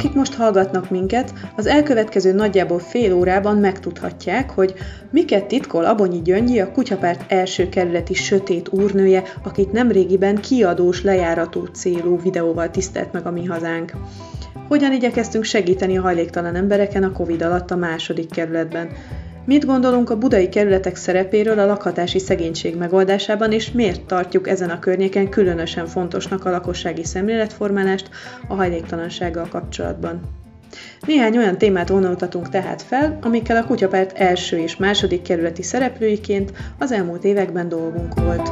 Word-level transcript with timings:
Akik 0.00 0.14
most 0.14 0.34
hallgatnak 0.34 0.90
minket, 0.90 1.32
az 1.56 1.66
elkövetkező 1.66 2.32
nagyjából 2.32 2.78
fél 2.78 3.14
órában 3.14 3.56
megtudhatják, 3.56 4.50
hogy 4.50 4.74
miket 5.10 5.46
titkol 5.46 5.84
Abonyi 5.84 6.22
Gyöngyi, 6.22 6.60
a 6.60 6.72
kutyapárt 6.72 7.32
első 7.32 7.68
kerületi 7.68 8.14
sötét 8.14 8.68
úrnője, 8.68 9.22
akit 9.42 9.72
nemrégiben 9.72 10.36
kiadós 10.36 11.02
lejárató 11.02 11.64
célú 11.64 12.20
videóval 12.20 12.70
tisztelt 12.70 13.12
meg 13.12 13.26
a 13.26 13.30
mi 13.30 13.44
hazánk. 13.44 13.92
Hogyan 14.68 14.92
igyekeztünk 14.92 15.44
segíteni 15.44 15.98
a 15.98 16.02
hajléktalan 16.02 16.54
embereken 16.54 17.02
a 17.02 17.12
Covid 17.12 17.42
alatt 17.42 17.70
a 17.70 17.76
második 17.76 18.30
kerületben? 18.30 18.88
Mit 19.50 19.66
gondolunk 19.66 20.10
a 20.10 20.18
budai 20.18 20.48
kerületek 20.48 20.96
szerepéről 20.96 21.58
a 21.58 21.66
lakhatási 21.66 22.18
szegénység 22.18 22.76
megoldásában, 22.76 23.52
és 23.52 23.72
miért 23.72 24.04
tartjuk 24.04 24.48
ezen 24.48 24.70
a 24.70 24.78
környéken 24.78 25.28
különösen 25.28 25.86
fontosnak 25.86 26.44
a 26.44 26.50
lakossági 26.50 27.04
szemléletformálást 27.04 28.10
a 28.48 28.54
hajléktalansággal 28.54 29.48
kapcsolatban? 29.48 30.20
Néhány 31.06 31.36
olyan 31.36 31.58
témát 31.58 31.88
vonultatunk 31.88 32.48
tehát 32.48 32.82
fel, 32.82 33.18
amikkel 33.22 33.56
a 33.56 33.64
kutyapárt 33.64 34.18
első 34.18 34.58
és 34.58 34.76
második 34.76 35.22
kerületi 35.22 35.62
szereplőiként 35.62 36.52
az 36.78 36.92
elmúlt 36.92 37.24
években 37.24 37.68
dolgunk 37.68 38.14
volt. 38.20 38.50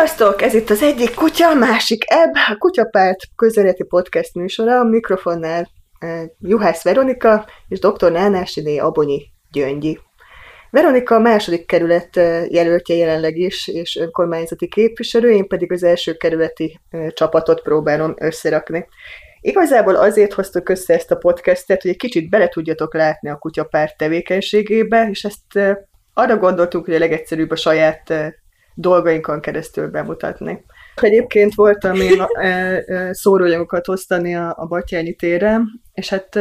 Sziasztok! 0.00 0.42
Ez 0.42 0.54
itt 0.54 0.70
az 0.70 0.82
egyik 0.82 1.14
kutya, 1.14 1.48
a 1.48 1.54
másik 1.54 2.04
ebb, 2.06 2.32
a 2.34 2.56
Kutyapárt 2.58 3.18
közéleti 3.36 3.84
podcast 3.84 4.34
műsora, 4.34 4.78
a 4.78 4.84
mikrofonnál 4.84 5.70
eh, 5.98 6.22
Juhász 6.38 6.82
Veronika 6.82 7.46
és 7.68 7.78
dr. 7.78 8.12
Nánásiné 8.12 8.78
Abonyi 8.78 9.22
Gyöngyi. 9.50 9.98
Veronika 10.70 11.14
a 11.14 11.18
második 11.18 11.66
kerület 11.66 12.16
eh, 12.16 12.50
jelöltje 12.50 12.94
jelenleg 12.94 13.36
is, 13.36 13.68
és 13.68 13.96
önkormányzati 13.96 14.68
képviselő, 14.68 15.30
én 15.30 15.48
pedig 15.48 15.72
az 15.72 15.82
első 15.82 16.14
kerületi 16.14 16.80
eh, 16.90 17.10
csapatot 17.10 17.62
próbálom 17.62 18.14
összerakni. 18.18 18.86
Igazából 19.40 19.94
azért 19.94 20.32
hoztuk 20.32 20.68
össze 20.68 20.94
ezt 20.94 21.10
a 21.10 21.16
podcastet, 21.16 21.82
hogy 21.82 21.90
egy 21.90 21.96
kicsit 21.96 22.28
bele 22.28 22.48
tudjatok 22.48 22.94
látni 22.94 23.28
a 23.28 23.38
kutyapárt 23.38 23.96
tevékenységébe, 23.96 25.08
és 25.10 25.24
ezt 25.24 25.78
arra 26.14 26.36
gondoltunk, 26.36 26.84
hogy 26.84 26.94
a 26.94 26.98
legegyszerűbb 26.98 27.50
a 27.50 27.56
saját 27.56 28.12
dolgainkon 28.80 29.40
keresztül 29.40 29.88
bemutatni. 29.88 30.64
Egyébként 30.94 31.54
voltam 31.54 31.94
én 31.94 32.26
szóróanyagokat 33.10 33.88
osztani 33.88 34.36
a, 34.36 34.54
a 34.56 34.66
Batyányi 34.66 35.14
téren, 35.14 35.66
és 35.94 36.08
hát 36.08 36.38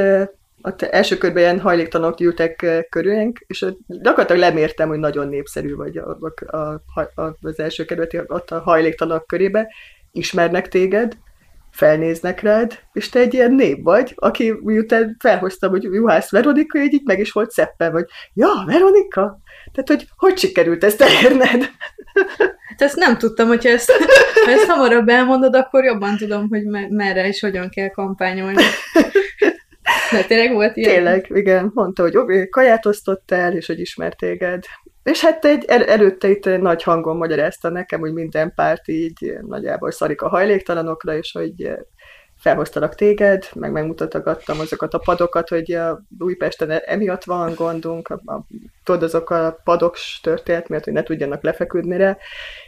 ott 0.61 0.81
első 0.81 1.17
körben 1.17 1.41
ilyen 1.41 1.59
hajléktanok 1.59 2.17
gyűltek 2.17 2.85
körülünk, 2.89 3.39
és 3.47 3.65
gyakorlatilag 3.87 4.41
lemértem, 4.41 4.87
hogy 4.87 4.99
nagyon 4.99 5.27
népszerű 5.27 5.75
vagy 5.75 5.97
a, 5.97 6.17
a, 6.45 6.57
a, 7.21 7.37
az 7.41 7.59
első 7.59 7.85
kerületi 7.85 8.19
ott 8.27 8.51
a 8.51 8.59
hajléktanok 8.59 9.27
körébe, 9.27 9.67
ismernek 10.11 10.67
téged, 10.67 11.17
felnéznek 11.80 12.41
rád, 12.41 12.80
és 12.94 13.09
te 13.09 13.19
egy 13.19 13.33
ilyen 13.33 13.53
nép 13.53 13.83
vagy, 13.83 14.13
aki 14.16 14.53
miután 14.61 15.16
felhoztam, 15.19 15.69
hogy 15.69 15.83
Juhász 15.83 16.31
Veronika, 16.31 16.80
így, 16.80 16.94
így 16.94 17.05
meg 17.05 17.19
is 17.19 17.31
volt 17.31 17.52
szeppen, 17.52 17.91
vagy 17.91 18.05
ja, 18.33 18.63
Veronika? 18.66 19.39
Tehát, 19.72 19.88
hogy 19.88 20.07
hogy 20.16 20.38
sikerült 20.38 20.83
ezt 20.83 21.02
elérned? 21.02 21.69
Hát 22.67 22.81
ezt 22.81 22.95
nem 22.95 23.17
tudtam, 23.17 23.47
hogyha 23.47 23.69
ezt, 23.69 23.91
ha 24.45 24.52
ezt 24.52 24.66
hamarabb 24.66 25.09
elmondod, 25.09 25.55
akkor 25.55 25.83
jobban 25.83 26.17
tudom, 26.17 26.47
hogy 26.50 26.63
merre 26.89 27.27
és 27.27 27.39
hogyan 27.39 27.69
kell 27.69 27.89
kampányolni. 27.89 28.63
De 30.11 30.23
tényleg 30.23 30.53
volt 30.53 30.77
ilyen? 30.77 30.94
Tényleg, 30.94 31.25
igen. 31.30 31.72
Mondta, 31.73 32.02
hogy 32.02 32.50
kaját 32.50 32.85
osztottál, 32.85 33.53
és 33.53 33.67
hogy 33.67 33.80
ismert 33.80 34.17
téged. 34.17 34.63
És 35.03 35.22
hát 35.22 35.45
egy, 35.45 35.66
el, 35.66 35.86
előtte 35.86 36.30
itt 36.30 36.45
egy 36.45 36.61
nagy 36.61 36.83
hangon 36.83 37.17
magyarázta 37.17 37.69
nekem, 37.69 38.00
hogy 38.00 38.14
minden 38.14 38.53
párt 38.55 38.88
így 38.88 39.38
nagyjából 39.41 39.91
szarik 39.91 40.22
a 40.22 40.29
hajléktalanokra, 40.29 41.18
és 41.18 41.31
hogy 41.31 41.72
felhoztalak 42.40 42.96
téged, 42.96 43.50
meg 43.56 43.72
megmutatogattam 43.72 44.59
azokat 44.59 44.94
a 44.94 44.97
padokat, 44.97 45.50
hogy 45.50 45.72
a 45.72 46.01
Újpesten 46.19 46.72
emiatt 46.72 47.23
van 47.23 47.53
gondunk, 47.53 48.07
a, 48.07 48.34
a, 48.34 48.46
tudod, 48.84 49.03
azok 49.03 49.29
a 49.29 49.59
padok 49.63 49.96
történet 50.22 50.68
miatt, 50.68 50.84
hogy 50.84 50.94
ne 50.94 51.03
tudjanak 51.03 51.44
lefeküdni 51.44 51.97
rá. 51.97 52.18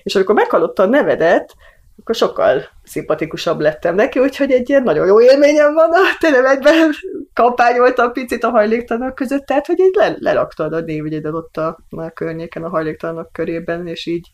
És 0.03 0.15
amikor 0.15 0.35
meghallotta 0.35 0.83
a 0.83 0.87
nevedet, 0.87 1.55
akkor 2.01 2.15
sokkal 2.15 2.61
szimpatikusabb 2.83 3.59
lettem 3.59 3.95
neki, 3.95 4.19
úgyhogy 4.19 4.51
egy 4.51 4.69
ilyen 4.69 4.83
nagyon 4.83 5.07
jó 5.07 5.21
élményem 5.21 5.73
van 5.73 5.89
a 5.89 6.17
telemetben, 6.19 6.91
kampányoltam 7.33 8.11
picit 8.11 8.43
a 8.43 8.49
hajléktalanok 8.49 9.15
között, 9.15 9.45
tehát 9.45 9.65
hogy 9.65 9.79
így 9.79 9.95
le, 9.95 10.15
leraktad 10.19 10.73
a 10.73 10.79
névjegyedet 10.79 11.33
ott 11.33 11.57
a, 11.57 11.77
a 11.89 12.09
környéken, 12.09 12.63
a 12.63 12.69
hajléktalanok 12.69 13.31
körében, 13.31 13.87
és 13.87 14.05
így, 14.05 14.29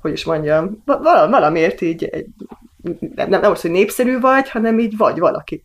hogy 0.00 0.12
is 0.12 0.24
mondjam, 0.24 0.82
valamiért 1.04 1.80
így 1.80 2.26
nem, 3.14 3.28
nem, 3.28 3.40
nem 3.40 3.50
az, 3.50 3.60
hogy 3.60 3.70
népszerű 3.70 4.20
vagy, 4.20 4.50
hanem 4.50 4.78
így 4.78 4.96
vagy 4.96 5.18
valaki. 5.18 5.62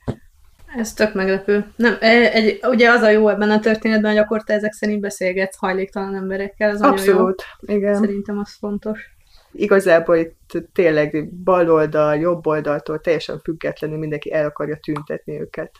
Ez 0.77 0.93
tök 0.93 1.13
meglepő. 1.13 1.65
Nem, 1.75 1.97
e, 1.99 2.31
egy, 2.31 2.59
ugye 2.63 2.89
az 2.89 3.01
a 3.01 3.09
jó 3.09 3.27
ebben 3.27 3.51
a 3.51 3.59
történetben, 3.59 4.11
hogy 4.11 4.21
akkor 4.21 4.43
te 4.43 4.53
ezek 4.53 4.73
szerint 4.73 5.01
beszélgetsz 5.01 5.57
hajléktalan 5.57 6.15
emberekkel, 6.15 6.69
az 6.69 6.81
Abszolút, 6.81 7.43
jó. 7.59 7.75
igen. 7.75 7.95
Szerintem 7.95 8.39
az 8.39 8.55
fontos 8.59 9.12
igazából 9.53 10.15
itt 10.15 10.51
tényleg 10.73 11.33
bal 11.33 11.71
oldal, 11.71 12.15
jobb 12.15 12.47
oldaltól 12.47 12.99
teljesen 12.99 13.39
függetlenül 13.39 13.97
mindenki 13.97 14.33
el 14.33 14.45
akarja 14.45 14.77
tüntetni 14.77 15.39
őket. 15.39 15.71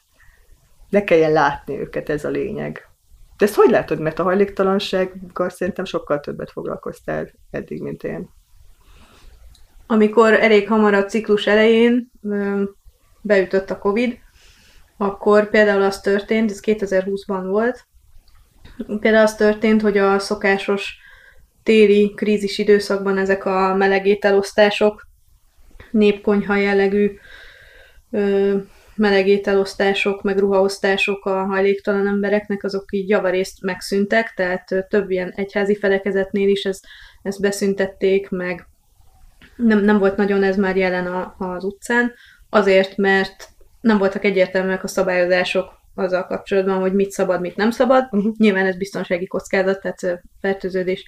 Ne 0.90 1.04
kelljen 1.04 1.32
látni 1.32 1.80
őket, 1.80 2.10
ez 2.10 2.26
a 2.26 2.30
lényeg. 2.30 2.88
De 3.38 3.46
ezt 3.46 3.56
hogy 3.56 3.70
látod, 3.70 4.00
mert 4.00 4.20
a 4.20 4.24
hajléktalansággal 4.24 5.50
szerintem 5.50 5.86
sokkal 5.86 6.20
többet 6.20 6.52
foglalkoztál 6.52 7.30
eddig, 7.52 7.82
mint 7.82 8.04
én. 8.04 8.30
Amikor 9.88 10.34
elég 10.34 10.68
hamar 10.68 10.94
a 10.94 11.06
ciklus 11.06 11.48
elején 11.48 12.12
beütött 13.22 13.70
a 13.70 13.78
Covid, 13.78 14.18
akkor 14.98 15.50
például 15.50 15.82
az 15.82 16.00
történt, 16.02 16.52
ez 16.52 16.60
2020-ban 16.62 17.44
volt, 17.46 17.88
például 19.00 19.24
az 19.24 19.36
történt, 19.36 19.82
hogy 19.82 19.98
a 19.98 20.20
szokásos 20.20 20.98
téli 21.64 22.14
krízis 22.16 22.58
időszakban 22.58 23.18
ezek 23.18 23.46
a 23.46 23.76
melegételosztások, 23.76 25.08
népkonyha 25.92 26.56
jellegű 26.56 27.12
ö, 28.12 28.58
melegételosztások, 28.96 30.22
meg 30.22 30.38
ruhaosztások 30.38 31.26
a 31.26 31.46
hajléktalan 31.46 32.08
embereknek, 32.08 32.64
azok 32.64 32.86
így 32.92 33.10
javarészt 33.10 33.62
megszűntek, 33.62 34.34
tehát 34.36 34.88
több 34.90 35.12
ilyen 35.12 35.34
egyházi 35.36 35.76
felekezetnél 35.76 36.48
is 36.48 36.64
ezt, 36.64 36.86
ezt 37.22 37.42
beszüntették, 37.42 38.30
meg 38.30 38.68
nem, 39.56 39.80
nem 39.80 39.98
volt 39.98 40.18
nagyon 40.18 40.44
ez 40.44 40.58
már 40.58 40.78
jelen 40.78 41.08
a, 41.08 41.36
az 41.38 41.64
utcán, 41.64 42.14
azért, 42.50 42.98
mert 42.98 43.48
nem 43.82 43.98
voltak 43.98 44.24
egyértelműek 44.24 44.84
a 44.84 44.88
szabályozások 44.88 45.82
azzal 45.96 46.26
kapcsolatban, 46.26 46.80
hogy 46.80 46.94
mit 46.94 47.12
szabad, 47.12 47.42
mit 47.42 47.56
nem 47.56 47.72
szabad. 47.72 48.08
Uh-huh. 48.12 48.34
Nyilván 48.38 48.66
ez 48.66 48.78
biztonsági 48.78 49.28
kockázat, 49.28 49.82
tehát 49.82 50.22
fertőződés 50.42 51.06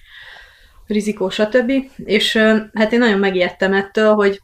rizikó, 0.86 1.28
stb. 1.28 1.72
És 1.96 2.36
hát 2.72 2.92
én 2.92 2.98
nagyon 2.98 3.18
megijedtem 3.18 3.72
ettől, 3.72 4.14
hogy 4.14 4.40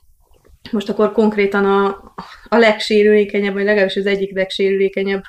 most 0.71 0.89
akkor 0.89 1.13
konkrétan 1.13 1.65
a, 1.65 2.15
a 2.49 2.57
legsérülékenyebb, 2.57 3.53
vagy 3.53 3.65
legalábbis 3.65 3.97
az 3.97 4.07
egyik 4.07 4.35
legsérülékenyebb 4.35 5.23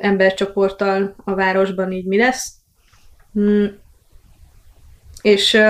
embercsoporttal 0.00 1.14
a 1.24 1.34
városban 1.34 1.92
így 1.92 2.06
mi 2.06 2.16
lesz. 2.16 2.54
Mm. 3.38 3.64
És 5.22 5.60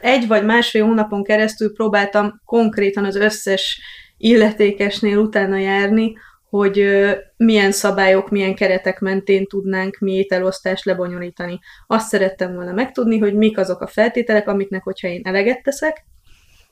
egy 0.00 0.26
vagy 0.26 0.44
másfél 0.44 0.84
hónapon 0.84 1.24
keresztül 1.24 1.72
próbáltam 1.72 2.40
konkrétan 2.44 3.04
az 3.04 3.16
összes 3.16 3.80
illetékesnél 4.16 5.18
utána 5.18 5.56
járni, 5.56 6.16
hogy 6.50 6.86
milyen 7.36 7.72
szabályok, 7.72 8.30
milyen 8.30 8.54
keretek 8.54 9.00
mentén 9.00 9.46
tudnánk 9.46 9.98
mi 9.98 10.12
ételosztást 10.12 10.84
lebonyolítani. 10.84 11.58
Azt 11.86 12.08
szerettem 12.08 12.54
volna 12.54 12.72
megtudni, 12.72 13.18
hogy 13.18 13.34
mik 13.34 13.58
azok 13.58 13.80
a 13.80 13.86
feltételek, 13.86 14.48
amiknek, 14.48 14.82
hogyha 14.82 15.08
én 15.08 15.20
eleget 15.24 15.62
teszek, 15.62 16.04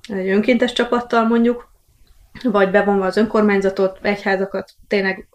egy 0.09 0.29
önkéntes 0.29 0.73
csapattal 0.73 1.27
mondjuk, 1.27 1.73
vagy 2.43 2.71
bevonva 2.71 3.07
az 3.07 3.17
önkormányzatot, 3.17 3.99
egyházakat, 4.03 4.73
tényleg 4.89 5.29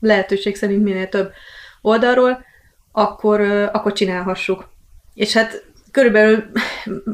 lehetőség 0.00 0.56
szerint 0.56 0.82
minél 0.82 1.08
több 1.08 1.32
oldalról, 1.80 2.44
akkor, 2.92 3.40
akkor 3.72 3.92
csinálhassuk. 3.92 4.68
És 5.14 5.32
hát 5.32 5.64
körülbelül 5.90 6.44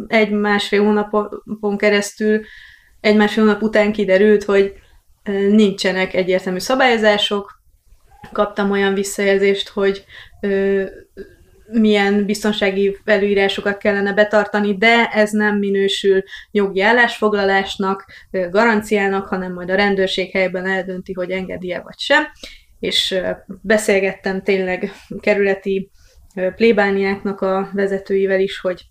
egy-másfél 0.07 0.85
hónapon 0.85 1.77
keresztül, 1.77 2.41
egy-másfél 3.01 3.45
hónap 3.45 3.63
után 3.63 3.93
kiderült, 3.93 4.45
hogy 4.45 4.75
nincsenek 5.33 6.15
egyértelmű 6.15 6.59
szabályozások, 6.59 7.63
kaptam 8.33 8.71
olyan 8.71 8.95
visszajelzést, 8.95 9.69
hogy 9.69 10.05
milyen 11.67 12.25
biztonsági 12.25 12.97
előírásokat 13.05 13.79
kellene 13.79 14.13
betartani, 14.13 14.77
de 14.77 15.07
ez 15.07 15.31
nem 15.31 15.59
minősül 15.59 16.23
jogi 16.51 16.81
állásfoglalásnak, 16.81 18.05
garanciának, 18.31 19.27
hanem 19.27 19.53
majd 19.53 19.71
a 19.71 19.75
rendőrség 19.75 20.31
helyben 20.31 20.67
eldönti, 20.67 21.13
hogy 21.13 21.31
engedi-e 21.31 21.81
vagy 21.81 21.99
sem. 21.99 22.25
És 22.81 23.21
beszélgettem 23.63 24.43
tényleg 24.43 24.93
kerületi 25.21 25.91
plébániáknak 26.57 27.41
a 27.41 27.71
vezetőivel 27.73 28.41
is, 28.41 28.61
hogy 28.61 28.83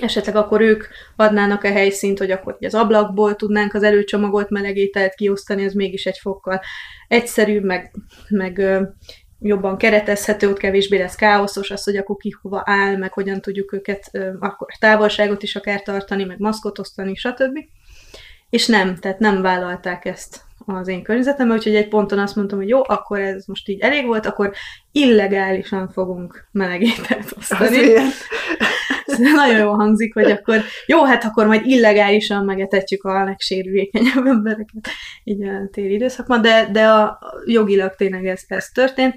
esetleg 0.00 0.36
akkor 0.36 0.60
ők 0.60 0.84
adnának 1.16 1.64
a 1.64 1.70
helyszínt, 1.70 2.18
hogy 2.18 2.30
akkor 2.30 2.56
az 2.60 2.74
ablakból 2.74 3.34
tudnánk 3.36 3.74
az 3.74 3.82
előcsomagolt 3.82 4.50
melegételt 4.50 5.14
kiosztani, 5.14 5.64
ez 5.64 5.72
mégis 5.72 6.06
egy 6.06 6.18
fokkal 6.18 6.60
egyszerűbb, 7.08 7.64
meg, 7.64 7.94
meg 8.28 8.62
jobban 9.40 9.76
keretezhető, 9.76 10.48
ott 10.48 10.58
kevésbé 10.58 10.98
lesz 10.98 11.14
káoszos 11.14 11.70
az, 11.70 11.84
hogy 11.84 11.96
akkor 11.96 12.16
ki 12.16 12.36
hova 12.42 12.62
áll, 12.64 12.96
meg 12.96 13.12
hogyan 13.12 13.40
tudjuk 13.40 13.72
őket 13.72 14.10
akkor 14.38 14.68
távolságot 14.78 15.42
is 15.42 15.56
akár 15.56 15.82
tartani, 15.82 16.24
meg 16.24 16.38
maszkot 16.38 16.78
osztani, 16.78 17.14
stb. 17.14 17.58
És 18.50 18.66
nem, 18.66 18.96
tehát 18.96 19.18
nem 19.18 19.42
vállalták 19.42 20.04
ezt 20.04 20.46
az 20.76 20.88
én 20.88 21.02
környezetemben, 21.02 21.56
úgyhogy 21.56 21.74
egy 21.74 21.88
ponton 21.88 22.18
azt 22.18 22.36
mondtam, 22.36 22.58
hogy 22.58 22.68
jó, 22.68 22.80
akkor 22.86 23.20
ez 23.20 23.46
most 23.46 23.68
így 23.68 23.80
elég 23.80 24.06
volt, 24.06 24.26
akkor 24.26 24.52
illegálisan 24.92 25.88
fogunk 25.88 26.48
melegételt 26.52 27.32
osztani. 27.36 27.92
Ez 29.04 29.18
nagyon 29.18 29.58
jól 29.58 29.74
hangzik, 29.74 30.14
hogy 30.14 30.30
akkor 30.30 30.60
jó, 30.86 31.04
hát 31.04 31.24
akkor 31.24 31.46
majd 31.46 31.66
illegálisan 31.66 32.44
megetetjük 32.44 33.04
a 33.04 33.24
legsérülékenyebb 33.24 34.26
embereket 34.26 34.88
így 35.24 35.42
a 35.42 35.68
téli 35.72 35.94
időszakban, 35.94 36.42
de, 36.42 36.68
de 36.72 36.88
a, 36.88 37.18
jogilag 37.46 37.94
tényleg 37.94 38.26
ez, 38.26 38.42
ez 38.46 38.68
történt. 38.68 39.14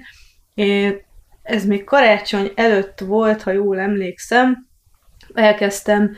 É, 0.54 1.04
ez 1.42 1.64
még 1.64 1.84
karácsony 1.84 2.52
előtt 2.54 3.00
volt, 3.00 3.42
ha 3.42 3.50
jól 3.50 3.78
emlékszem, 3.78 4.66
elkezdtem 5.34 6.14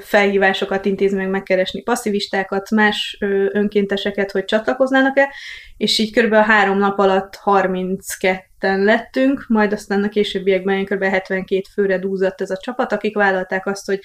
felhívásokat 0.00 0.84
intézni, 0.84 1.16
meg 1.16 1.28
megkeresni 1.28 1.82
passzivistákat, 1.82 2.70
más 2.70 3.16
önkénteseket, 3.52 4.30
hogy 4.30 4.44
csatlakoznának-e, 4.44 5.32
és 5.76 5.98
így 5.98 6.20
kb. 6.20 6.34
három 6.34 6.78
nap 6.78 6.98
alatt 6.98 7.40
32-en 7.44 8.84
lettünk, 8.84 9.44
majd 9.48 9.72
aztán 9.72 10.02
a 10.02 10.08
későbbiekben 10.08 10.84
kb. 10.84 11.02
72 11.02 11.62
főre 11.72 11.98
dúzott 11.98 12.40
ez 12.40 12.50
a 12.50 12.56
csapat, 12.56 12.92
akik 12.92 13.14
vállalták 13.14 13.66
azt, 13.66 13.86
hogy 13.86 14.00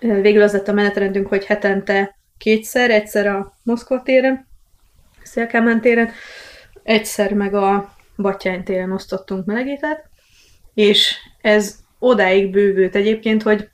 végül 0.00 0.42
az 0.42 0.52
lett 0.52 0.68
a 0.68 0.72
menetrendünk, 0.72 1.26
hogy 1.26 1.44
hetente 1.44 2.16
kétszer, 2.38 2.90
egyszer 2.90 3.26
a 3.26 3.58
Moszkva 3.62 4.02
téren, 4.02 4.46
Szélkámán 5.22 5.80
téren, 5.80 6.10
egyszer 6.82 7.32
meg 7.32 7.54
a 7.54 7.94
Batyány 8.16 8.62
téren 8.64 8.92
osztottunk 8.92 9.44
melegétet, 9.44 10.08
és 10.74 11.16
ez 11.40 11.78
odáig 11.98 12.50
bővült 12.50 12.94
egyébként, 12.94 13.42
hogy 13.42 13.68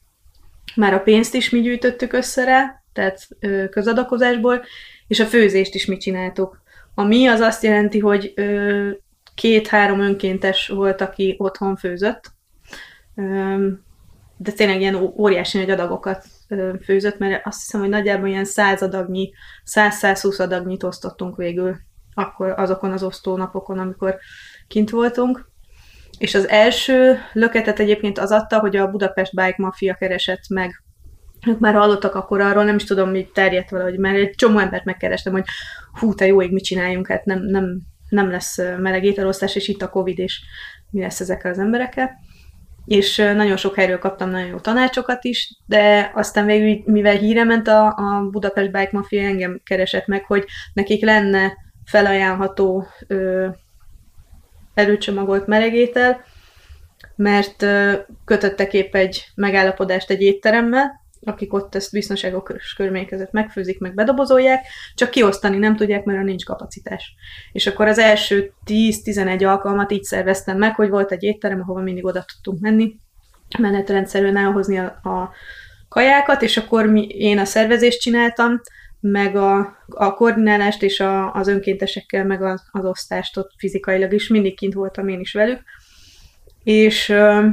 már 0.77 0.95
a 0.95 1.01
pénzt 1.01 1.35
is 1.35 1.51
mi 1.51 1.61
gyűjtöttük 1.61 2.13
össze 2.13 2.45
rá, 2.45 2.83
tehát 2.93 3.29
közadakozásból, 3.71 4.65
és 5.07 5.21
a 5.21 5.27
főzést 5.27 5.75
is 5.75 5.87
mi 5.87 5.97
csináltuk. 5.97 6.63
A 6.95 7.03
mi 7.03 7.27
az 7.27 7.41
azt 7.41 7.63
jelenti, 7.63 7.99
hogy 7.99 8.35
két-három 9.35 10.01
önkéntes 10.01 10.69
volt, 10.69 11.01
aki 11.01 11.35
otthon 11.39 11.77
főzött, 11.77 12.33
de 14.37 14.53
tényleg 14.57 14.81
ilyen 14.81 14.95
óriási 14.95 15.59
nagy 15.59 15.71
adagokat 15.71 16.25
főzött, 16.85 17.19
mert 17.19 17.47
azt 17.47 17.61
hiszem, 17.61 17.81
hogy 17.81 17.89
nagyjából 17.89 18.29
ilyen 18.29 18.45
száz 18.45 18.83
adagnyi, 18.83 19.33
száz-százhúsz 19.65 20.39
adagnyit 20.39 20.83
osztottunk 20.83 21.37
végül 21.37 21.77
akkor 22.15 22.49
azokon 22.49 22.93
az 22.93 23.03
osztónapokon, 23.03 23.79
amikor 23.79 24.19
kint 24.69 24.91
voltunk. 24.91 25.53
És 26.19 26.35
az 26.35 26.49
első 26.49 27.19
löketet 27.33 27.79
egyébként 27.79 28.19
az 28.19 28.31
adta, 28.31 28.59
hogy 28.59 28.77
a 28.77 28.91
Budapest 28.91 29.35
Bike 29.35 29.55
Mafia 29.57 29.95
keresett 29.95 30.49
meg 30.49 30.85
ők 31.47 31.59
már 31.59 31.75
hallottak 31.75 32.15
akkor 32.15 32.41
arról, 32.41 32.65
nem 32.65 32.75
is 32.75 32.85
tudom, 32.85 33.11
mi 33.11 33.29
terjedt 33.33 33.71
valahogy, 33.71 33.99
mert 33.99 34.17
egy 34.17 34.35
csomó 34.35 34.59
embert 34.59 34.85
megkerestem, 34.85 35.33
hogy 35.33 35.45
hú, 35.99 36.15
te 36.15 36.27
jó 36.27 36.43
ég, 36.43 36.53
mit 36.53 36.65
csináljunk, 36.65 37.07
hát 37.07 37.25
nem, 37.25 37.43
nem, 37.43 37.81
nem 38.09 38.31
lesz 38.31 38.57
meleg 38.79 39.05
ételosztás, 39.05 39.57
és 39.57 39.69
itt 39.69 39.83
a 39.83 39.89
Covid, 39.89 40.19
és 40.19 40.41
mi 40.91 41.01
lesz 41.01 41.21
ezekkel 41.21 41.51
az 41.51 41.59
emberekkel. 41.59 42.11
És 42.85 43.17
nagyon 43.17 43.57
sok 43.57 43.75
helyről 43.75 43.99
kaptam 43.99 44.31
nagyon 44.31 44.49
jó 44.49 44.59
tanácsokat 44.59 45.25
is, 45.25 45.59
de 45.67 46.11
aztán 46.15 46.47
végül, 46.47 46.93
mivel 46.93 47.17
híre 47.17 47.45
ment 47.45 47.69
a, 47.69 47.87
a 47.87 48.29
Budapest 48.31 48.71
Bike 48.71 48.91
Mafia, 48.93 49.23
engem 49.23 49.61
keresett 49.65 50.07
meg, 50.07 50.25
hogy 50.25 50.45
nekik 50.73 51.05
lenne 51.05 51.53
felajánlható 51.85 52.87
előcsomagolt 54.75 55.47
melegétel, 55.47 56.25
mert 57.17 57.67
kötöttek 58.25 58.73
épp 58.73 58.95
egy 58.95 59.25
megállapodást 59.35 60.11
egy 60.11 60.23
étteremmel, 60.23 61.03
akik 61.25 61.53
ott 61.53 61.75
ezt 61.75 61.93
biztonságos 61.93 62.75
körülmények 62.77 63.09
között 63.09 63.33
megfőzik, 63.33 63.79
meg 63.79 63.95
bedobozolják, 63.95 64.67
csak 64.95 65.11
kiosztani 65.11 65.57
nem 65.57 65.77
tudják, 65.77 66.05
mert 66.05 66.25
nincs 66.25 66.45
kapacitás. 66.45 67.15
És 67.53 67.67
akkor 67.67 67.87
az 67.87 67.99
első 67.99 68.53
10-11 68.67 69.47
alkalmat 69.47 69.93
így 69.93 70.03
szerveztem 70.03 70.59
meg, 70.59 70.75
hogy 70.75 70.89
volt 70.89 71.13
egy 71.13 71.23
étterem, 71.23 71.61
ahova 71.61 71.81
mindig 71.81 72.05
oda 72.05 72.25
tudtunk 72.25 72.61
menni, 72.61 72.97
menetrendszerűen 73.59 74.37
elhozni 74.37 74.79
a, 74.79 74.85
a 74.85 75.31
kajákat, 75.89 76.43
és 76.43 76.57
akkor 76.57 76.87
mi, 76.87 77.07
én 77.07 77.39
a 77.39 77.45
szervezést 77.45 78.01
csináltam, 78.01 78.61
meg 79.11 79.37
a, 79.37 79.77
a 79.89 80.15
koordinálást 80.15 80.83
és 80.83 81.01
a, 81.01 81.33
az 81.33 81.49
önkéntesekkel, 81.49 82.25
meg 82.25 82.43
az, 82.43 82.63
az 82.71 82.85
osztást 82.85 83.37
ott 83.37 83.51
fizikailag 83.59 84.13
is, 84.13 84.29
mindig 84.29 84.57
kint 84.57 84.75
voltam 84.75 85.09
én 85.09 85.21
is 85.21 85.33
velük. 85.33 85.63
És 86.63 87.11
euh, 87.11 87.45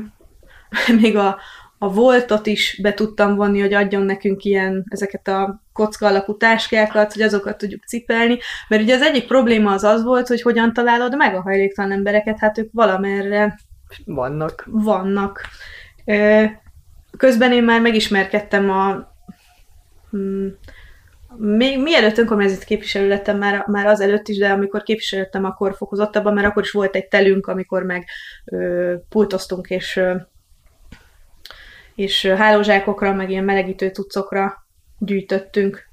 még 1.01 1.17
a, 1.17 1.37
a 1.77 1.93
voltot 1.93 2.47
is 2.47 2.79
be 2.81 2.93
tudtam 2.93 3.35
vonni, 3.35 3.59
hogy 3.59 3.73
adjon 3.73 4.01
nekünk 4.01 4.43
ilyen 4.43 4.85
ezeket 4.89 5.27
a 5.27 5.61
kocka 5.73 6.07
alakú 6.07 6.37
táskákat, 6.37 7.13
hogy 7.13 7.21
azokat 7.21 7.57
tudjuk 7.57 7.83
cipelni, 7.83 8.37
mert 8.67 8.81
ugye 8.81 8.95
az 8.95 9.01
egyik 9.01 9.27
probléma 9.27 9.71
az 9.71 9.83
az 9.83 10.03
volt, 10.03 10.27
hogy 10.27 10.41
hogyan 10.41 10.73
találod 10.73 11.15
meg 11.15 11.35
a 11.35 11.41
hajléktalan 11.41 11.91
embereket, 11.91 12.39
hát 12.39 12.57
ők 12.57 12.69
valamerre 12.71 13.59
vannak. 14.05 14.67
Vannak. 14.67 15.41
Közben 17.17 17.51
én 17.51 17.63
már 17.63 17.81
megismerkedtem 17.81 18.69
a 18.69 19.13
hmm, 20.09 20.57
még 21.37 21.81
mielőtt 21.81 22.17
önkormányzati 22.17 22.65
képviselő 22.65 23.07
lettem, 23.07 23.37
már, 23.37 23.65
már 23.67 23.85
az 23.85 23.99
előtt 23.99 24.27
is, 24.27 24.37
de 24.37 24.49
amikor 24.49 24.83
képviselőttem, 24.83 25.45
akkor 25.45 25.75
fokozottabban, 25.75 26.33
mert 26.33 26.47
akkor 26.47 26.63
is 26.63 26.71
volt 26.71 26.95
egy 26.95 27.07
telünk, 27.07 27.47
amikor 27.47 27.83
meg 27.83 28.05
ö, 28.45 28.93
pultoztunk, 29.09 29.69
és 29.69 29.95
ö, 29.95 30.15
és 31.95 32.25
hálózsákokra, 32.25 33.13
meg 33.13 33.29
ilyen 33.29 33.43
melegítő 33.43 33.87
cuccokra 33.87 34.65
gyűjtöttünk, 34.97 35.90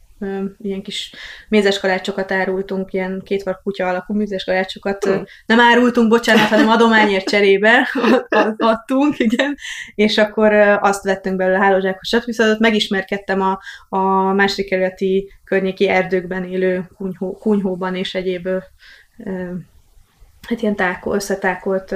ilyen 0.58 0.82
kis 0.82 1.12
mézeskalácsokat 1.48 2.32
árultunk, 2.32 2.92
ilyen 2.92 3.22
kétvar 3.24 3.60
kutya 3.62 3.88
alakú 3.88 4.14
mézeskalácsokat 4.14 5.04
hmm. 5.04 5.24
nem 5.46 5.60
árultunk, 5.60 6.08
bocsánat, 6.08 6.48
hanem 6.48 6.68
adományért 6.68 7.28
cserébe 7.28 7.88
adtunk, 8.56 9.18
igen, 9.18 9.56
és 9.94 10.18
akkor 10.18 10.52
azt 10.80 11.04
vettünk 11.04 11.36
belőle. 11.36 11.98
Viszont 12.24 12.50
ott 12.50 12.58
megismerkedtem 12.58 13.40
a, 13.40 13.58
a 13.88 14.32
második 14.32 14.68
kerületi 14.68 15.32
környéki 15.44 15.88
erdőkben 15.88 16.44
élő 16.44 16.88
kunyhó, 16.96 17.32
kunyhóban 17.32 17.94
és 17.94 18.14
egyéb 18.14 18.48
hát 20.48 20.62
ilyen 20.62 20.76
tákol, 20.76 21.14
összetákolt 21.14 21.94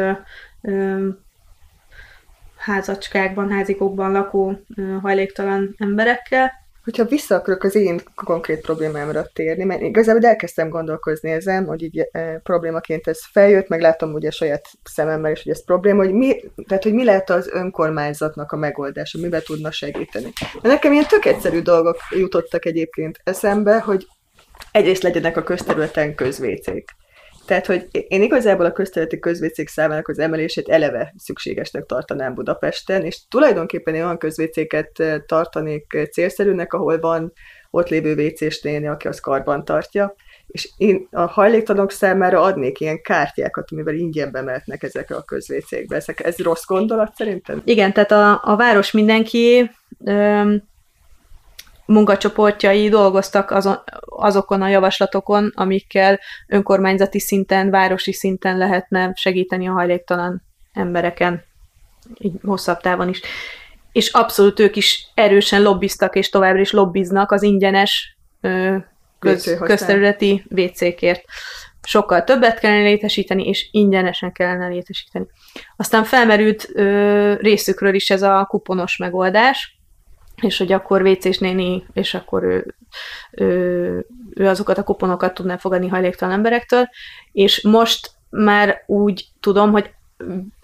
házacskákban, 2.56 3.50
házikokban 3.50 4.12
lakó 4.12 4.60
hajléktalan 5.02 5.74
emberekkel. 5.78 6.61
Hogyha 6.84 7.04
vissza 7.04 7.34
akarok 7.34 7.62
az 7.62 7.74
én 7.74 8.00
konkrét 8.14 8.60
problémámra 8.60 9.26
térni, 9.32 9.64
mert 9.64 9.80
igazából 9.80 10.28
elkezdtem 10.28 10.68
gondolkozni 10.68 11.30
ezen, 11.30 11.64
hogy 11.64 11.82
így 11.82 12.08
e, 12.12 12.38
problémaként 12.38 13.06
ez 13.06 13.18
feljött, 13.32 13.68
meg 13.68 13.80
látom 13.80 14.12
ugye 14.12 14.30
saját 14.30 14.68
szememmel 14.84 15.32
is, 15.32 15.42
hogy 15.42 15.52
ez 15.52 15.64
probléma, 15.64 16.02
hogy 16.04 16.12
mi, 16.12 16.36
tehát, 16.68 16.82
hogy 16.82 16.94
mi 16.94 17.04
lehet 17.04 17.30
az 17.30 17.48
önkormányzatnak 17.52 18.52
a 18.52 18.56
megoldása, 18.56 19.18
miben 19.18 19.42
tudna 19.44 19.70
segíteni. 19.70 20.32
De 20.62 20.68
nekem 20.68 20.92
ilyen 20.92 21.06
tök 21.08 21.24
egyszerű 21.24 21.60
dolgok 21.60 21.96
jutottak 22.10 22.64
egyébként 22.64 23.20
eszembe, 23.24 23.80
hogy 23.80 24.06
egyrészt 24.72 25.02
legyenek 25.02 25.36
a 25.36 25.42
közterületen 25.42 26.14
közvécék. 26.14 26.90
Tehát, 27.46 27.66
hogy 27.66 27.88
én 28.08 28.22
igazából 28.22 28.66
a 28.66 28.72
közterületi 28.72 29.18
közvécék 29.18 29.68
számának 29.68 30.08
az 30.08 30.18
emelését 30.18 30.68
eleve 30.68 31.14
szükségesnek 31.16 31.86
tartanám 31.86 32.34
Budapesten, 32.34 33.04
és 33.04 33.28
tulajdonképpen 33.28 33.94
én 33.94 34.02
olyan 34.02 34.18
közvécéket 34.18 35.02
tartanék 35.26 36.08
célszerűnek, 36.12 36.72
ahol 36.72 37.00
van 37.00 37.32
ott 37.70 37.88
lévő 37.88 38.14
vécés 38.14 38.60
néni, 38.60 38.86
aki 38.86 39.08
az 39.08 39.20
karban 39.20 39.64
tartja, 39.64 40.14
és 40.46 40.70
én 40.76 41.08
a 41.10 41.20
hajléktalanok 41.20 41.90
számára 41.90 42.40
adnék 42.40 42.80
ilyen 42.80 43.02
kártyákat, 43.02 43.70
amivel 43.70 43.94
ingyen 43.94 44.30
bemehetnek 44.30 44.82
ezekre 44.82 45.16
a 45.16 45.22
közvécékbe. 45.22 45.96
Ezek, 45.96 46.24
ez 46.24 46.38
rossz 46.38 46.64
gondolat 46.64 47.14
szerintem? 47.14 47.62
Igen, 47.64 47.92
tehát 47.92 48.12
a, 48.12 48.40
a 48.44 48.56
város 48.56 48.90
mindenki 48.90 49.70
öm, 50.04 50.62
munkacsoportjai 51.86 52.88
dolgoztak 52.88 53.50
azon, 53.50 53.76
azokon 54.06 54.62
a 54.62 54.68
javaslatokon, 54.68 55.52
amikkel 55.54 56.20
önkormányzati 56.48 57.20
szinten, 57.20 57.70
városi 57.70 58.12
szinten 58.12 58.58
lehetne 58.58 59.12
segíteni 59.14 59.68
a 59.68 59.72
hajléktalan 59.72 60.42
embereken, 60.72 61.44
így 62.18 62.32
hosszabb 62.42 62.80
távon 62.80 63.08
is. 63.08 63.20
És 63.92 64.08
abszolút 64.08 64.60
ők 64.60 64.76
is 64.76 65.06
erősen 65.14 65.62
lobbiztak, 65.62 66.16
és 66.16 66.28
továbbra 66.28 66.60
is 66.60 66.70
lobbiznak 66.70 67.32
az 67.32 67.42
ingyenes 67.42 68.16
ö, 68.40 68.76
köz, 69.18 69.56
közterületi 69.60 70.44
WC-kért. 70.50 71.24
sokkal 71.82 72.24
többet 72.24 72.58
kellene 72.58 72.82
létesíteni, 72.82 73.48
és 73.48 73.68
ingyenesen 73.70 74.32
kellene 74.32 74.66
létesíteni. 74.68 75.26
Aztán 75.76 76.04
felmerült 76.04 76.68
ö, 76.74 77.34
részükről 77.34 77.94
is 77.94 78.10
ez 78.10 78.22
a 78.22 78.46
kuponos 78.48 78.96
megoldás, 78.96 79.71
és 80.42 80.58
hogy 80.58 80.72
akkor 80.72 81.02
WC-s 81.02 81.38
néni, 81.38 81.86
és 81.92 82.14
akkor 82.14 82.42
ő, 82.42 82.74
ő, 83.30 84.06
ő 84.34 84.48
azokat 84.48 84.78
a 84.78 84.82
kuponokat 84.82 85.34
tudná 85.34 85.56
fogadni 85.56 85.88
hajléktalan 85.88 86.34
emberektől, 86.34 86.88
és 87.32 87.62
most 87.62 88.10
már 88.30 88.82
úgy 88.86 89.26
tudom, 89.40 89.70
hogy 89.70 89.90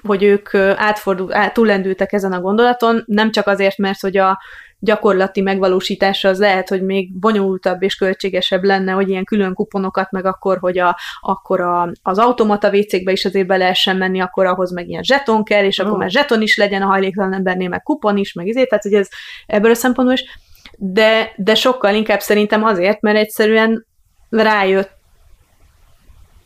hogy 0.02 0.22
ők 0.22 0.54
átfordul, 0.54 1.34
át, 1.34 1.54
túllendültek 1.54 2.12
ezen 2.12 2.32
a 2.32 2.40
gondolaton, 2.40 3.02
nem 3.06 3.30
csak 3.30 3.46
azért, 3.46 3.78
mert 3.78 4.00
hogy 4.00 4.16
a 4.16 4.38
gyakorlati 4.80 5.40
megvalósítása 5.40 6.28
az 6.28 6.38
lehet, 6.38 6.68
hogy 6.68 6.82
még 6.82 7.18
bonyolultabb 7.18 7.82
és 7.82 7.94
költségesebb 7.94 8.64
lenne, 8.64 8.92
hogy 8.92 9.08
ilyen 9.08 9.24
külön 9.24 9.54
kuponokat, 9.54 10.10
meg 10.10 10.24
akkor, 10.24 10.58
hogy 10.58 10.78
a, 10.78 10.98
akkor 11.20 11.60
a, 11.60 11.92
az 12.02 12.18
automata 12.18 12.70
WC-kbe 12.70 13.12
is 13.12 13.24
azért 13.24 13.46
be 13.46 13.56
lehessen 13.56 13.96
menni, 13.96 14.20
akkor 14.20 14.46
ahhoz 14.46 14.72
meg 14.72 14.88
ilyen 14.88 15.02
zseton 15.02 15.44
kell, 15.44 15.64
és 15.64 15.78
akkor 15.78 15.92
oh. 15.92 15.98
már 15.98 16.10
zseton 16.10 16.42
is 16.42 16.56
legyen 16.56 16.82
a 16.82 16.86
hajléktalan 16.86 17.32
embernél, 17.34 17.68
meg 17.68 17.82
kupon 17.82 18.16
is, 18.16 18.32
meg 18.32 18.46
izé, 18.46 18.64
tehát 18.64 18.84
hogy 18.84 18.94
ez 18.94 19.08
ebből 19.46 19.70
a 19.70 19.74
szempontból 19.74 20.16
is, 20.16 20.24
de, 20.76 21.32
de 21.36 21.54
sokkal 21.54 21.94
inkább 21.94 22.20
szerintem 22.20 22.64
azért, 22.64 23.00
mert 23.00 23.18
egyszerűen 23.18 23.86
rájött 24.30 24.96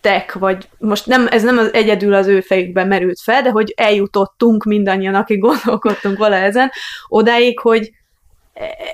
tek, 0.01 0.33
vagy 0.33 0.69
most 0.79 1.07
nem, 1.07 1.27
ez 1.31 1.43
nem 1.43 1.59
az 1.59 1.73
egyedül 1.73 2.15
az 2.15 2.27
ő 2.27 2.41
fejükben 2.41 2.87
merült 2.87 3.21
fel, 3.21 3.43
de 3.43 3.51
hogy 3.51 3.73
eljutottunk 3.77 4.65
mindannyian, 4.65 5.15
akik 5.15 5.39
gondolkodtunk 5.39 6.19
vala 6.19 6.37
ezen, 6.37 6.71
odáig, 7.09 7.59
hogy 7.59 7.91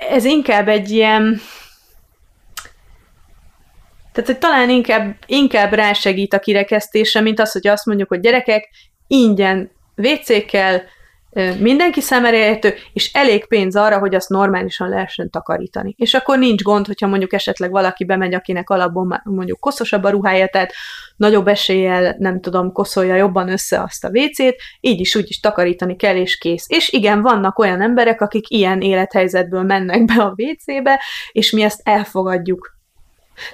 ez 0.09 0.25
inkább 0.25 0.67
egy 0.67 0.89
ilyen 0.91 1.41
tehát, 4.11 4.29
hogy 4.29 4.39
talán 4.39 4.69
inkább, 4.69 5.15
inkább 5.25 5.73
rásegít 5.73 6.33
a 6.33 6.39
kirekesztésre, 6.39 7.21
mint 7.21 7.39
az, 7.39 7.51
hogy 7.51 7.67
azt 7.67 7.85
mondjuk, 7.85 8.09
hogy 8.09 8.19
gyerekek, 8.19 8.69
ingyen 9.07 9.71
WC-kkel, 9.97 10.83
mindenki 11.59 12.01
számára 12.01 12.35
érhető, 12.35 12.73
és 12.93 13.13
elég 13.13 13.47
pénz 13.47 13.75
arra, 13.75 13.99
hogy 13.99 14.15
azt 14.15 14.29
normálisan 14.29 14.89
lehessen 14.89 15.29
takarítani. 15.29 15.93
És 15.97 16.13
akkor 16.13 16.37
nincs 16.37 16.61
gond, 16.61 16.85
hogyha 16.85 17.07
mondjuk 17.07 17.33
esetleg 17.33 17.71
valaki 17.71 18.05
bemegy, 18.05 18.33
akinek 18.33 18.69
alapból 18.69 19.21
mondjuk 19.23 19.59
koszosabb 19.59 20.03
a 20.03 20.09
ruhája, 20.09 20.47
tehát 20.47 20.73
nagyobb 21.15 21.47
eséllyel, 21.47 22.15
nem 22.19 22.41
tudom, 22.41 22.71
koszolja 22.71 23.15
jobban 23.15 23.49
össze 23.49 23.81
azt 23.81 24.03
a 24.03 24.09
WC-t, 24.13 24.55
így 24.79 24.99
is 24.99 25.15
úgy 25.15 25.25
is 25.27 25.39
takarítani 25.39 25.95
kell, 25.95 26.15
és 26.15 26.37
kész. 26.37 26.65
És 26.67 26.89
igen, 26.89 27.21
vannak 27.21 27.59
olyan 27.59 27.81
emberek, 27.81 28.21
akik 28.21 28.49
ilyen 28.49 28.81
élethelyzetből 28.81 29.63
mennek 29.63 30.05
be 30.05 30.23
a 30.23 30.33
WC-be, 30.35 31.01
és 31.31 31.51
mi 31.51 31.61
ezt 31.61 31.81
elfogadjuk. 31.83 32.77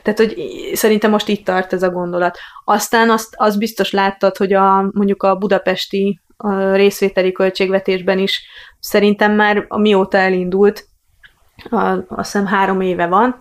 Tehát, 0.03 0.19
hogy 0.19 0.35
szerintem 0.73 1.11
most 1.11 1.27
itt 1.27 1.45
tart 1.45 1.73
ez 1.73 1.83
a 1.83 1.89
gondolat. 1.89 2.37
Aztán 2.63 3.09
azt, 3.09 3.33
azt 3.37 3.57
biztos 3.57 3.91
láttad, 3.91 4.37
hogy 4.37 4.53
a, 4.53 4.89
mondjuk 4.91 5.23
a 5.23 5.35
budapesti 5.35 6.19
a 6.37 6.73
részvételi 6.73 7.31
költségvetésben 7.31 8.19
is 8.19 8.43
szerintem 8.79 9.31
már 9.31 9.65
mióta 9.69 10.17
elindult, 10.17 10.87
a, 11.69 11.77
azt 12.07 12.31
hiszem 12.31 12.45
három 12.45 12.81
éve 12.81 13.07
van, 13.07 13.39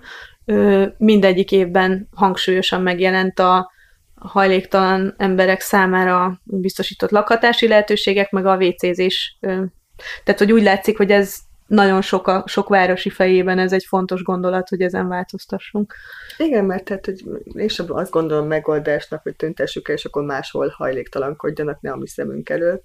mindegyik 0.98 1.52
évben 1.52 2.08
hangsúlyosan 2.14 2.82
megjelent 2.82 3.38
a 3.38 3.72
hajléktalan 4.14 5.14
emberek 5.16 5.60
számára 5.60 6.40
biztosított 6.44 7.10
lakhatási 7.10 7.68
lehetőségek, 7.68 8.30
meg 8.30 8.46
a 8.46 8.56
WC-zés. 8.56 9.38
Tehát, 10.24 10.38
hogy 10.38 10.52
úgy 10.52 10.62
látszik, 10.62 10.96
hogy 10.96 11.10
ez 11.10 11.36
nagyon 11.66 12.02
sok, 12.02 12.26
a, 12.26 12.44
sok 12.46 12.68
városi 12.68 13.10
fejében 13.10 13.58
ez 13.58 13.72
egy 13.72 13.84
fontos 13.84 14.22
gondolat, 14.22 14.68
hogy 14.68 14.80
ezen 14.80 15.08
változtassunk. 15.08 15.94
Igen, 16.36 16.64
mert 16.64 16.84
tehát, 16.84 17.04
hogy 17.04 17.24
én 17.54 17.68
sem 17.68 17.86
azt 17.88 18.10
gondolom 18.10 18.46
megoldásnak, 18.46 19.22
hogy 19.22 19.36
tüntessük 19.36 19.88
el, 19.88 19.94
és 19.94 20.04
akkor 20.04 20.24
máshol 20.24 20.74
hajléktalankodjanak, 20.76 21.80
ne 21.80 21.90
a 21.90 21.96
mi 21.96 22.08
szemünk 22.08 22.48
előtt. 22.48 22.84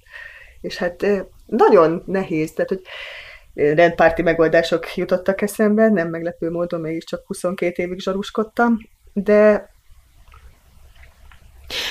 És 0.62 0.77
hát 0.77 1.05
nagyon 1.45 2.03
nehéz, 2.05 2.53
tehát, 2.53 2.69
hogy 2.69 2.81
rendpárti 3.53 4.21
megoldások 4.21 4.95
jutottak 4.95 5.41
eszembe, 5.41 5.89
nem 5.89 6.09
meglepő 6.09 6.50
módon 6.50 6.81
mégiscsak 6.81 7.24
22 7.25 7.83
évig 7.83 8.00
zsaruskodtam, 8.00 8.77
de 9.13 9.69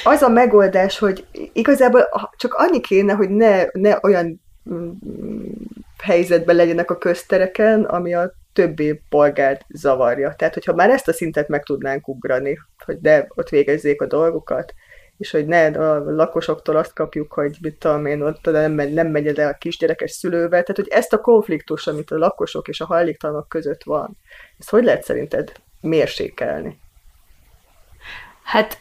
az 0.04 0.23
a 0.23 0.28
megoldás, 0.28 0.99
hogy 0.99 1.26
igazából 1.52 2.09
csak 2.37 2.54
annyi 2.54 2.80
kéne, 2.80 3.12
hogy 3.12 3.28
ne, 3.28 3.64
ne 3.73 3.99
olyan 4.02 4.40
mm, 4.71 4.90
helyzetben 6.02 6.57
legyenek 6.57 6.90
a 6.90 6.99
köztereken, 6.99 7.85
ami 7.85 8.14
a 8.14 8.33
többi 8.52 9.02
polgárt 9.09 9.64
zavarja. 9.69 10.35
Tehát, 10.35 10.55
hogyha 10.55 10.75
már 10.75 10.90
ezt 10.90 11.09
a 11.09 11.12
szintet 11.12 11.49
meg 11.49 11.62
tudnánk 11.62 12.09
ugrani, 12.09 12.59
hogy 12.85 13.00
de 13.00 13.26
ott 13.35 13.49
végezzék 13.49 14.02
a 14.02 14.07
dolgokat, 14.07 14.75
és 15.19 15.31
hogy 15.31 15.47
ne 15.47 15.67
a 15.67 15.99
lakosoktól 16.11 16.76
azt 16.76 16.93
kapjuk, 16.93 17.33
hogy 17.33 17.57
mit 17.61 17.78
tudom 17.78 18.07
én, 18.07 18.23
ott 18.23 18.45
nem, 18.45 18.73
megy, 18.73 18.93
nem 18.93 19.07
megy 19.07 19.26
el 19.26 19.49
a 19.49 19.57
kisgyerekes 19.57 20.11
szülővel. 20.11 20.49
Tehát, 20.49 20.76
hogy 20.76 20.88
ezt 20.88 21.12
a 21.12 21.21
konfliktus, 21.21 21.87
amit 21.87 22.11
a 22.11 22.19
lakosok 22.19 22.69
és 22.69 22.81
a 22.81 22.87
hajléktalanok 22.87 23.49
között 23.49 23.83
van, 23.83 24.17
ezt 24.59 24.71
hogy 24.71 24.85
lehet 24.85 25.02
szerinted 25.02 25.52
mérsékelni? 25.81 26.81
Hát 28.43 28.78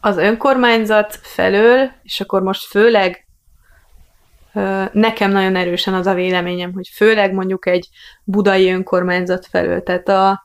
az 0.00 0.16
önkormányzat 0.16 1.16
felől, 1.16 1.90
és 2.02 2.20
akkor 2.20 2.42
most 2.42 2.66
főleg 2.66 3.26
nekem 4.92 5.30
nagyon 5.30 5.56
erősen 5.56 5.94
az 5.94 6.06
a 6.06 6.14
véleményem, 6.14 6.72
hogy 6.72 6.88
főleg 6.94 7.32
mondjuk 7.32 7.66
egy 7.66 7.88
budai 8.24 8.70
önkormányzat 8.70 9.46
felől, 9.46 9.82
tehát 9.82 10.08
a, 10.08 10.42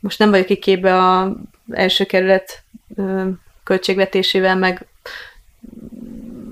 most 0.00 0.18
nem 0.18 0.30
vagyok 0.30 0.50
itt 0.50 0.60
képbe 0.60 0.96
a 0.96 1.36
első 1.70 2.04
kerület 2.04 2.64
költségvetésével, 3.64 4.56
meg 4.56 4.86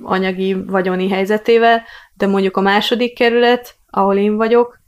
anyagi 0.03 0.65
vagyoni 0.67 1.09
helyzetével, 1.09 1.83
de 2.15 2.27
mondjuk 2.27 2.57
a 2.57 2.61
második 2.61 3.15
kerület, 3.15 3.75
ahol 3.91 4.17
én 4.17 4.37
vagyok, 4.37 4.79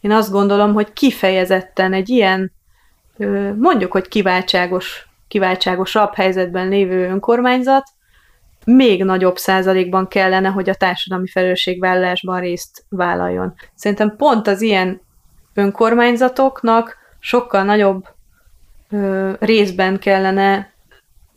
én 0.00 0.10
azt 0.10 0.30
gondolom, 0.30 0.72
hogy 0.72 0.92
kifejezetten 0.92 1.92
egy 1.92 2.08
ilyen, 2.08 2.52
mondjuk, 3.56 3.92
hogy 3.92 4.08
kiváltságos, 4.08 5.08
kiváltságosabb 5.28 6.14
helyzetben 6.14 6.68
lévő 6.68 7.08
önkormányzat, 7.08 7.84
még 8.64 9.04
nagyobb 9.04 9.36
százalékban 9.36 10.08
kellene, 10.08 10.48
hogy 10.48 10.68
a 10.68 10.74
társadalmi 10.74 11.28
felelősségvállalásban 11.28 12.40
részt 12.40 12.84
vállaljon. 12.88 13.54
Szerintem 13.74 14.16
pont 14.16 14.46
az 14.46 14.62
ilyen 14.62 15.00
önkormányzatoknak 15.54 16.96
sokkal 17.18 17.62
nagyobb 17.62 18.04
ö, 18.90 19.32
részben 19.38 19.98
kellene 19.98 20.72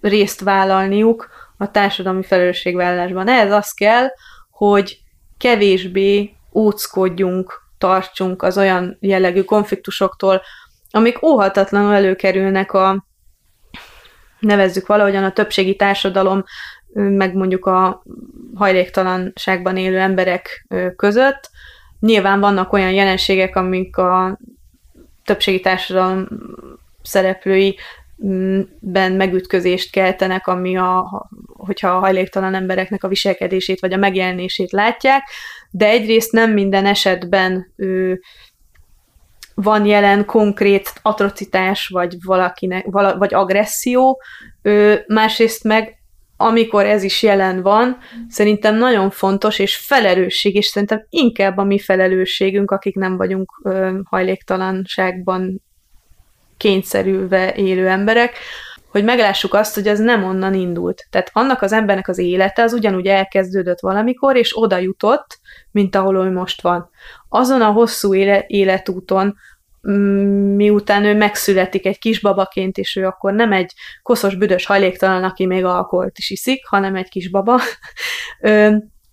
részt 0.02 0.42
vállalniuk 0.42 1.30
a 1.58 1.72
társadalmi 1.72 2.24
felelősségvállalásban. 2.24 3.28
Ez 3.28 3.52
az 3.52 3.72
kell, 3.72 4.08
hogy 4.52 5.00
kevésbé 5.38 6.36
óckodjunk, 6.54 7.62
tartsunk 7.78 8.44
az 8.44 8.58
olyan 8.58 8.98
jellegű 9.00 9.44
konfliktusoktól, 9.44 10.42
amik 10.92 11.24
óhatatlanul 11.24 11.94
előkerülnek 11.94 12.74
a 12.74 13.06
nevezzük 14.40 14.88
valahogyan 14.88 15.24
a 15.24 15.32
többségi 15.32 15.76
társadalom 15.76 16.44
meg 16.98 17.34
mondjuk 17.34 17.66
a 17.66 18.04
hajléktalanságban 18.56 19.78
élő 19.78 20.00
emberek 20.00 20.68
között. 20.96 21.50
Nyilván 22.00 22.40
vannak 22.40 22.74
olyan 22.74 22.92
jelenségek, 22.92 23.56
amik 23.56 23.98
a 23.98 24.40
többségi 25.24 25.60
társadalom 25.60 26.28
szereplői 27.02 27.78
ben 28.80 29.12
megütközést 29.12 29.92
keltenek, 29.92 30.48
ami 30.48 30.78
a, 30.78 31.28
hogyha 31.46 31.90
a 31.90 32.00
hajléktalan 32.00 32.56
embereknek 32.56 33.04
a 33.04 33.08
viselkedését 33.08 33.80
vagy 33.80 33.94
a 33.94 33.98
megjelenését 33.98 34.72
látják, 34.72 35.24
de 35.72 35.88
egyrészt 35.88 36.32
nem 36.32 36.52
minden 36.52 36.86
esetben 36.86 37.74
ő, 37.76 38.22
van 39.54 39.86
jelen 39.86 40.26
konkrét 40.26 40.94
atrocitás, 41.02 41.88
vagy 41.88 42.16
valakinek, 42.26 42.86
vala, 42.86 43.18
vagy 43.18 43.34
agresszió, 43.34 44.22
ő, 44.62 45.04
másrészt 45.08 45.64
meg 45.64 45.97
amikor 46.38 46.86
ez 46.86 47.04
is 47.04 47.24
jelen 47.24 47.62
van, 47.62 47.98
szerintem 48.30 48.76
nagyon 48.76 49.10
fontos, 49.10 49.60
és 49.60 49.78
felelősség, 49.78 50.56
és 50.56 50.66
szerintem 50.66 51.06
inkább 51.10 51.58
a 51.58 51.64
mi 51.64 51.80
felelősségünk, 51.80 52.72
akik 52.72 52.96
nem 52.96 53.18
vagyunk 53.18 53.60
ö, 53.64 54.00
hajléktalanságban 54.04 55.62
kényszerülve 56.58 57.54
élő 57.56 57.88
emberek, 57.88 58.38
hogy 58.92 59.04
meglássuk 59.04 59.54
azt, 59.54 59.76
hogy 59.76 59.88
ez 59.88 60.00
nem 60.00 60.24
onnan 60.24 60.54
indult. 60.54 61.08
Tehát 61.10 61.30
annak 61.34 61.62
az 61.62 61.72
embernek 61.72 62.08
az 62.08 62.18
élete 62.18 62.64
az 62.64 62.74
ugyanúgy 62.74 63.08
elkezdődött 63.08 63.80
valamikor, 63.80 64.36
és 64.36 64.58
oda 64.58 64.78
jutott, 64.78 65.40
mint 65.72 65.96
ahol 65.96 66.26
ő 66.26 66.32
most 66.32 66.62
van. 66.62 66.90
Azon 67.30 67.62
a 67.62 67.72
hosszú 67.72 68.14
éle, 68.14 68.44
életúton, 68.48 69.36
miután 70.56 71.04
ő 71.04 71.16
megszületik 71.16 71.86
egy 71.86 72.00
kisbabaként, 72.00 72.78
és 72.78 72.96
ő 72.96 73.06
akkor 73.06 73.34
nem 73.34 73.52
egy 73.52 73.74
koszos, 74.02 74.36
büdös 74.36 74.66
hajléktalan, 74.66 75.24
aki 75.24 75.46
még 75.46 75.66
alkoholt 75.66 76.18
is 76.18 76.30
iszik, 76.30 76.68
hanem 76.68 76.96
egy 76.96 77.10
kisbaba, 77.10 77.60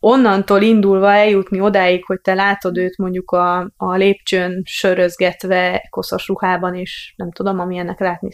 onnantól 0.01 0.63
indulva 0.63 1.13
eljutni 1.13 1.61
odáig, 1.61 2.05
hogy 2.05 2.21
te 2.21 2.35
látod 2.35 2.77
őt 2.77 2.97
mondjuk 2.97 3.31
a, 3.31 3.73
a 3.77 3.95
lépcsőn 3.95 4.63
sörözgetve, 4.65 5.87
koszos 5.91 6.29
ruhában, 6.29 6.75
és 6.75 7.15
nem 7.17 7.31
tudom, 7.31 7.61
amilyennek 7.61 8.01
látni 8.01 8.31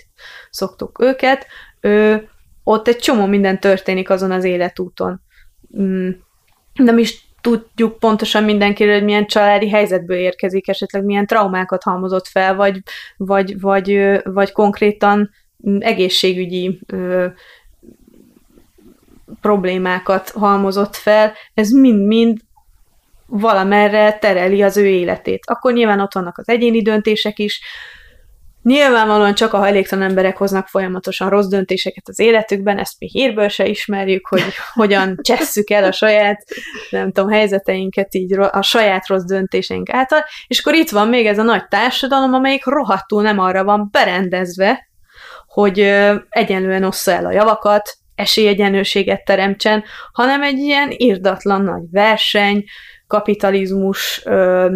szoktuk 0.50 1.00
őket, 1.02 1.46
ő, 1.80 2.28
ott 2.64 2.88
egy 2.88 2.96
csomó 2.96 3.26
minden 3.26 3.60
történik 3.60 4.10
azon 4.10 4.30
az 4.30 4.44
életúton. 4.44 5.22
Mm, 5.78 6.10
nem 6.74 6.98
is 6.98 7.28
tudjuk 7.40 7.98
pontosan 7.98 8.44
mindenkiről, 8.44 8.94
hogy 8.94 9.04
milyen 9.04 9.26
családi 9.26 9.68
helyzetből 9.68 10.16
érkezik, 10.16 10.68
esetleg 10.68 11.04
milyen 11.04 11.26
traumákat 11.26 11.82
halmozott 11.82 12.26
fel, 12.26 12.54
vagy, 12.54 12.82
vagy, 13.16 13.60
vagy, 13.60 14.20
vagy 14.24 14.52
konkrétan 14.52 15.30
egészségügyi 15.78 16.80
ö, 16.86 17.26
problémákat 19.40 20.30
halmozott 20.30 20.96
fel, 20.96 21.32
ez 21.54 21.70
mind-mind 21.70 22.38
valamerre 23.26 24.18
tereli 24.18 24.62
az 24.62 24.76
ő 24.76 24.86
életét. 24.86 25.44
Akkor 25.46 25.72
nyilván 25.72 26.00
ott 26.00 26.14
vannak 26.14 26.38
az 26.38 26.48
egyéni 26.48 26.82
döntések 26.82 27.38
is, 27.38 27.60
Nyilvánvalóan 28.62 29.34
csak 29.34 29.52
a 29.52 29.58
hajléktalan 29.58 30.08
emberek 30.08 30.36
hoznak 30.36 30.66
folyamatosan 30.66 31.28
rossz 31.28 31.46
döntéseket 31.46 32.08
az 32.08 32.18
életükben, 32.18 32.78
ezt 32.78 32.94
mi 32.98 33.08
hírből 33.12 33.48
se 33.48 33.66
ismerjük, 33.66 34.26
hogy 34.26 34.42
hogyan 34.72 35.18
csesszük 35.22 35.70
el 35.70 35.84
a 35.84 35.92
saját, 35.92 36.44
nem 36.90 37.12
tudom, 37.12 37.30
helyzeteinket 37.30 38.14
így 38.14 38.38
a 38.38 38.62
saját 38.62 39.08
rossz 39.08 39.24
döntéseink 39.24 39.90
által, 39.90 40.24
és 40.46 40.58
akkor 40.60 40.74
itt 40.74 40.90
van 40.90 41.08
még 41.08 41.26
ez 41.26 41.38
a 41.38 41.42
nagy 41.42 41.68
társadalom, 41.68 42.34
amelyik 42.34 42.64
rohadtul 42.64 43.22
nem 43.22 43.38
arra 43.38 43.64
van 43.64 43.88
berendezve, 43.90 44.88
hogy 45.46 45.78
egyenlően 46.28 46.84
ossza 46.84 47.12
el 47.12 47.26
a 47.26 47.32
javakat, 47.32 47.98
esélyegyenlőséget 48.14 49.24
teremtsen, 49.24 49.84
hanem 50.12 50.42
egy 50.42 50.58
ilyen 50.58 50.88
irdatlan 50.90 51.62
nagy 51.62 51.82
verseny, 51.90 52.64
kapitalizmus 53.06 54.22
ö, 54.24 54.74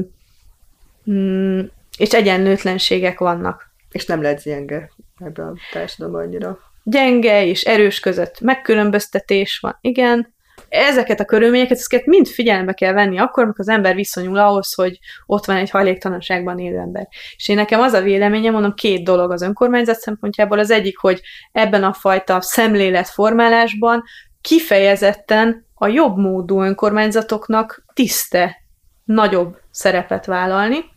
mm, 1.11 1.61
és 1.99 2.13
egyenlőtlenségek 2.13 3.19
vannak. 3.19 3.74
És 3.95 4.07
nem 4.07 4.23
lehet 4.23 4.43
gyenge 4.43 4.91
ebben 5.19 5.47
a 5.47 5.53
társadalomban 5.73 6.27
annyira. 6.27 6.59
Gyenge 6.83 7.47
és 7.47 7.63
erős 7.63 8.01
között 8.01 8.41
megkülönböztetés 8.41 9.59
van, 9.59 9.79
igen. 9.81 10.35
Ezeket 10.69 11.21
a 11.21 11.25
körülményeket, 11.25 11.77
ezeket 11.77 12.07
mind 12.07 12.27
figyelembe 12.27 12.73
kell 12.73 12.93
venni 12.93 13.19
akkor, 13.19 13.43
amikor 13.43 13.61
az 13.61 13.75
ember 13.75 13.95
viszonyul 13.95 14.39
ahhoz, 14.39 14.75
hogy 14.75 14.99
ott 15.27 15.45
van 15.45 15.57
egy 15.57 15.71
hajléktalanságban 15.71 16.59
élő 16.59 16.79
ember. 16.79 17.09
És 17.37 17.49
én 17.49 17.57
nekem 17.57 17.81
az 17.81 17.93
a 17.93 18.03
véleményem, 18.03 18.53
mondom, 18.53 18.75
két 18.75 19.05
dolog 19.05 19.31
az 19.31 19.43
önkormányzat 19.43 19.99
szempontjából. 19.99 20.59
Az 20.59 20.71
egyik, 20.71 20.99
hogy 20.99 21.21
ebben 21.53 21.85
a 21.85 21.93
fajta 21.93 22.41
szemléletformálásban 22.41 24.03
kifejezetten 24.41 25.67
a 25.75 25.87
jobb 25.87 26.17
módú 26.17 26.63
önkormányzatoknak 26.63 27.85
tiszte 27.93 28.57
nagyobb 29.05 29.57
szerepet 29.71 30.27
vállalni, 30.27 30.93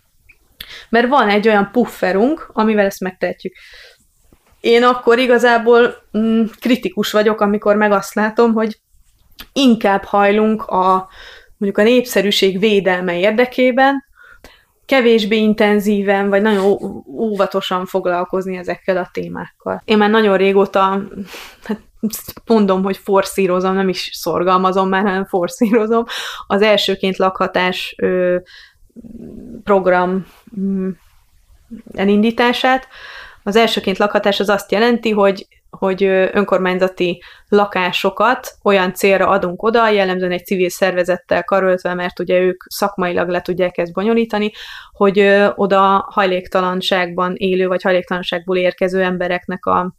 mert 0.89 1.07
van 1.07 1.29
egy 1.29 1.47
olyan 1.47 1.69
pufferunk, 1.71 2.49
amivel 2.53 2.85
ezt 2.85 2.99
megtehetjük. 2.99 3.53
Én 4.59 4.83
akkor 4.83 5.19
igazából 5.19 5.95
mm, 6.17 6.43
kritikus 6.59 7.11
vagyok, 7.11 7.41
amikor 7.41 7.75
meg 7.75 7.91
azt 7.91 8.13
látom, 8.13 8.53
hogy 8.53 8.79
inkább 9.53 10.03
hajlunk 10.03 10.63
a 10.63 11.09
mondjuk 11.57 11.87
a 11.87 11.89
népszerűség 11.89 12.59
védelme 12.59 13.19
érdekében, 13.19 14.05
kevésbé 14.85 15.37
intenzíven, 15.37 16.29
vagy 16.29 16.41
nagyon 16.41 16.77
óvatosan 17.07 17.85
foglalkozni 17.85 18.57
ezekkel 18.57 18.97
a 18.97 19.09
témákkal. 19.13 19.81
Én 19.85 19.97
már 19.97 20.09
nagyon 20.09 20.37
régóta, 20.37 20.79
hát 21.63 21.81
mondom, 22.45 22.83
hogy 22.83 22.97
forszírozom, 22.97 23.73
nem 23.73 23.89
is 23.89 24.09
szorgalmazom 24.13 24.89
már, 24.89 25.03
hanem 25.03 25.25
forszírozom, 25.25 26.03
az 26.47 26.61
elsőként 26.61 27.17
lakhatás 27.17 27.95
ö, 27.97 28.37
program 29.63 30.25
mm, 30.59 30.89
elindítását. 31.93 32.87
Az 33.43 33.55
elsőként 33.55 33.97
lakhatás 33.97 34.39
az 34.39 34.49
azt 34.49 34.71
jelenti, 34.71 35.11
hogy 35.11 35.47
hogy 35.69 36.03
önkormányzati 36.03 37.21
lakásokat 37.49 38.47
olyan 38.63 38.93
célra 38.93 39.27
adunk 39.27 39.63
oda, 39.63 39.89
jellemzően 39.89 40.31
egy 40.31 40.45
civil 40.45 40.69
szervezettel 40.69 41.43
karöltve, 41.43 41.93
mert 41.93 42.19
ugye 42.19 42.39
ők 42.39 42.63
szakmailag 42.65 43.29
le 43.29 43.41
tudják 43.41 43.77
ezt 43.77 43.93
bonyolítani, 43.93 44.51
hogy 44.91 45.19
oda 45.55 46.07
hajléktalanságban 46.09 47.33
élő, 47.35 47.67
vagy 47.67 47.81
hajléktalanságból 47.81 48.57
érkező 48.57 49.01
embereknek 49.01 49.65
a, 49.65 49.95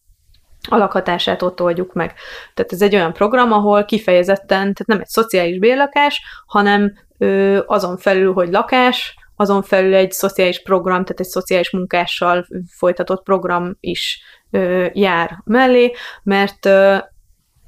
a 0.68 0.76
lakhatását 0.76 1.42
ott 1.42 1.62
oldjuk 1.62 1.92
meg. 1.92 2.14
Tehát 2.54 2.72
ez 2.72 2.82
egy 2.82 2.94
olyan 2.94 3.12
program, 3.12 3.52
ahol 3.52 3.84
kifejezetten, 3.84 4.58
tehát 4.58 4.86
nem 4.86 5.00
egy 5.00 5.06
szociális 5.06 5.58
bérlakás, 5.58 6.22
hanem 6.46 6.92
ö, 7.18 7.58
azon 7.66 7.96
felül, 7.96 8.32
hogy 8.32 8.48
lakás, 8.50 9.16
azon 9.36 9.62
felül 9.62 9.94
egy 9.94 10.12
szociális 10.12 10.62
program, 10.62 11.02
tehát 11.02 11.20
egy 11.20 11.26
szociális 11.26 11.70
munkással 11.70 12.46
folytatott 12.70 13.22
program 13.22 13.76
is 13.80 14.22
ö, 14.50 14.86
jár 14.92 15.38
mellé, 15.44 15.92
mert, 16.22 16.66
ö, 16.66 16.96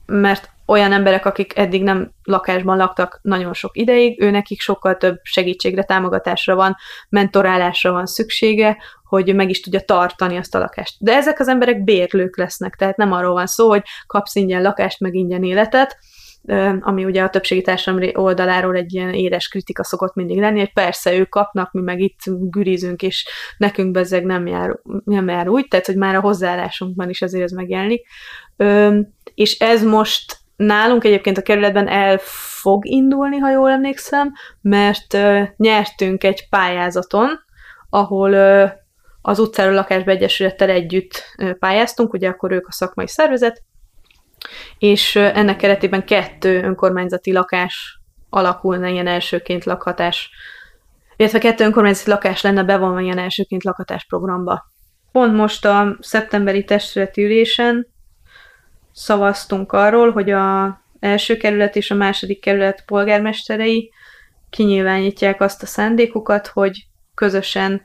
mert 0.07 0.51
olyan 0.71 0.93
emberek, 0.93 1.27
akik 1.27 1.59
eddig 1.59 1.83
nem 1.83 2.13
lakásban 2.23 2.77
laktak 2.77 3.19
nagyon 3.23 3.53
sok 3.53 3.77
ideig, 3.77 4.23
ő 4.23 4.31
nekik 4.31 4.61
sokkal 4.61 4.97
több 4.97 5.19
segítségre, 5.23 5.83
támogatásra 5.83 6.55
van, 6.55 6.77
mentorálásra 7.09 7.93
van 7.93 8.07
szüksége, 8.07 8.77
hogy 9.05 9.35
meg 9.35 9.51
is 9.51 9.61
tudja 9.61 9.81
tartani 9.81 10.37
azt 10.37 10.55
a 10.55 10.59
lakást. 10.59 10.97
De 10.99 11.15
ezek 11.15 11.41
az 11.41 11.49
emberek 11.49 11.85
bérlők 11.85 12.37
lesznek, 12.37 12.75
tehát 12.75 12.97
nem 12.97 13.13
arról 13.13 13.33
van 13.33 13.47
szó, 13.47 13.69
hogy 13.69 13.83
kapsz 14.07 14.35
ingyen 14.35 14.63
lakást, 14.63 15.01
meg 15.01 15.15
ingyen 15.15 15.45
életet, 15.45 15.99
ami 16.81 17.05
ugye 17.05 17.23
a 17.23 17.31
többségi 17.31 17.63
társadalom 17.63 18.11
oldaláról 18.15 18.77
egy 18.77 18.95
ilyen 18.95 19.15
éres 19.15 19.49
kritika 19.49 19.85
szokott 19.85 20.15
mindig 20.15 20.39
lenni, 20.39 20.59
hogy 20.59 20.73
persze 20.73 21.15
ők 21.15 21.29
kapnak, 21.29 21.73
mi 21.73 21.81
meg 21.81 22.01
itt 22.01 22.19
gürizünk, 22.27 23.03
és 23.03 23.29
nekünk 23.57 23.91
bezzeg 23.91 24.25
nem 24.25 24.47
jár, 24.47 24.79
nem 25.05 25.29
jár 25.29 25.49
úgy, 25.49 25.69
tehát 25.69 25.87
hogy 25.87 25.97
már 25.97 26.15
a 26.15 26.21
hozzáállásunkban 26.21 27.09
is 27.09 27.23
azért 27.23 27.45
ez 27.45 27.51
megjelenik. 27.51 28.07
És 29.35 29.59
ez 29.59 29.85
most 29.85 30.40
nálunk 30.61 31.05
egyébként 31.05 31.39
a 31.39 31.43
kerületben 31.43 31.89
el 31.89 32.19
fog 32.61 32.87
indulni, 32.87 33.39
ha 33.39 33.51
jól 33.51 33.71
emlékszem, 33.71 34.33
mert 34.61 35.19
nyertünk 35.57 36.25
egy 36.25 36.49
pályázaton, 36.49 37.29
ahol 37.91 38.35
az 39.23 39.39
utcáról 39.39 39.75
lakásba 39.75 40.11
egyesülettel 40.11 40.71
együtt 40.71 41.25
pályáztunk, 41.59 42.13
ugye 42.13 42.29
akkor 42.29 42.53
ők 42.53 42.67
a 42.67 42.73
szakmai 42.73 43.09
szervezet, 43.09 43.63
és 44.79 45.17
ennek 45.17 45.57
keretében 45.57 46.05
kettő 46.05 46.63
önkormányzati 46.63 47.33
lakás 47.33 48.01
alakulna 48.31 48.87
ilyen 48.87 49.07
elsőként 49.07 49.65
lakhatás, 49.65 50.31
illetve 51.17 51.39
kettő 51.39 51.65
önkormányzati 51.65 52.11
lakás 52.11 52.43
lenne 52.43 52.65
bevonva 52.65 53.01
ilyen 53.01 53.19
elsőként 53.19 53.65
lakhatás 53.65 54.07
programba. 54.07 54.65
Pont 55.13 55.35
most 55.35 55.65
a 55.65 55.97
szeptemberi 56.01 56.65
testületi 56.65 57.25
ülésen 57.25 57.87
szavaztunk 58.93 59.73
arról, 59.73 60.11
hogy 60.11 60.31
a 60.31 60.81
első 61.01 61.37
kerület 61.37 61.77
és 61.77 61.91
a 61.91 61.95
második 61.95 62.41
kerület 62.41 62.85
polgármesterei 62.87 63.93
kinyilvánítják 64.51 65.41
azt 65.41 65.63
a 65.63 65.67
szándékukat, 65.67 66.47
hogy 66.47 66.87
közösen 67.15 67.83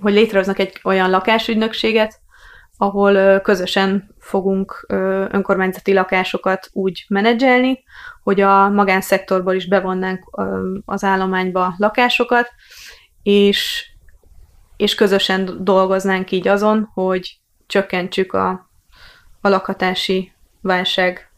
hogy 0.00 0.12
létrehoznak 0.12 0.58
egy 0.58 0.80
olyan 0.84 1.10
lakásügynökséget, 1.10 2.20
ahol 2.76 3.40
közösen 3.40 4.14
fogunk 4.18 4.86
önkormányzati 5.30 5.92
lakásokat 5.92 6.68
úgy 6.72 7.04
menedzselni, 7.08 7.84
hogy 8.22 8.40
a 8.40 8.68
magánszektorból 8.68 9.54
is 9.54 9.68
bevonnánk 9.68 10.40
az 10.84 11.04
állományba 11.04 11.74
lakásokat, 11.76 12.48
és, 13.22 13.90
és 14.76 14.94
közösen 14.94 15.64
dolgoznánk 15.64 16.30
így 16.30 16.48
azon, 16.48 16.90
hogy 16.94 17.39
csökkentsük 17.70 18.32
a, 18.32 18.70
a 19.40 19.48
lakhatási 19.48 20.32
válság 20.60 21.30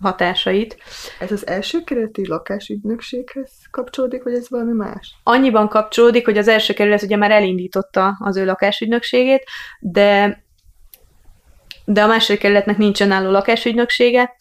hatásait. 0.00 0.76
Ez 1.18 1.32
az 1.32 1.46
első 1.46 1.80
kerületi 1.84 2.28
lakásügynökséghez 2.28 3.50
kapcsolódik, 3.70 4.22
vagy 4.22 4.34
ez 4.34 4.50
valami 4.50 4.72
más? 4.72 5.14
Annyiban 5.22 5.68
kapcsolódik, 5.68 6.24
hogy 6.24 6.38
az 6.38 6.48
első 6.48 6.72
kerület 6.72 7.02
ugye 7.02 7.16
már 7.16 7.30
elindította 7.30 8.16
az 8.20 8.36
ő 8.36 8.44
lakásügynökségét, 8.44 9.44
de 9.80 10.42
de 11.84 12.02
a 12.02 12.06
második 12.06 12.40
kerületnek 12.40 12.76
nincsen 12.76 13.10
álló 13.10 13.30
lakásügynöksége, 13.30 14.36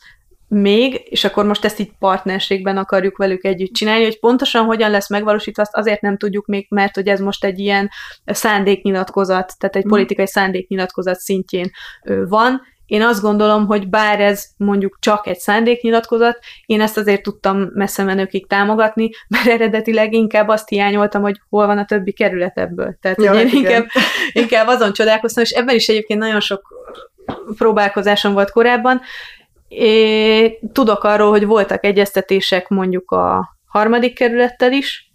még, 0.48 1.02
és 1.06 1.24
akkor 1.24 1.46
most 1.46 1.66
ezt 1.66 1.80
így 1.80 1.92
partnerségben 2.00 2.78
akarjuk 2.78 3.18
velük 3.18 3.44
együtt 3.44 3.74
csinálni, 3.74 4.04
hogy 4.04 4.20
pontosan 4.20 4.66
hogyan 4.66 4.92
lesz 4.92 5.10
megvalósítva, 5.10 5.62
azt 5.62 5.76
azért 5.76 6.02
nem 6.02 6.18
tudjuk 6.18 6.46
még, 6.46 6.66
mert 6.70 6.96
hogy 6.96 7.08
ez 7.08 7.20
most 7.20 7.46
egy 7.46 7.60
ilyen 7.60 7.90
szándéknyilatkozat, 8.26 9.54
tehát 9.58 9.76
egy 9.76 9.86
mm. 9.86 9.90
politikai 9.90 10.28
szándéknyilatkozat 10.28 11.20
szintjén 11.20 11.72
van. 12.28 12.62
Én 12.86 13.02
azt 13.02 13.22
gondolom, 13.22 13.66
hogy 13.66 13.90
bár 13.90 14.20
ez 14.20 14.46
mondjuk 14.58 14.98
csak 15.00 15.28
egy 15.28 15.40
szándéknyilatkozat, 15.40 16.40
én 16.66 16.82
ezt 16.82 16.98
azért 16.98 17.22
tudtam 17.22 17.70
messze 17.74 18.04
menőkig 18.04 18.48
támogatni, 18.48 19.10
mert 19.28 19.48
eredetileg 19.48 20.14
inkább 20.14 20.48
azt 20.48 20.70
hiányoltam, 20.70 21.22
hogy 21.22 21.42
hol 21.50 21.66
van 21.66 21.78
a 21.78 21.86
többi 21.86 22.14
kerület 22.14 22.58
ebből. 22.58 22.98
Tehát 23.02 23.22
ja, 23.22 23.34
én 23.34 23.50
inkább, 23.52 23.86
inkább 24.32 24.68
azon 24.68 24.94
csodálkoztam, 24.94 25.44
és 25.44 25.50
ebben 25.50 25.76
is 25.76 25.88
egyébként 25.88 26.20
nagyon 26.20 26.40
sok 26.40 26.62
próbálkozásom 27.58 28.34
volt 28.34 28.52
korábban. 28.52 29.02
É, 29.68 30.60
tudok 30.74 31.04
arról, 31.04 31.30
hogy 31.30 31.46
voltak 31.46 31.86
egyeztetések 31.86 32.68
mondjuk 32.68 33.12
a 33.12 33.58
harmadik 33.66 34.16
kerülettel 34.16 34.72
is, 34.72 35.08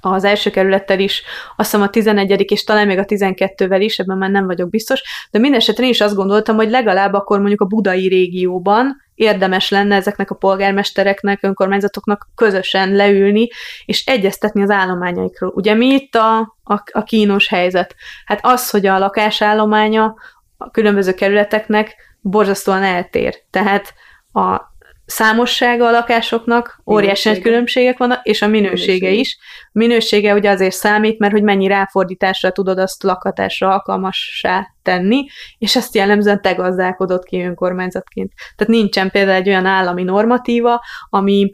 az 0.00 0.24
első 0.24 0.50
kerülettel 0.50 0.98
is, 0.98 1.22
azt 1.56 1.70
hiszem 1.70 1.86
a 1.86 1.90
11 1.90 2.50
és 2.50 2.64
talán 2.64 2.86
még 2.86 2.98
a 2.98 3.04
12-vel 3.04 3.78
is, 3.78 3.98
ebben 3.98 4.18
már 4.18 4.30
nem 4.30 4.46
vagyok 4.46 4.70
biztos, 4.70 5.02
de 5.30 5.38
minden 5.38 5.60
esetre 5.60 5.84
én 5.84 5.90
is 5.90 6.00
azt 6.00 6.14
gondoltam, 6.14 6.56
hogy 6.56 6.70
legalább 6.70 7.12
akkor 7.12 7.38
mondjuk 7.38 7.60
a 7.60 7.64
budai 7.64 8.08
régióban 8.08 8.96
érdemes 9.14 9.70
lenne 9.70 9.96
ezeknek 9.96 10.30
a 10.30 10.34
polgármestereknek, 10.34 11.42
önkormányzatoknak 11.42 12.28
közösen 12.34 12.92
leülni, 12.92 13.48
és 13.84 14.04
egyeztetni 14.06 14.62
az 14.62 14.70
állományaikról. 14.70 15.52
Ugye 15.54 15.74
mi 15.74 15.86
itt 15.86 16.14
a, 16.14 16.38
a, 16.62 16.82
a 16.92 17.02
kínos 17.02 17.48
helyzet? 17.48 17.94
Hát 18.24 18.38
az, 18.42 18.70
hogy 18.70 18.86
a 18.86 18.98
lakásállománya 18.98 20.14
a 20.56 20.70
különböző 20.70 21.14
kerületeknek 21.14 21.96
borzasztóan 22.20 22.82
eltér. 22.82 23.34
Tehát 23.50 23.94
a 24.32 24.68
számossága 25.10 25.86
a 25.86 25.90
lakásoknak, 25.90 26.82
óriási 26.86 27.28
nagy 27.28 27.40
különbségek 27.40 27.98
vannak, 27.98 28.26
és 28.26 28.42
a 28.42 28.46
minősége 28.46 29.08
Minőség. 29.08 29.18
is. 29.18 29.38
A 29.64 29.70
minősége 29.72 30.34
ugye 30.34 30.50
azért 30.50 30.74
számít, 30.74 31.18
mert 31.18 31.32
hogy 31.32 31.42
mennyi 31.42 31.66
ráfordításra 31.66 32.50
tudod 32.50 32.78
azt 32.78 33.02
lakatásra 33.02 33.68
alkalmassá 33.68 34.66
tenni, 34.82 35.26
és 35.58 35.76
ezt 35.76 35.94
jellemzően 35.94 36.40
te 36.40 36.52
gazdálkodod 36.52 37.24
ki 37.24 37.42
önkormányzatként. 37.42 38.32
Tehát 38.56 38.72
nincsen 38.72 39.10
például 39.10 39.36
egy 39.36 39.48
olyan 39.48 39.66
állami 39.66 40.02
normatíva, 40.02 40.80
ami 41.08 41.52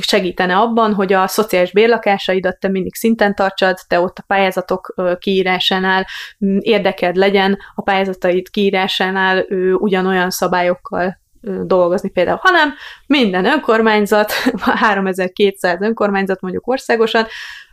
segítene 0.00 0.56
abban, 0.56 0.94
hogy 0.94 1.12
a 1.12 1.26
szociális 1.26 1.72
bérlakásaidat 1.72 2.58
te 2.58 2.68
mindig 2.68 2.94
szinten 2.94 3.34
tartsad, 3.34 3.78
te 3.88 4.00
ott 4.00 4.18
a 4.18 4.24
pályázatok 4.26 4.94
kiírásánál 5.18 6.06
mm, 6.44 6.56
érdeked 6.60 7.16
legyen, 7.16 7.58
a 7.74 7.82
pályázataid 7.82 8.50
kiírásánál 8.50 9.46
ugyanolyan 9.74 10.30
szabályokkal 10.30 11.18
dolgozni 11.62 12.10
például, 12.10 12.38
hanem 12.42 12.74
minden 13.06 13.44
önkormányzat, 13.44 14.32
3200 14.60 15.80
önkormányzat 15.80 16.40
mondjuk 16.40 16.66
országosan, 16.66 17.26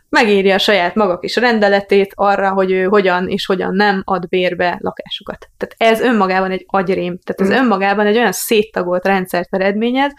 megírja 0.08 0.54
a 0.54 0.58
saját 0.58 0.94
maga 0.94 1.18
kis 1.18 1.36
rendeletét 1.36 2.12
arra, 2.14 2.52
hogy 2.52 2.70
ő 2.70 2.84
hogyan 2.84 3.28
és 3.28 3.46
hogyan 3.46 3.74
nem 3.74 4.02
ad 4.04 4.28
bérbe 4.28 4.78
lakásokat. 4.80 5.48
Tehát 5.56 5.94
ez 5.96 6.00
önmagában 6.00 6.50
egy 6.50 6.64
agyrém, 6.66 7.18
tehát 7.18 7.40
ez 7.40 7.58
mm. 7.58 7.62
önmagában 7.64 8.06
egy 8.06 8.16
olyan 8.16 8.32
széttagolt 8.32 9.04
rendszert 9.04 9.54
eredményez, 9.54 10.12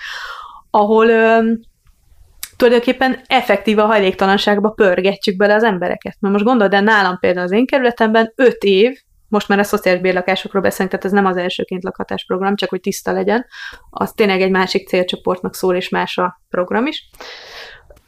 ahol 0.71 1.07
ö, 1.07 1.51
tulajdonképpen 2.57 3.21
effektíve 3.27 3.83
a 3.83 3.85
hajléktalanságba 3.85 4.69
pörgetjük 4.69 5.35
bele 5.35 5.53
az 5.53 5.63
embereket. 5.63 6.15
Mert 6.19 6.33
most 6.33 6.45
gondolod, 6.45 6.71
de 6.71 6.79
nálam 6.79 7.17
például 7.19 7.45
az 7.45 7.51
én 7.51 7.65
kerületemben 7.65 8.33
5 8.35 8.63
év 8.63 8.97
most 9.29 9.47
már 9.47 9.59
a 9.59 9.63
szociális 9.63 10.01
bérlakásokról 10.01 10.61
beszélünk, 10.61 10.91
tehát 10.91 11.05
ez 11.05 11.11
nem 11.11 11.25
az 11.25 11.37
elsőként 11.37 11.83
lakhatás 11.83 12.25
program, 12.25 12.55
csak 12.55 12.69
hogy 12.69 12.79
tiszta 12.79 13.11
legyen. 13.11 13.45
Az 13.89 14.11
tényleg 14.11 14.41
egy 14.41 14.51
másik 14.51 14.87
célcsoportnak 14.87 15.55
szól, 15.55 15.75
és 15.75 15.89
más 15.89 16.17
a 16.17 16.41
program 16.49 16.85
is. 16.85 17.09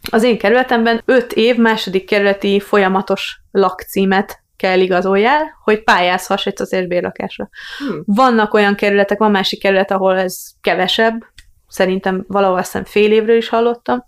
Az 0.09 0.23
én 0.23 0.37
kerületemben 0.37 1.01
5 1.05 1.33
év 1.33 1.55
második 1.55 2.05
kerületi 2.05 2.59
folyamatos 2.59 3.41
lakcímet 3.51 4.39
kell 4.57 4.79
igazoljál, 4.79 5.59
hogy 5.63 5.83
pályázhass 5.83 6.45
egy 6.45 6.57
szociális 6.57 6.87
bérlakásra. 6.87 7.49
Hmm. 7.77 8.01
Vannak 8.05 8.53
olyan 8.53 8.75
kerületek, 8.75 9.17
van 9.17 9.31
másik 9.31 9.59
kerület, 9.59 9.91
ahol 9.91 10.17
ez 10.17 10.49
kevesebb, 10.61 11.25
szerintem 11.71 12.25
valahol 12.27 12.57
azt 12.57 12.71
hiszem 12.71 12.85
fél 12.85 13.11
évről 13.11 13.35
is 13.37 13.49
hallottam. 13.49 14.03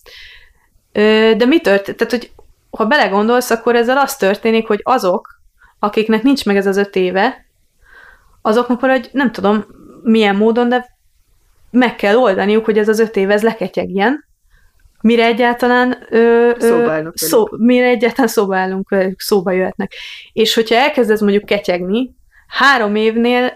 De 1.37 1.45
mi 1.45 1.61
történt? 1.61 1.97
Tehát, 1.97 2.13
hogy 2.13 2.31
ha 2.69 2.85
belegondolsz, 2.85 3.49
akkor 3.49 3.75
ezzel 3.75 3.97
az 3.97 4.15
történik, 4.15 4.67
hogy 4.67 4.79
azok, 4.83 5.41
akiknek 5.79 6.23
nincs 6.23 6.45
meg 6.45 6.55
ez 6.55 6.67
az 6.67 6.77
öt 6.77 6.95
éve, 6.95 7.45
azoknak 8.41 8.81
valahogy 8.81 9.09
nem 9.11 9.31
tudom 9.31 9.65
milyen 10.03 10.35
módon, 10.35 10.69
de 10.69 10.97
meg 11.71 11.95
kell 11.95 12.15
oldaniuk, 12.15 12.65
hogy 12.65 12.77
ez 12.77 12.87
az 12.87 12.99
öt 12.99 13.15
év 13.15 13.29
ez 13.29 13.43
leketyegjen, 13.43 14.25
mire 15.01 15.25
egyáltalán 15.25 16.05
ö, 16.09 16.51
ö, 16.59 17.09
szó, 17.13 17.45
mire 17.51 17.87
egyáltalán 17.87 18.27
szóba 18.27 18.57
állunk 18.57 18.89
velük, 18.89 19.19
szóba 19.19 19.51
jöhetnek. 19.51 19.93
És 20.33 20.53
hogyha 20.53 20.75
elkezdesz 20.75 21.21
mondjuk 21.21 21.45
ketyegni, 21.45 22.15
három 22.47 22.95
évnél 22.95 23.53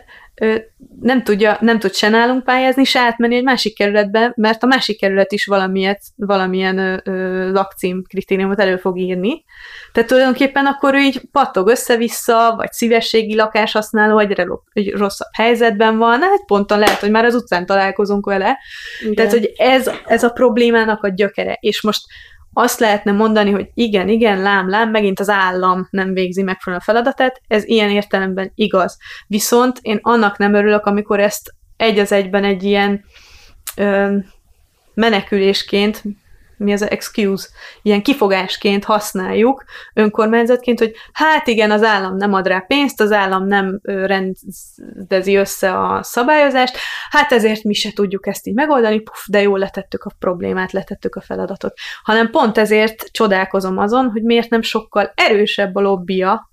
nem, 1.01 1.23
tudja, 1.23 1.57
nem 1.59 1.79
tud 1.79 1.93
se 1.93 2.09
nálunk 2.09 2.43
pályázni, 2.43 2.83
se 2.83 2.99
átmenni 2.99 3.35
egy 3.35 3.43
másik 3.43 3.75
kerületbe, 3.75 4.31
mert 4.35 4.63
a 4.63 4.67
másik 4.67 4.99
kerület 4.99 5.31
is 5.31 5.45
valamilyet, 5.45 6.01
valamilyen 6.15 6.77
ö, 6.77 6.97
ö, 7.03 7.51
lakcím 7.51 8.03
kritériumot 8.07 8.59
elő 8.59 8.77
fog 8.77 8.97
írni. 8.97 9.43
Tehát 9.91 10.09
tulajdonképpen 10.09 10.65
akkor 10.65 10.93
ő 10.93 10.97
így 10.97 11.21
pattog 11.31 11.67
össze-vissza, 11.67 12.53
vagy 12.57 12.71
szívességi 12.71 13.35
lakáshasználó, 13.35 14.19
egyre 14.19 14.47
egy 14.73 14.91
rosszabb 14.91 15.29
helyzetben 15.33 15.97
van, 15.97 16.21
hát 16.21 16.45
ponton 16.45 16.79
lehet, 16.79 16.99
hogy 16.99 17.11
már 17.11 17.25
az 17.25 17.35
utcán 17.35 17.65
találkozunk 17.65 18.25
vele. 18.25 18.57
Igen. 19.01 19.15
Tehát, 19.15 19.31
hogy 19.31 19.53
ez, 19.57 19.91
ez 20.05 20.23
a 20.23 20.29
problémának 20.29 21.03
a 21.03 21.09
gyökere. 21.09 21.57
És 21.59 21.81
most 21.81 22.01
azt 22.59 22.79
lehetne 22.79 23.11
mondani, 23.11 23.51
hogy 23.51 23.69
igen, 23.73 24.09
igen, 24.09 24.41
lám, 24.41 24.69
lám, 24.69 24.89
megint 24.89 25.19
az 25.19 25.29
állam 25.29 25.87
nem 25.89 26.13
végzi 26.13 26.41
megfelelően 26.41 26.87
a 26.87 26.91
feladatát, 26.91 27.41
ez 27.47 27.65
ilyen 27.65 27.89
értelemben 27.89 28.51
igaz. 28.55 28.97
Viszont 29.27 29.79
én 29.81 29.99
annak 30.01 30.37
nem 30.37 30.53
örülök, 30.53 30.85
amikor 30.85 31.19
ezt 31.19 31.53
egy 31.77 31.99
az 31.99 32.11
egyben 32.11 32.43
egy 32.43 32.63
ilyen 32.63 33.05
ö, 33.75 34.17
menekülésként, 34.93 36.03
mi 36.57 36.73
az 36.73 36.89
excuse, 36.89 37.47
ilyen 37.81 38.01
kifogásként 38.01 38.83
használjuk 38.83 39.63
önkormányzatként, 39.93 40.79
hogy 40.79 40.93
hát 41.11 41.47
igen, 41.47 41.71
az 41.71 41.83
állam 41.83 42.15
nem 42.15 42.33
ad 42.33 42.47
rá 42.47 42.59
pénzt, 42.59 43.01
az 43.01 43.11
állam 43.11 43.47
nem 43.47 43.79
rendezi 43.83 45.35
össze 45.35 45.79
a 45.79 46.03
szabályozást, 46.03 46.77
hát 47.09 47.31
ezért 47.31 47.63
mi 47.63 47.73
se 47.73 47.91
tudjuk 47.93 48.27
ezt 48.27 48.47
így 48.47 48.53
megoldani, 48.53 48.99
puf, 48.99 49.25
de 49.27 49.41
jól 49.41 49.59
letettük 49.59 50.03
a 50.03 50.11
problémát, 50.19 50.71
letettük 50.71 51.15
a 51.15 51.21
feladatot. 51.21 51.73
Hanem 52.03 52.29
pont 52.29 52.57
ezért 52.57 53.09
csodálkozom 53.11 53.77
azon, 53.77 54.09
hogy 54.09 54.23
miért 54.23 54.49
nem 54.49 54.61
sokkal 54.61 55.11
erősebb 55.15 55.75
a 55.75 55.81
lobbia, 55.81 56.49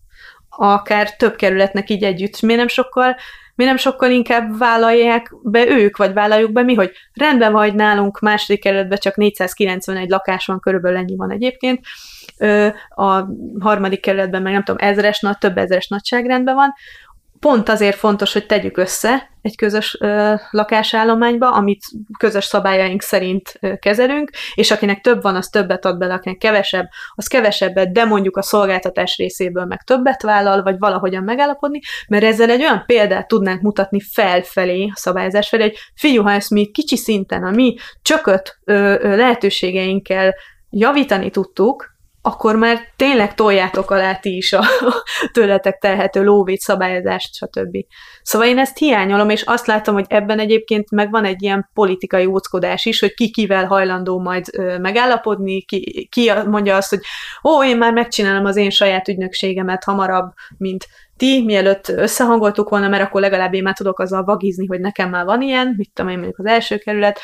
akár 0.48 1.16
több 1.16 1.36
kerületnek 1.36 1.90
így 1.90 2.02
együtt, 2.02 2.40
miért 2.40 2.58
nem 2.58 2.68
sokkal 2.68 3.16
mi 3.54 3.64
nem 3.64 3.76
sokkal 3.76 4.10
inkább 4.10 4.58
vállalják 4.58 5.34
be 5.42 5.66
ők, 5.68 5.96
vagy 5.96 6.12
vállaljuk 6.12 6.52
be 6.52 6.62
mi, 6.62 6.74
hogy 6.74 6.92
rendben 7.12 7.52
vagy 7.52 7.74
nálunk 7.74 8.20
második 8.20 8.60
kerületben 8.62 8.98
csak 8.98 9.16
491 9.16 10.08
lakás 10.08 10.46
van, 10.46 10.60
körülbelül 10.60 10.98
ennyi 10.98 11.16
van 11.16 11.30
egyébként, 11.30 11.80
a 12.88 13.24
harmadik 13.58 14.00
kerületben 14.00 14.42
meg 14.42 14.52
nem 14.52 14.62
tudom, 14.64 14.88
ezres 14.88 15.20
nagy, 15.20 15.38
több 15.38 15.58
ezres 15.58 15.88
nagyságrendben 15.88 16.54
van, 16.54 16.72
pont 17.44 17.68
azért 17.68 17.96
fontos, 17.96 18.33
hogy 18.33 18.46
tegyük 18.46 18.76
össze 18.76 19.30
egy 19.42 19.57
közös 19.57 19.96
ö, 20.00 20.35
lakásállományba, 20.50 21.50
amit 21.50 21.85
közös 22.18 22.44
szabályaink 22.44 23.02
szerint 23.02 23.54
ö, 23.61 23.76
kezelünk, 23.76 24.30
és 24.54 24.70
akinek 24.70 25.00
több 25.00 25.22
van, 25.22 25.37
az 25.37 25.48
többet 25.48 25.85
ad 25.85 25.98
bele, 25.98 26.14
akinek 26.14 26.38
kevesebb, 26.38 26.87
az 27.14 27.26
kevesebbet, 27.26 27.92
de 27.92 28.04
mondjuk 28.04 28.37
a 28.37 28.42
szolgáltatás 28.42 29.16
részéből 29.16 29.64
meg 29.64 29.83
többet 29.83 30.22
vállal, 30.22 30.62
vagy 30.62 30.78
valahogyan 30.78 31.22
megállapodni, 31.22 31.80
mert 32.09 32.24
ezzel 32.24 32.50
egy 32.50 32.61
olyan 32.61 32.83
példát 32.87 33.28
tudnánk 33.28 33.61
mutatni 33.61 34.00
felfelé, 34.00 34.90
a 34.92 34.98
szabályozás 34.98 35.48
felé, 35.48 35.62
hogy 35.62 35.78
figyelj, 35.94 36.22
ha 36.22 36.33
ezt 36.33 36.50
mi 36.50 36.70
kicsi 36.70 36.96
szinten, 36.96 37.44
a 37.44 37.50
mi 37.50 37.74
csökött 38.02 38.59
ö, 38.64 38.74
ö, 39.00 39.16
lehetőségeinkkel 39.16 40.35
javítani 40.70 41.30
tudtuk, 41.30 41.93
akkor 42.26 42.56
már 42.56 42.78
tényleg 42.96 43.34
toljátok 43.34 43.90
alá 43.90 44.14
ti 44.14 44.37
is 44.37 44.52
a 44.52 44.62
tőletek 45.32 45.78
telhető 45.78 46.24
lóvét, 46.24 46.60
szabályozást, 46.60 47.34
stb. 47.34 47.76
Szóval 48.22 48.48
én 48.48 48.58
ezt 48.58 48.78
hiányolom, 48.78 49.30
és 49.30 49.42
azt 49.42 49.66
látom, 49.66 49.94
hogy 49.94 50.04
ebben 50.08 50.38
egyébként 50.38 50.90
meg 50.90 51.10
van 51.10 51.24
egy 51.24 51.42
ilyen 51.42 51.70
politikai 51.74 52.26
óckodás 52.26 52.84
is, 52.84 53.00
hogy 53.00 53.14
ki 53.14 53.30
kivel 53.30 53.66
hajlandó 53.66 54.20
majd 54.20 54.44
megállapodni, 54.80 55.62
ki, 55.62 56.08
ki 56.10 56.32
mondja 56.46 56.76
azt, 56.76 56.90
hogy 56.90 57.00
ó, 57.44 57.64
én 57.64 57.76
már 57.76 57.92
megcsinálom 57.92 58.44
az 58.44 58.56
én 58.56 58.70
saját 58.70 59.08
ügynökségemet 59.08 59.84
hamarabb, 59.84 60.32
mint 60.56 60.87
ti, 61.16 61.42
mielőtt 61.44 61.88
összehangoltuk 61.88 62.68
volna, 62.68 62.88
mert 62.88 63.02
akkor 63.02 63.20
legalább 63.20 63.54
én 63.54 63.62
már 63.62 63.74
tudok 63.74 63.98
azzal 63.98 64.24
vagizni, 64.24 64.66
hogy 64.66 64.80
nekem 64.80 65.10
már 65.10 65.24
van 65.24 65.42
ilyen, 65.42 65.74
mit 65.76 65.90
tudom 65.94 66.10
én 66.10 66.16
mondjuk 66.18 66.38
az 66.38 66.46
első 66.46 66.76
kerület, 66.76 67.20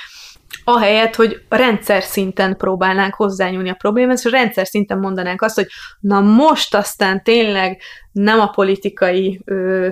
ahelyett, 0.64 1.14
hogy 1.14 1.44
rendszer 1.48 2.02
szinten 2.02 2.56
próbálnánk 2.56 3.14
hozzányúlni 3.14 3.70
a 3.70 3.74
problémához, 3.74 4.24
és 4.24 4.32
rendszer 4.32 4.66
szinten 4.66 4.98
mondanánk 4.98 5.42
azt, 5.42 5.54
hogy 5.54 5.66
na 6.00 6.20
most 6.20 6.74
aztán 6.74 7.22
tényleg 7.22 7.80
nem 8.12 8.40
a 8.40 8.50
politikai 8.50 9.40
ö, 9.44 9.88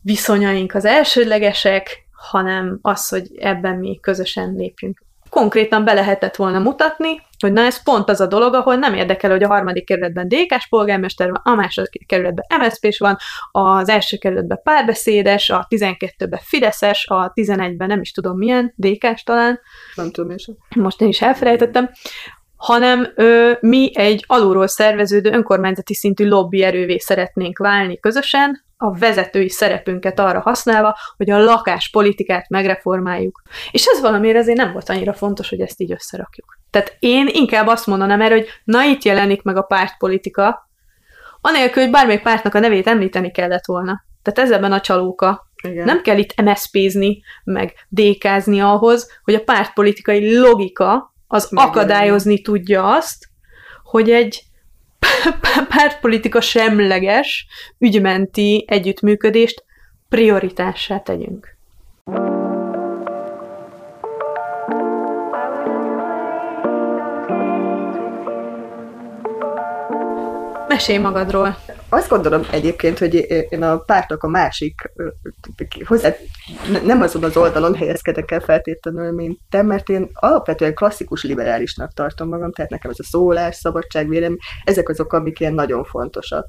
viszonyaink 0.00 0.74
az 0.74 0.84
elsődlegesek, 0.84 2.06
hanem 2.12 2.78
az, 2.82 3.08
hogy 3.08 3.26
ebben 3.38 3.76
mi 3.76 3.98
közösen 4.00 4.54
lépjünk. 4.56 5.02
Konkrétan 5.30 5.84
be 5.84 5.92
lehetett 5.92 6.36
volna 6.36 6.58
mutatni, 6.58 7.20
hogy 7.40 7.52
na 7.52 7.60
ez 7.60 7.82
pont 7.82 8.08
az 8.08 8.20
a 8.20 8.26
dolog, 8.26 8.54
ahol 8.54 8.74
nem 8.74 8.94
érdekel, 8.94 9.30
hogy 9.30 9.42
a 9.42 9.48
harmadik 9.48 9.86
kerületben 9.86 10.28
DK-s 10.28 10.68
polgármester 10.68 11.30
van, 11.30 11.40
a 11.42 11.54
második 11.54 12.06
kerületben 12.06 12.60
MSZP-s 12.60 12.98
van, 12.98 13.16
az 13.50 13.88
első 13.88 14.16
kerületben 14.16 14.60
párbeszédes, 14.62 15.50
a 15.50 15.66
12-ben 15.70 16.40
Fideszes, 16.42 17.06
a 17.06 17.32
11-ben 17.34 17.88
nem 17.88 18.00
is 18.00 18.12
tudom 18.12 18.36
milyen, 18.36 18.74
DK-s 18.76 19.22
talán. 19.22 19.60
Nem 19.94 20.10
tudom 20.10 20.30
én 20.30 20.38
sem. 20.38 20.54
Most 20.76 21.00
én 21.00 21.08
is 21.08 21.22
elfelejtettem 21.22 21.90
hanem 22.58 23.12
ö, 23.14 23.52
mi 23.60 23.90
egy 23.94 24.24
alulról 24.26 24.66
szerveződő 24.66 25.30
önkormányzati 25.30 25.94
szintű 25.94 26.28
lobby 26.28 26.62
erővé 26.62 26.98
szeretnénk 26.98 27.58
válni 27.58 27.98
közösen, 28.00 28.66
a 28.76 28.98
vezetői 28.98 29.48
szerepünket 29.48 30.18
arra 30.18 30.40
használva, 30.40 30.96
hogy 31.16 31.30
a 31.30 31.38
lakáspolitikát 31.38 32.48
megreformáljuk. 32.48 33.42
És 33.70 33.86
ez 33.86 34.00
valamiért 34.00 34.36
azért 34.36 34.56
nem 34.56 34.72
volt 34.72 34.88
annyira 34.88 35.12
fontos, 35.12 35.48
hogy 35.48 35.60
ezt 35.60 35.80
így 35.80 35.92
összerakjuk. 35.92 36.57
Tehát 36.70 36.96
én 36.98 37.28
inkább 37.32 37.66
azt 37.66 37.86
mondanám 37.86 38.20
erre, 38.20 38.34
hogy 38.34 38.46
na 38.64 38.82
itt 38.84 39.02
jelenik 39.02 39.42
meg 39.42 39.56
a 39.56 39.62
pártpolitika, 39.62 40.68
anélkül, 41.40 41.82
hogy 41.82 41.92
bármelyik 41.92 42.22
pártnak 42.22 42.54
a 42.54 42.58
nevét 42.58 42.86
említeni 42.86 43.30
kellett 43.30 43.66
volna. 43.66 44.04
Tehát 44.22 44.50
ez 44.50 44.56
ebben 44.56 44.72
a 44.72 44.80
csalóka. 44.80 45.50
Igen. 45.62 45.84
Nem 45.84 46.02
kell 46.02 46.18
itt 46.18 46.40
MSZP-zni, 46.42 47.22
meg 47.44 47.72
dékázni 47.88 48.60
ahhoz, 48.60 49.20
hogy 49.24 49.34
a 49.34 49.42
pártpolitikai 49.42 50.38
logika 50.38 51.14
az 51.26 51.48
akadályozni 51.50 52.40
tudja 52.40 52.94
azt, 52.94 53.28
hogy 53.82 54.10
egy 54.10 54.42
pártpolitika 55.74 56.40
semleges, 56.40 57.46
ügymenti 57.78 58.64
együttműködést 58.68 59.64
prioritássá 60.08 60.98
tegyünk. 60.98 61.56
Mesélj 70.68 70.98
magadról. 70.98 71.56
Azt 71.88 72.08
gondolom 72.08 72.42
egyébként, 72.50 72.98
hogy 72.98 73.14
én 73.48 73.62
a 73.62 73.78
pártnak 73.78 74.22
a 74.22 74.28
másik, 74.28 74.92
hozzá, 75.84 76.14
nem 76.84 77.02
azon 77.02 77.24
az 77.24 77.36
oldalon 77.36 77.74
helyezkedek 77.74 78.30
el 78.30 78.40
feltétlenül, 78.40 79.12
mint 79.12 79.38
te, 79.50 79.62
mert 79.62 79.88
én 79.88 80.08
alapvetően 80.12 80.74
klasszikus 80.74 81.24
liberálisnak 81.24 81.92
tartom 81.92 82.28
magam, 82.28 82.52
tehát 82.52 82.70
nekem 82.70 82.90
ez 82.90 82.98
a 82.98 83.04
szólás, 83.04 83.56
szabadság, 83.56 84.08
vélem, 84.08 84.36
ezek 84.64 84.88
azok, 84.88 85.12
amik 85.12 85.40
ilyen 85.40 85.54
nagyon 85.54 85.84
fontosak. 85.84 86.46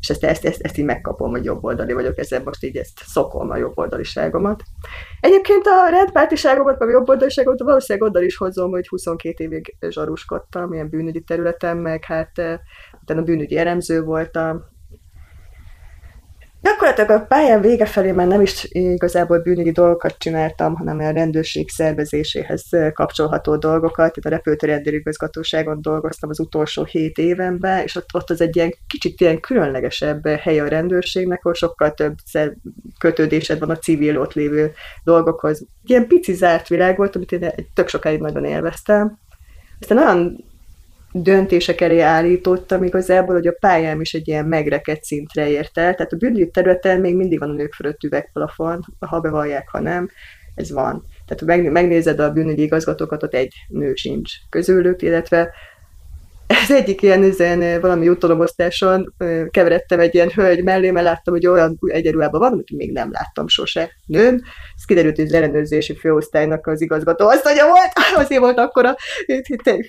És 0.00 0.08
ezt, 0.08 0.24
ezt, 0.24 0.44
ezt, 0.44 0.60
ezt 0.60 0.78
így 0.78 0.84
megkapom, 0.84 1.30
hogy 1.30 1.44
jobboldali 1.44 1.92
vagyok, 1.92 2.18
ezzel 2.18 2.42
most 2.44 2.64
így 2.64 2.76
ezt 2.76 3.00
szokom 3.06 3.50
a 3.50 3.56
jobboldaliságomat. 3.56 4.62
Egyébként 5.20 5.66
a 5.66 5.88
rendpártiságomat, 5.90 6.78
vagy 6.78 6.88
jobboldaliságomat 6.88 7.60
valószínűleg 7.60 8.08
oda 8.08 8.22
is 8.22 8.36
hozom, 8.36 8.70
hogy 8.70 8.88
22 8.88 9.44
évig 9.44 9.76
zsaruskodtam, 9.88 10.72
ilyen 10.72 10.88
bűnügyi 10.88 11.20
területen, 11.20 11.76
meg 11.76 12.04
hát 12.04 12.60
utána 13.08 13.22
bűnügyi 13.22 13.56
elemző 13.56 14.02
voltam, 14.02 14.64
Gyakorlatilag 16.60 17.10
a 17.10 17.24
pályán 17.24 17.60
vége 17.60 17.86
felé 17.86 18.12
már 18.12 18.26
nem 18.26 18.40
is 18.40 18.66
igazából 18.68 19.38
bűnügyi 19.38 19.70
dolgokat 19.70 20.18
csináltam, 20.18 20.74
hanem 20.74 20.98
a 20.98 21.10
rendőrség 21.10 21.70
szervezéséhez 21.70 22.64
kapcsolható 22.92 23.56
dolgokat. 23.56 24.16
Itt 24.16 24.24
a 24.24 24.28
repülőtéri 24.28 24.72
rendőrigazgatóságon 24.72 25.82
dolgoztam 25.82 26.30
az 26.30 26.40
utolsó 26.40 26.84
hét 26.84 27.18
évenben, 27.18 27.82
és 27.82 27.96
ott, 27.96 28.14
ott 28.14 28.30
az 28.30 28.40
egy 28.40 28.56
ilyen 28.56 28.74
kicsit 28.86 29.20
ilyen 29.20 29.40
különlegesebb 29.40 30.26
hely 30.26 30.60
a 30.60 30.68
rendőrségnek, 30.68 31.38
ahol 31.38 31.54
sokkal 31.54 31.94
több 31.94 32.14
kötődésed 32.98 33.58
van 33.58 33.70
a 33.70 33.78
civil 33.78 34.20
ott 34.20 34.32
lévő 34.32 34.72
dolgokhoz. 35.04 35.66
Ilyen 35.84 36.06
pici 36.06 36.32
zárt 36.32 36.68
világ 36.68 36.96
volt, 36.96 37.16
amit 37.16 37.32
én 37.32 37.50
tök 37.74 37.88
sokáig 37.88 38.20
nagyon 38.20 38.44
élveztem. 38.44 39.18
Aztán 39.80 39.98
olyan 39.98 40.44
döntések 41.22 41.80
elé 41.80 42.00
állítottam 42.00 42.82
igazából, 42.82 43.34
hogy 43.34 43.46
a 43.46 43.56
pályám 43.60 44.00
is 44.00 44.14
egy 44.14 44.28
ilyen 44.28 44.44
megrekedt 44.46 45.04
szintre 45.04 45.48
ért 45.48 45.78
el. 45.78 45.94
Tehát 45.94 46.12
a 46.12 46.16
bűnügyi 46.16 46.50
területen 46.50 47.00
még 47.00 47.16
mindig 47.16 47.38
van 47.38 47.50
a 47.50 47.52
nők 47.52 47.72
fölött 47.72 48.02
üvegplafon, 48.02 48.84
ha 48.98 49.20
bevallják, 49.20 49.68
ha 49.68 49.80
nem, 49.80 50.10
ez 50.54 50.72
van. 50.72 51.04
Tehát 51.26 51.64
ha 51.64 51.70
megnézed 51.70 52.18
a 52.18 52.32
bűnügyi 52.32 52.62
igazgatókat, 52.62 53.22
ott 53.22 53.34
egy 53.34 53.54
nő 53.68 53.94
sincs 53.94 54.32
közülük, 54.48 55.02
illetve 55.02 55.50
ez 56.48 56.70
egyik 56.70 57.02
ilyen 57.02 57.22
üzen, 57.22 57.80
valami 57.80 58.04
jutalomosztáson 58.04 59.14
keveredtem 59.50 60.00
egy 60.00 60.14
ilyen 60.14 60.30
hölgy 60.34 60.64
mellé, 60.64 60.90
mert 60.90 61.06
láttam, 61.06 61.34
hogy 61.34 61.46
olyan 61.46 61.78
egyenruhában 61.86 62.40
van, 62.40 62.52
amit 62.52 62.70
még 62.70 62.92
nem 62.92 63.10
láttam 63.12 63.48
sose 63.48 63.90
nőn. 64.06 64.42
Ez 64.76 64.84
kiderült, 64.84 65.16
hogy 65.16 65.24
az 65.24 65.32
ellenőrzési 65.32 65.96
főosztálynak 65.96 66.66
az 66.66 66.80
igazgató 66.80 67.26
mondja 67.44 67.66
volt, 67.66 67.92
azért 68.24 68.40
volt 68.40 68.58
akkor 68.58 68.84
a 68.86 68.96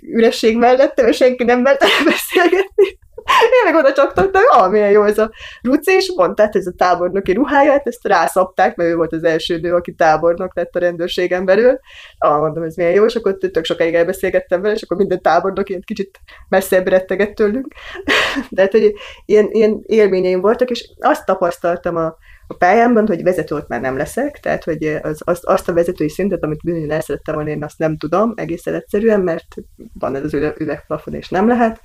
üresség 0.01 0.57
mellettem, 0.57 1.07
és 1.07 1.15
senki 1.15 1.43
nem 1.43 1.61
mert 1.61 1.79
beszélgetni. 2.05 2.97
Én 3.25 3.71
meg 3.71 3.75
oda 3.75 3.93
csaptattam, 3.93 4.41
ah, 4.47 4.71
milyen 4.71 4.89
jó 4.89 5.03
ez 5.03 5.17
a 5.17 5.31
ruci, 5.61 5.91
és 5.91 6.13
mondta, 6.15 6.43
hát 6.43 6.55
ez 6.55 6.67
a 6.67 6.73
tábornoki 6.77 7.31
ruháját, 7.31 7.87
ezt 7.87 8.07
rászapták, 8.07 8.75
mert 8.75 8.89
ő 8.89 8.95
volt 8.95 9.13
az 9.13 9.23
első 9.23 9.57
nő, 9.59 9.73
aki 9.73 9.93
tábornok 9.93 10.55
lett 10.55 10.75
a 10.75 10.79
rendőrségen 10.79 11.45
belül. 11.45 11.79
Ah, 12.17 12.39
mondom, 12.39 12.63
ez 12.63 12.75
milyen 12.75 12.93
jó, 12.93 13.05
és 13.05 13.15
akkor 13.15 13.37
tök 13.37 13.65
sokáig 13.65 13.93
elbeszélgettem 13.93 14.61
vele, 14.61 14.73
és 14.73 14.81
akkor 14.81 14.97
minden 14.97 15.21
tábornok 15.21 15.69
ilyen 15.69 15.81
kicsit 15.85 16.19
messzebb 16.49 16.87
retteget 16.87 17.35
tőlünk. 17.35 17.73
De 18.49 18.61
hát, 18.61 18.71
hogy 18.71 18.93
ilyen, 19.25 19.47
ilyen 19.51 19.83
élményeim 19.85 20.41
voltak, 20.41 20.69
és 20.69 20.89
azt 20.99 21.25
tapasztaltam 21.25 21.95
a, 21.95 22.17
a 22.47 22.53
pályámban, 22.53 23.07
hogy 23.07 23.23
vezető 23.23 23.55
ott 23.55 23.67
már 23.67 23.81
nem 23.81 23.97
leszek, 23.97 24.39
tehát 24.39 24.63
hogy 24.63 24.99
az, 25.01 25.21
az, 25.25 25.39
azt 25.41 25.69
a 25.69 25.73
vezetői 25.73 26.09
szintet, 26.09 26.43
amit 26.43 26.63
bűnön 26.63 26.91
el 26.91 27.01
szerettem 27.01 27.35
volna, 27.35 27.49
én 27.49 27.63
azt 27.63 27.77
nem 27.77 27.97
tudom 27.97 28.33
egészen 28.35 28.73
egyszerűen, 28.73 29.21
mert 29.21 29.55
van 29.99 30.15
ez 30.15 30.23
az 30.23 30.33
üvegplafon, 30.33 31.13
és 31.13 31.29
nem 31.29 31.47
lehet. 31.47 31.81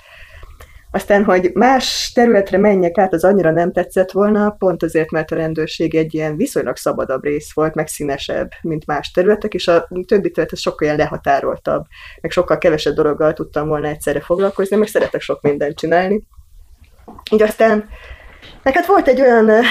Aztán, 0.95 1.25
hogy 1.25 1.51
más 1.55 2.13
területre 2.15 2.59
menjek 2.59 2.99
át, 2.99 3.13
az 3.13 3.25
annyira 3.25 3.51
nem 3.51 3.73
tetszett 3.73 4.11
volna, 4.11 4.51
pont 4.51 4.83
azért, 4.83 5.11
mert 5.11 5.31
a 5.31 5.37
rendőrség 5.37 5.95
egy 5.95 6.15
ilyen 6.15 6.37
viszonylag 6.37 6.77
szabadabb 6.77 7.25
rész 7.25 7.55
volt, 7.55 7.75
meg 7.75 7.89
színesebb, 7.89 8.51
mint 8.63 8.87
más 8.87 9.11
területek, 9.11 9.55
és 9.55 9.69
a 9.69 9.89
többi 10.07 10.31
terület 10.31 10.57
sokkal 10.57 10.87
ilyen 10.87 10.99
lehatároltabb, 10.99 11.85
meg 12.21 12.31
sokkal 12.31 12.59
kevesebb 12.59 12.95
dologgal 12.95 13.33
tudtam 13.33 13.69
volna 13.69 13.89
egyszerre 13.89 14.21
foglalkozni, 14.21 14.77
meg 14.77 14.89
szeretek 14.89 15.21
sok 15.21 15.43
mindent 15.43 15.79
csinálni. 15.79 16.23
Így 17.31 17.43
aztán, 17.43 17.89
meg 18.63 18.75
hát 18.75 18.87
volt 18.87 19.09
egy 19.09 19.21
olyan 19.21 19.51
uh, 19.51 19.65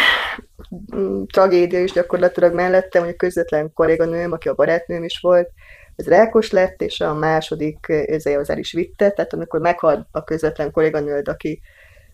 tragédia 1.31 1.83
is 1.83 1.91
gyakorlatilag 1.91 2.53
mellettem, 2.53 3.03
hogy 3.03 3.11
a 3.11 3.17
közvetlen 3.17 3.73
kolléganőm, 3.73 4.31
aki 4.31 4.49
a 4.49 4.53
barátnőm 4.53 5.03
is 5.03 5.19
volt, 5.21 5.49
ez 5.95 6.07
rákos 6.07 6.51
lett, 6.51 6.81
és 6.81 7.01
a 7.01 7.13
második 7.13 7.87
ezért 7.87 8.39
az 8.39 8.49
el 8.49 8.57
is 8.57 8.71
vitte, 8.71 9.09
tehát 9.09 9.33
amikor 9.33 9.59
meghal 9.59 10.07
a 10.11 10.23
közvetlen 10.23 10.71
kolléganőd, 10.71 11.27
aki 11.27 11.61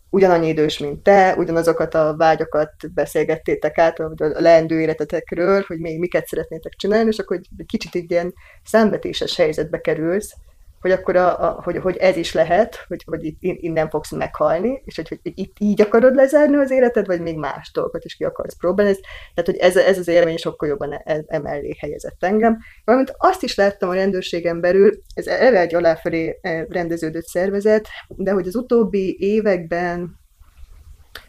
ugyanannyi 0.09 0.47
idős, 0.47 0.77
mint 0.77 1.03
te, 1.03 1.35
ugyanazokat 1.37 1.93
a 1.93 2.15
vágyakat 2.17 2.73
beszélgettétek 2.93 3.77
át, 3.77 3.99
a 3.99 4.13
leendő 4.17 4.81
életetekről, 4.81 5.63
hogy 5.67 5.79
még 5.79 5.99
miket 5.99 6.27
szeretnétek 6.27 6.73
csinálni, 6.73 7.09
és 7.09 7.19
akkor 7.19 7.37
egy 7.57 7.65
kicsit 7.65 7.95
így 7.95 8.11
ilyen 8.11 8.33
számbetéses 8.63 9.35
helyzetbe 9.35 9.81
kerülsz, 9.81 10.33
hogy 10.81 10.91
akkor 10.91 11.15
a, 11.15 11.43
a, 11.43 11.61
hogy, 11.63 11.77
hogy 11.77 11.97
ez 11.97 12.17
is 12.17 12.33
lehet, 12.33 12.85
hogy, 12.87 13.03
hogy 13.05 13.25
itt, 13.25 13.37
innen 13.41 13.89
fogsz 13.89 14.11
meghalni, 14.11 14.81
és 14.85 14.95
hogy, 14.95 15.07
hogy 15.07 15.19
itt 15.23 15.55
így 15.59 15.81
akarod 15.81 16.15
lezárni 16.15 16.55
az 16.55 16.71
életed, 16.71 17.05
vagy 17.05 17.21
még 17.21 17.37
más 17.37 17.71
dolgokat 17.71 18.05
is 18.05 18.15
ki 18.15 18.23
akarsz 18.23 18.57
próbálni. 18.57 18.93
Tehát, 19.33 19.49
hogy 19.49 19.57
ez, 19.57 19.77
ez 19.77 19.97
az 19.97 20.07
élmény 20.07 20.37
sokkal 20.37 20.69
jobban 20.69 20.93
e, 20.93 21.23
emellé 21.27 21.75
helyezett 21.79 22.23
engem. 22.23 22.57
Valamint 22.83 23.13
azt 23.17 23.43
is 23.43 23.55
láttam 23.55 23.89
a 23.89 23.93
rendőrségen 23.93 24.59
belül, 24.59 25.01
ez 25.13 25.27
eleve 25.27 25.59
egy 25.59 25.75
aláfelé 25.75 26.39
e, 26.41 26.65
rendeződött 26.69 27.25
szervezet, 27.25 27.87
de 28.07 28.31
hogy 28.31 28.47
az 28.47 28.55
utóbbi 28.55 29.17
években 29.19 30.17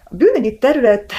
a 0.04 0.14
bűnügyi 0.14 0.58
terület 0.58 1.12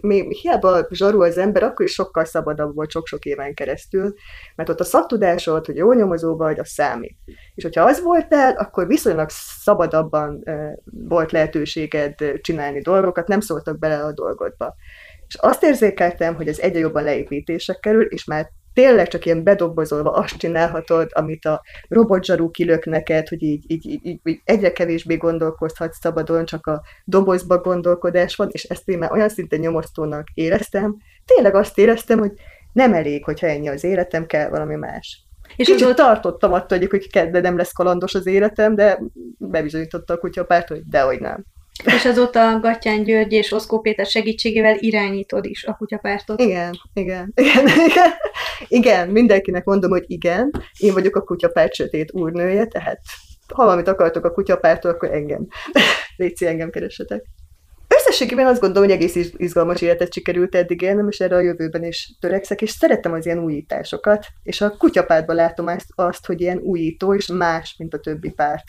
még 0.00 0.32
hiába 0.32 0.86
zsarul 0.90 1.22
az 1.22 1.38
ember, 1.38 1.62
akkor 1.62 1.86
is 1.86 1.92
sokkal 1.92 2.24
szabadabb 2.24 2.74
volt 2.74 2.90
sok-sok 2.90 3.24
éven 3.24 3.54
keresztül, 3.54 4.14
mert 4.56 4.68
ott 4.68 4.80
a 4.80 4.84
szaktudásod, 4.84 5.66
hogy 5.66 5.76
jó 5.76 5.92
nyomozó 5.92 6.36
vagy, 6.36 6.58
az 6.58 6.68
számít. 6.68 7.16
És 7.54 7.62
hogyha 7.62 7.84
az 7.84 8.02
voltál, 8.02 8.52
akkor 8.52 8.86
viszonylag 8.86 9.28
szabadabban 9.62 10.44
volt 10.84 11.32
lehetőséged 11.32 12.14
csinálni 12.40 12.80
dolgokat, 12.80 13.28
nem 13.28 13.40
szóltak 13.40 13.78
bele 13.78 14.04
a 14.04 14.12
dolgodba. 14.12 14.74
És 15.26 15.34
azt 15.34 15.62
érzékeltem, 15.62 16.34
hogy 16.34 16.48
ez 16.48 16.58
egyre 16.58 16.78
jobban 16.78 17.02
leépítések 17.02 17.80
kerül, 17.80 18.04
és 18.04 18.24
már 18.24 18.50
tényleg 18.74 19.08
csak 19.08 19.24
ilyen 19.24 19.42
bedobozolva 19.42 20.10
azt 20.10 20.36
csinálhatod, 20.36 21.10
amit 21.12 21.44
a 21.44 21.62
robotzsarú 21.88 22.50
kilök 22.50 22.84
neked, 22.84 23.28
hogy 23.28 23.42
így, 23.42 23.64
így, 23.66 23.86
így, 23.86 24.20
így 24.24 24.40
egyre 24.44 24.72
kevésbé 24.72 25.16
gondolkozhatsz 25.16 25.98
szabadon, 26.00 26.44
csak 26.44 26.66
a 26.66 26.82
dobozba 27.04 27.58
gondolkodás 27.58 28.36
van, 28.36 28.48
és 28.50 28.62
ezt 28.62 28.88
én 28.88 28.98
már 28.98 29.12
olyan 29.12 29.28
szinten 29.28 29.58
nyomasztónak 29.58 30.28
éreztem. 30.34 30.96
Tényleg 31.24 31.54
azt 31.54 31.78
éreztem, 31.78 32.18
hogy 32.18 32.32
nem 32.72 32.94
elég, 32.94 33.24
hogyha 33.24 33.46
ennyi 33.46 33.68
az 33.68 33.84
életem, 33.84 34.26
kell 34.26 34.48
valami 34.48 34.74
más. 34.74 35.24
És 35.56 35.66
Kicsit 35.66 35.86
ott... 35.86 35.96
tartottam 35.96 36.52
attól, 36.52 36.78
hogy 36.90 37.10
kedde 37.10 37.40
nem 37.40 37.56
lesz 37.56 37.72
kalandos 37.72 38.14
az 38.14 38.26
életem, 38.26 38.74
de 38.74 39.00
bebizonyította 39.38 40.14
a 40.14 40.18
kutyapárt, 40.18 40.68
hogy 40.68 40.82
dehogy 40.84 41.20
nem. 41.20 41.44
És 41.84 42.04
azóta 42.04 42.60
Gattyán 42.60 43.02
György 43.02 43.32
és 43.32 43.52
Oszkó 43.52 43.80
Péter 43.80 44.06
segítségével 44.06 44.76
irányítod 44.78 45.44
is 45.44 45.64
a 45.64 45.74
kutyapártot. 45.74 46.40
Igen, 46.40 46.74
igen, 46.92 47.32
igen, 47.34 47.66
igen. 47.66 48.10
Igen, 48.68 49.08
mindenkinek 49.08 49.64
mondom, 49.64 49.90
hogy 49.90 50.04
igen. 50.06 50.50
Én 50.78 50.92
vagyok 50.92 51.16
a 51.16 51.22
kutyapárt 51.22 51.74
sötét 51.74 52.12
úrnője, 52.12 52.66
tehát 52.66 53.00
ha 53.54 53.64
valamit 53.64 53.88
akartok 53.88 54.24
a 54.24 54.32
kutyapártól, 54.32 54.90
akkor 54.90 55.10
engem. 55.10 55.46
Léci, 56.16 56.46
engem 56.46 56.70
keressetek. 56.70 57.24
Összességében 57.88 58.46
azt 58.46 58.60
gondolom, 58.60 58.88
hogy 58.88 58.96
egész 58.96 59.32
izgalmas 59.36 59.80
életet 59.80 60.12
sikerült 60.12 60.54
eddig 60.54 60.82
élnem, 60.82 61.08
és 61.08 61.20
erre 61.20 61.36
a 61.36 61.40
jövőben 61.40 61.84
is 61.84 62.16
törekszek, 62.20 62.62
és 62.62 62.70
szeretem 62.70 63.12
az 63.12 63.26
ilyen 63.26 63.38
újításokat, 63.38 64.26
és 64.42 64.60
a 64.60 64.76
kutyapártban 64.76 65.36
látom 65.36 65.66
azt, 65.66 65.88
azt, 65.94 66.26
hogy 66.26 66.40
ilyen 66.40 66.58
újító 66.58 67.14
és 67.14 67.26
más, 67.26 67.74
mint 67.78 67.94
a 67.94 67.98
többi 67.98 68.30
párt. 68.30 68.64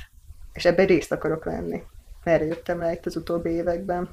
És 0.54 0.66
ebben 0.66 0.86
részt 0.86 1.12
akarok 1.12 1.44
venni 1.44 1.84
erre 2.24 2.46
jöttem 2.46 2.80
rá 2.80 2.92
itt 2.92 3.06
az 3.06 3.16
utóbbi 3.16 3.50
években. 3.50 4.10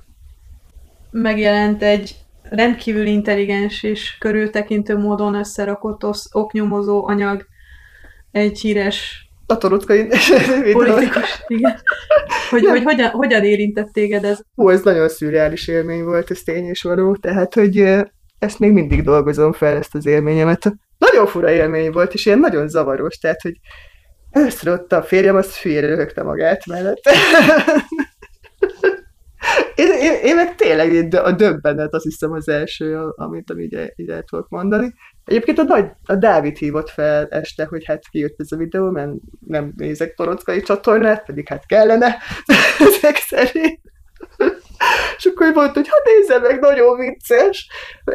megjelent 1.10 1.82
egy 1.82 2.16
rendkívül 2.42 3.06
intelligens 3.06 3.82
és 3.82 4.18
körültekintő 4.18 4.96
módon 4.96 5.34
összerakott 5.34 6.04
oknyomozó 6.30 7.06
anyag 7.06 7.46
egy 8.30 8.60
híres 8.60 9.28
A 9.46 9.58
torockai 9.58 10.08
politikus, 10.72 11.42
igen. 11.46 11.80
Hogy, 12.50 12.64
hogy 12.64 12.82
hogyan, 12.82 13.10
hogyan 13.10 13.44
érintett 13.44 13.92
téged 13.92 14.24
ez? 14.24 14.40
Hú, 14.54 14.68
ez 14.68 14.82
nagyon 14.82 15.08
szürreális 15.08 15.68
élmény 15.68 16.04
volt, 16.04 16.30
ez 16.30 16.40
tény 16.42 16.64
és 16.64 16.82
való, 16.82 17.16
tehát, 17.16 17.54
hogy 17.54 17.78
ezt 18.38 18.58
még 18.58 18.72
mindig 18.72 19.02
dolgozom 19.02 19.52
fel, 19.52 19.76
ezt 19.76 19.94
az 19.94 20.06
élményemet. 20.06 20.72
Nagyon 20.98 21.26
fura 21.26 21.50
élmény 21.50 21.92
volt, 21.92 22.14
és 22.14 22.26
ilyen 22.26 22.38
nagyon 22.38 22.68
zavaros, 22.68 23.18
tehát, 23.18 23.42
hogy 23.42 23.58
ott 24.66 24.92
a 24.92 25.02
férjem, 25.02 25.36
az 25.36 25.56
hülyére 25.56 25.86
röhögte 25.86 26.22
magát 26.22 26.66
mellett. 26.66 27.00
Én, 29.74 29.92
én, 29.92 30.12
én 30.22 30.34
meg 30.34 30.54
tényleg 30.54 31.14
a 31.14 31.32
döbbenet, 31.32 31.94
azt 31.94 32.04
hiszem 32.04 32.32
az 32.32 32.48
első, 32.48 32.98
amit, 33.16 33.50
amit 33.50 33.72
így, 33.72 33.92
így 33.96 34.08
el 34.08 34.22
tudok 34.22 34.48
mondani. 34.48 34.94
Egyébként 35.24 35.58
a, 35.58 35.62
nagy, 35.62 35.90
a 36.04 36.14
Dávid 36.14 36.56
hívott 36.56 36.90
fel 36.90 37.26
este, 37.26 37.64
hogy 37.64 37.84
hát 37.84 38.08
kijött 38.10 38.34
ez 38.40 38.52
a 38.52 38.56
videó, 38.56 38.90
mert 38.90 39.10
nem 39.46 39.72
nézek 39.76 40.14
torockai 40.14 40.60
csatornát, 40.60 41.24
pedig 41.24 41.48
hát 41.48 41.66
kellene 41.66 42.16
ezek 42.88 43.16
szerint. 43.16 43.80
És 45.16 45.24
akkor 45.24 45.52
mondta, 45.52 45.80
hogy 45.80 45.88
hát 45.88 46.04
nézze 46.04 46.38
meg, 46.38 46.60
nagyon 46.60 46.98
vicces. 46.98 47.68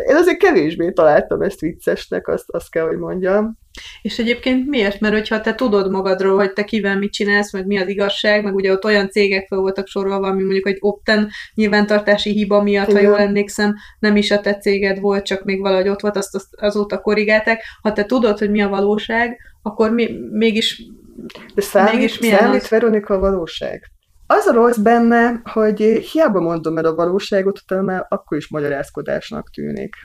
Én 0.10 0.16
azért 0.16 0.38
kevésbé 0.38 0.92
találtam 0.92 1.42
ezt 1.42 1.60
viccesnek, 1.60 2.28
azt, 2.28 2.46
azt 2.48 2.72
kell, 2.72 2.86
hogy 2.86 2.98
mondjam. 2.98 3.58
És 4.04 4.20
egyébként 4.20 4.68
miért? 4.68 5.00
Mert 5.00 5.14
hogyha 5.14 5.42
te 5.42 5.56
tudod 5.56 5.92
magadról, 5.92 6.36
hogy 6.36 6.54
te 6.54 6.64
kivel 6.64 6.98
mit 6.98 7.12
csinálsz, 7.12 7.54
meg 7.54 7.66
mi 7.66 7.78
az 7.78 7.88
igazság, 7.88 8.44
meg 8.44 8.56
ugye 8.56 8.72
ott 8.72 8.86
olyan 8.86 9.10
cégek 9.10 9.48
fel 9.48 9.60
voltak 9.60 9.88
sorolva, 9.88 10.28
ami 10.28 10.44
mondjuk 10.44 10.68
egy 10.68 10.78
opten 10.80 11.30
nyilvántartási 11.54 12.32
hiba 12.32 12.62
miatt, 12.62 12.90
Igen. 12.90 13.02
ha 13.02 13.08
jól 13.08 13.20
emlékszem, 13.20 13.76
nem 14.00 14.16
is 14.16 14.32
a 14.32 14.40
te 14.40 14.58
céged 14.58 15.00
volt, 15.00 15.26
csak 15.26 15.44
még 15.44 15.62
valahogy 15.62 15.88
ott 15.88 16.02
volt, 16.02 16.18
azt, 16.18 16.36
azt 16.36 16.48
azóta 16.56 17.02
korrigálták. 17.02 17.64
Ha 17.82 17.94
te 17.94 18.06
tudod, 18.06 18.38
hogy 18.38 18.52
mi 18.52 18.62
a 18.62 18.70
valóság, 18.70 19.38
akkor 19.62 19.92
mi, 19.92 20.10
mégis 20.32 20.84
De 21.56 21.62
számít, 21.62 21.94
mégis 21.94 22.12
számít 22.12 22.62
az? 22.62 22.70
Veronika 22.70 23.14
a 23.14 23.20
valóság? 23.20 23.92
Az 24.28 24.46
a 24.46 24.54
rossz 24.54 24.78
benne, 24.78 25.42
hogy 25.44 25.78
hiába 26.12 26.40
mondom 26.40 26.78
el 26.78 26.86
a 26.86 26.96
valóságot, 26.96 27.60
utána 27.60 27.82
már 27.82 28.06
akkor 28.10 28.38
is 28.38 28.50
magyarázkodásnak 28.50 29.50
tűnik. 29.50 29.96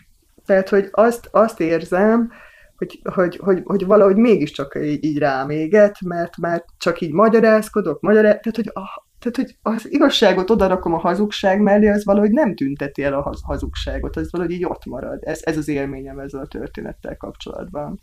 Tehát, 0.47 0.69
hogy 0.69 0.89
azt, 0.91 1.29
azt 1.31 1.61
érzem, 1.61 2.33
hogy, 2.79 3.01
hogy, 3.15 3.37
hogy, 3.37 3.61
hogy 3.65 3.87
valahogy 3.87 4.17
mégiscsak 4.17 4.79
így, 4.83 5.05
így 5.05 5.19
rám 5.19 5.51
éget, 5.51 6.01
mert 6.01 6.37
már 6.37 6.65
csak 6.79 7.01
így 7.01 7.13
magyarázkodok, 7.13 8.01
magyaráz, 8.01 8.39
tehát, 8.43 8.57
hogy, 8.57 8.71
a, 8.75 9.07
tehát, 9.19 9.37
hogy 9.37 9.57
az 9.63 9.93
igazságot 9.93 10.51
odarakom 10.51 10.95
a 10.95 10.99
hazugság 10.99 11.61
mellé, 11.61 11.89
az 11.89 12.05
valahogy 12.05 12.31
nem 12.31 12.55
tünteti 12.55 13.03
el 13.03 13.15
a 13.15 13.23
haz, 13.23 13.41
hazugságot, 13.45 14.17
az 14.17 14.31
valahogy 14.31 14.55
így 14.55 14.65
ott 14.65 14.85
marad. 14.85 15.19
Ez, 15.21 15.41
ez 15.43 15.57
az 15.57 15.69
élményem 15.69 16.19
ezzel 16.19 16.41
a 16.41 16.47
történettel 16.47 17.17
kapcsolatban. 17.17 18.01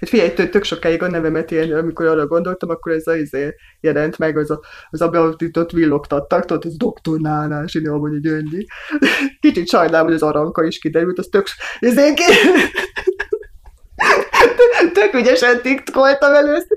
Hát 0.00 0.08
figyelj, 0.08 0.32
tök, 0.32 0.50
tök 0.50 0.64
sokáig 0.64 1.02
a 1.02 1.08
nevemet 1.08 1.52
élni, 1.52 1.72
amikor 1.72 2.06
arra 2.06 2.26
gondoltam, 2.26 2.70
akkor 2.70 2.92
ez 2.92 3.06
az 3.06 3.16
izé 3.16 3.54
jelent 3.80 4.18
meg, 4.18 4.38
az 4.38 4.50
a, 4.50 4.60
az 4.90 5.00
a 5.00 5.08
beavított 5.08 5.70
villogtattak, 5.70 6.44
tudod, 6.44 6.64
ez 6.64 6.76
doktor 6.76 7.18
Nánás, 7.20 7.74
én 7.74 7.88
amúgy 7.88 8.20
Gyöngyi. 8.20 8.66
Kicsit 9.40 9.68
sajnálom, 9.68 10.06
hogy 10.06 10.14
az 10.14 10.22
aranka 10.22 10.64
is 10.64 10.78
kiderült, 10.78 11.18
az 11.18 11.28
tök, 11.30 11.46
ezért 11.80 12.18
tök 15.10 15.20
ügyesen 15.20 15.62
tikkoltam 15.62 16.34
először, 16.34 16.76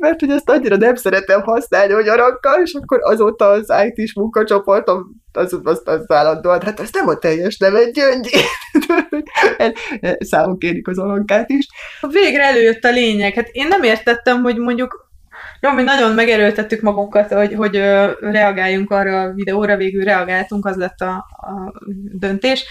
mert 0.00 0.20
hogy 0.20 0.30
ezt 0.30 0.50
annyira 0.50 0.76
nem 0.76 0.94
szeretem 0.94 1.42
használni, 1.42 1.92
hogy 1.92 2.08
arankkal, 2.08 2.62
és 2.62 2.74
akkor 2.74 2.98
azóta 3.02 3.48
az 3.48 3.72
IT-s 3.86 4.14
munkacsoportom 4.14 5.24
az, 5.32 5.60
az, 5.64 5.82
az 5.84 6.10
állandóan, 6.10 6.62
hát 6.62 6.80
ez 6.80 6.88
nem 6.92 7.08
a 7.08 7.18
teljes 7.18 7.56
neve, 7.58 7.90
Gyöngyi. 7.90 8.30
Számon 10.30 10.58
kérik 10.58 10.88
az 10.88 10.98
arankát 10.98 11.50
is. 11.50 11.66
Végre 12.08 12.42
előjött 12.42 12.84
a 12.84 12.90
lényeg. 12.90 13.34
Hát 13.34 13.48
én 13.52 13.66
nem 13.68 13.82
értettem, 13.82 14.42
hogy 14.42 14.56
mondjuk 14.56 15.04
jó, 15.60 15.70
mi 15.70 15.82
nagyon 15.82 16.12
megerőltettük 16.12 16.80
magunkat, 16.80 17.32
hogy, 17.32 17.54
hogy 17.54 17.76
reagáljunk 18.20 18.90
arra 18.90 19.20
a 19.20 19.32
videóra, 19.32 19.76
végül 19.76 20.04
reagáltunk, 20.04 20.66
az 20.66 20.76
lett 20.76 21.00
a, 21.00 21.12
a 21.26 21.72
döntés 22.12 22.64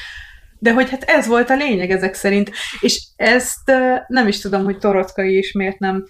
de 0.59 0.73
hogy 0.73 0.89
hát 0.89 1.03
ez 1.03 1.27
volt 1.27 1.49
a 1.49 1.55
lényeg 1.55 1.89
ezek 1.89 2.13
szerint. 2.13 2.51
És 2.79 3.07
ezt 3.15 3.71
nem 4.07 4.27
is 4.27 4.39
tudom, 4.39 4.63
hogy 4.63 4.77
Torockai 4.77 5.37
is 5.37 5.51
miért 5.51 5.79
nem 5.79 6.05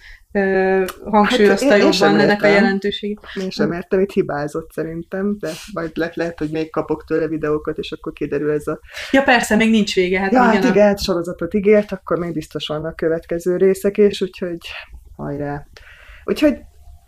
hangsúlyozta 1.04 1.68
hát 1.68 1.78
én, 1.78 1.84
jobban 1.84 2.14
én 2.14 2.20
ennek 2.20 2.42
a 2.42 2.46
jelentőségét. 2.46 3.20
Én 3.40 3.50
sem 3.50 3.72
értem, 3.72 4.00
itt 4.00 4.12
hibázott 4.12 4.72
szerintem, 4.72 5.36
de 5.40 5.50
majd 5.72 5.90
le, 5.94 6.10
lehet, 6.14 6.38
hogy 6.38 6.50
még 6.50 6.70
kapok 6.70 7.04
tőle 7.04 7.28
videókat, 7.28 7.78
és 7.78 7.92
akkor 7.92 8.12
kiderül 8.12 8.50
ez 8.50 8.66
a... 8.66 8.80
Ja 9.10 9.22
persze, 9.22 9.56
még 9.56 9.70
nincs 9.70 9.94
vége. 9.94 10.20
Hát 10.20 10.32
ja, 10.32 10.42
hát 10.42 10.64
igen, 10.64 10.94
a... 10.94 10.98
sorozatot 10.98 11.54
ígért, 11.54 11.92
akkor 11.92 12.18
még 12.18 12.32
biztos 12.32 12.66
vannak 12.66 12.96
következő 12.96 13.56
részek 13.56 13.98
is, 13.98 14.20
úgyhogy 14.20 14.58
hajrá. 15.16 15.66
Úgyhogy 16.24 16.58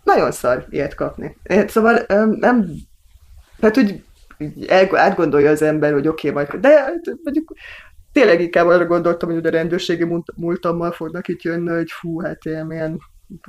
nagyon 0.03 0.31
szar 0.31 0.65
ilyet 0.69 0.95
kapni. 0.95 1.37
Szóval 1.67 2.05
nem, 2.39 2.69
hát 3.61 3.77
úgy 3.77 4.03
átgondolja 4.91 5.49
az 5.49 5.61
ember, 5.61 5.93
hogy 5.93 6.07
oké, 6.07 6.29
okay, 6.29 6.45
majd, 6.45 6.61
de 6.61 6.93
mondjuk 7.23 7.53
tényleg 8.11 8.41
inkább 8.41 8.67
arra 8.67 8.85
gondoltam, 8.85 9.31
hogy 9.31 9.45
a 9.45 9.49
rendőrségi 9.49 10.07
múltammal 10.35 10.91
fognak 10.91 11.27
itt 11.27 11.41
jönni, 11.41 11.69
hogy 11.69 11.91
fú, 11.91 12.21
hát 12.21 12.45
ilyen 12.45 12.65
milyen, 12.65 12.99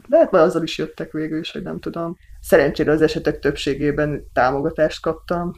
lehet 0.08 0.30
már 0.30 0.42
azzal 0.42 0.62
is 0.62 0.78
jöttek 0.78 1.12
végül 1.12 1.38
is, 1.38 1.52
hogy 1.52 1.62
nem 1.62 1.80
tudom. 1.80 2.16
Szerencsére 2.40 2.92
az 2.92 3.02
esetek 3.02 3.38
többségében 3.38 4.24
támogatást 4.32 5.02
kaptam, 5.02 5.52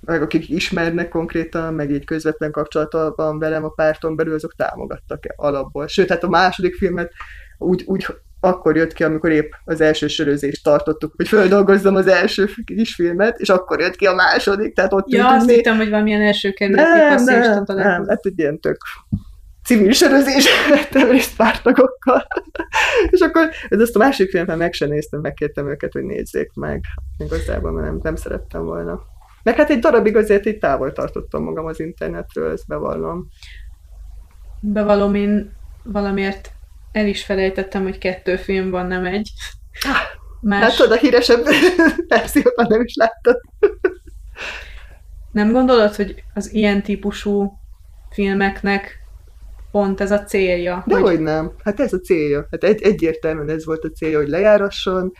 meg 0.00 0.22
akik 0.22 0.48
ismernek 0.48 1.08
konkrétan, 1.08 1.74
meg 1.74 1.90
így 1.90 2.04
közvetlen 2.04 2.50
kapcsolatban 2.50 3.12
van 3.16 3.38
velem 3.38 3.64
a 3.64 3.68
párton 3.68 4.16
belül, 4.16 4.34
azok 4.34 4.54
támogattak 4.54 5.24
alapból. 5.36 5.86
Sőt, 5.86 6.08
hát 6.08 6.24
a 6.24 6.28
második 6.28 6.74
filmet 6.74 7.12
úgy, 7.58 7.82
úgy 7.86 8.06
akkor 8.40 8.76
jött 8.76 8.92
ki, 8.92 9.04
amikor 9.04 9.30
épp 9.30 9.52
az 9.64 9.80
első 9.80 10.06
sörözést 10.06 10.64
tartottuk, 10.64 11.12
hogy 11.16 11.28
földolgozzam 11.28 11.94
az 11.94 12.06
első 12.06 12.48
kis 12.64 12.94
filmet, 12.94 13.38
és 13.38 13.48
akkor 13.48 13.80
jött 13.80 13.96
ki 13.96 14.06
a 14.06 14.14
második, 14.14 14.74
tehát 14.74 14.92
ott 14.92 15.10
Ja, 15.10 15.28
azt 15.28 15.50
hittem, 15.50 15.76
hogy 15.76 15.90
valamilyen 15.90 16.22
első 16.22 16.50
kerületi 16.50 16.98
nem, 16.98 17.24
nem, 17.24 17.64
nem, 17.66 18.08
hát 18.08 18.26
egy 18.26 18.38
ilyen 18.38 18.60
tök 18.60 18.78
civil 19.66 19.92
sörözés 19.92 20.46
vettem 20.70 21.10
részt 21.10 21.36
pártagokkal. 21.36 22.26
és 23.10 23.20
akkor 23.20 23.50
ez 23.68 23.80
ezt 23.80 23.96
a 23.96 23.98
másik 23.98 24.30
filmet 24.30 24.56
meg 24.56 24.72
sem 24.72 24.88
néztem, 24.88 25.20
megkértem 25.20 25.68
őket, 25.68 25.92
hogy 25.92 26.04
nézzék 26.04 26.50
meg. 26.54 26.84
Igazából 27.18 27.80
nem, 27.80 27.98
nem 28.02 28.16
szerettem 28.16 28.64
volna. 28.64 29.00
Meg 29.42 29.56
hát 29.56 29.70
egy 29.70 29.78
darabig 29.78 30.16
azért 30.16 30.46
így 30.46 30.58
távol 30.58 30.92
tartottam 30.92 31.42
magam 31.42 31.66
az 31.66 31.80
internetről, 31.80 32.52
ezt 32.52 32.66
bevallom. 32.66 33.28
Bevallom, 34.60 35.14
én 35.14 35.52
valamiért 35.82 36.52
el 36.96 37.06
is 37.06 37.24
felejtettem, 37.24 37.82
hogy 37.82 37.98
kettő 37.98 38.36
film 38.36 38.70
van, 38.70 38.86
nem 38.86 39.04
egy. 39.04 39.30
Más... 40.40 40.60
Láttad 40.60 40.90
a 40.90 40.96
híresebb 40.96 41.44
verziót, 42.08 42.68
nem 42.68 42.80
is 42.80 42.94
láttad. 42.94 43.40
nem 45.32 45.52
gondolod, 45.52 45.94
hogy 45.94 46.24
az 46.34 46.54
ilyen 46.54 46.82
típusú 46.82 47.52
filmeknek 48.10 48.98
pont 49.70 50.00
ez 50.00 50.10
a 50.10 50.24
célja? 50.24 50.84
De 50.86 50.94
hogy, 50.94 51.02
hogy 51.02 51.20
nem. 51.20 51.52
Hát 51.64 51.80
ez 51.80 51.92
a 51.92 52.00
célja. 52.00 52.46
Hát 52.50 52.64
egy, 52.64 52.82
egyértelműen 52.82 53.48
ez 53.48 53.64
volt 53.64 53.84
a 53.84 53.90
célja, 53.90 54.18
hogy 54.18 54.28
lejárasson, 54.28 55.12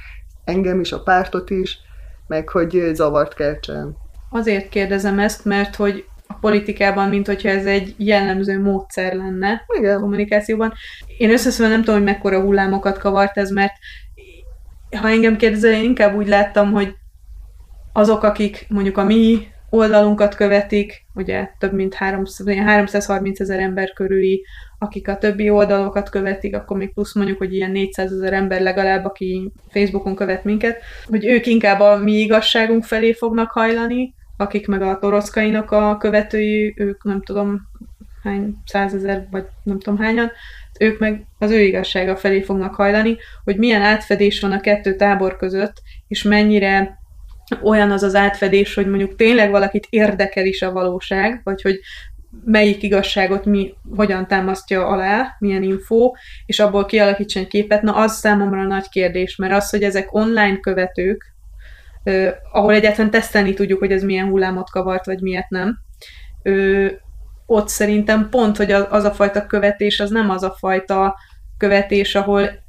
engem 0.44 0.80
is, 0.80 0.92
a 0.92 1.02
pártot 1.02 1.50
is, 1.50 1.78
meg 2.26 2.48
hogy 2.48 2.90
zavart 2.92 3.34
keltsen. 3.34 3.96
Azért 4.30 4.68
kérdezem 4.68 5.18
ezt, 5.18 5.44
mert 5.44 5.74
hogy 5.74 6.04
a 6.26 6.34
politikában, 6.34 7.08
mint 7.08 7.26
hogyha 7.26 7.48
ez 7.48 7.66
egy 7.66 7.94
jellemző 7.96 8.60
módszer 8.60 9.14
lenne 9.14 9.64
Igen. 9.78 9.96
a 9.96 10.00
kommunikációban. 10.00 10.72
Én 11.18 11.30
összeszólva 11.30 11.72
nem 11.72 11.80
tudom, 11.82 11.94
hogy 11.94 12.12
mekkora 12.12 12.40
hullámokat 12.40 12.98
kavart 12.98 13.36
ez, 13.36 13.50
mert 13.50 13.72
ha 14.96 15.08
engem 15.08 15.36
kérdezel, 15.36 15.72
én 15.72 15.84
inkább 15.84 16.16
úgy 16.16 16.28
láttam, 16.28 16.72
hogy 16.72 16.94
azok, 17.92 18.22
akik 18.22 18.66
mondjuk 18.68 18.98
a 18.98 19.04
mi 19.04 19.46
oldalunkat 19.70 20.34
követik, 20.34 21.06
ugye 21.14 21.48
több 21.58 21.72
mint 21.72 21.94
330 21.94 23.40
ezer 23.40 23.60
ember 23.60 23.92
körüli, 23.92 24.44
akik 24.78 25.08
a 25.08 25.18
többi 25.18 25.50
oldalokat 25.50 26.08
követik, 26.08 26.56
akkor 26.56 26.76
még 26.76 26.92
plusz 26.92 27.14
mondjuk, 27.14 27.38
hogy 27.38 27.54
ilyen 27.54 27.70
400 27.70 28.12
ezer 28.12 28.32
ember 28.32 28.60
legalább, 28.60 29.04
aki 29.04 29.52
Facebookon 29.68 30.14
követ 30.14 30.44
minket, 30.44 30.80
hogy 31.06 31.26
ők 31.26 31.46
inkább 31.46 31.80
a 31.80 31.96
mi 31.96 32.12
igazságunk 32.12 32.84
felé 32.84 33.12
fognak 33.12 33.50
hajlani, 33.50 34.14
akik 34.36 34.66
meg 34.66 34.82
a 34.82 34.98
toroszkainak 34.98 35.70
a 35.70 35.96
követői, 35.96 36.74
ők 36.76 37.04
nem 37.04 37.22
tudom 37.22 37.60
hány 38.22 38.54
százezer, 38.66 39.26
vagy 39.30 39.44
nem 39.62 39.78
tudom 39.78 39.98
hányan, 39.98 40.30
ők 40.80 40.98
meg 40.98 41.26
az 41.38 41.50
ő 41.50 41.60
igazsága 41.60 42.16
felé 42.16 42.42
fognak 42.42 42.74
hajlani, 42.74 43.16
hogy 43.44 43.56
milyen 43.56 43.82
átfedés 43.82 44.40
van 44.40 44.52
a 44.52 44.60
kettő 44.60 44.96
tábor 44.96 45.36
között, 45.36 45.82
és 46.08 46.22
mennyire 46.22 46.98
olyan 47.62 47.90
az 47.90 48.02
az 48.02 48.14
átfedés, 48.14 48.74
hogy 48.74 48.86
mondjuk 48.86 49.16
tényleg 49.16 49.50
valakit 49.50 49.86
érdekel 49.90 50.46
is 50.46 50.62
a 50.62 50.72
valóság, 50.72 51.40
vagy 51.44 51.62
hogy 51.62 51.80
melyik 52.44 52.82
igazságot 52.82 53.44
mi 53.44 53.74
hogyan 53.96 54.26
támasztja 54.26 54.86
alá, 54.86 55.36
milyen 55.38 55.62
info, 55.62 56.12
és 56.46 56.60
abból 56.60 56.86
kialakítson 56.86 57.42
egy 57.42 57.48
képet, 57.48 57.82
na 57.82 57.94
az 57.94 58.16
számomra 58.16 58.66
nagy 58.66 58.88
kérdés, 58.88 59.36
mert 59.36 59.52
az, 59.52 59.70
hogy 59.70 59.82
ezek 59.82 60.14
online 60.14 60.60
követők, 60.60 61.35
ahol 62.52 62.74
egyáltalán 62.74 63.10
tesztelni 63.10 63.54
tudjuk, 63.54 63.78
hogy 63.78 63.92
ez 63.92 64.02
milyen 64.02 64.28
hullámot 64.28 64.70
kavart, 64.70 65.06
vagy 65.06 65.20
miért 65.20 65.48
nem. 65.48 65.78
ott 67.46 67.68
szerintem 67.68 68.28
pont, 68.28 68.56
hogy 68.56 68.72
az, 68.72 68.86
az 68.90 69.04
a 69.04 69.10
fajta 69.10 69.46
követés, 69.46 70.00
az 70.00 70.10
nem 70.10 70.30
az 70.30 70.42
a 70.42 70.56
fajta 70.58 71.16
követés, 71.58 72.14
ahol 72.14 72.64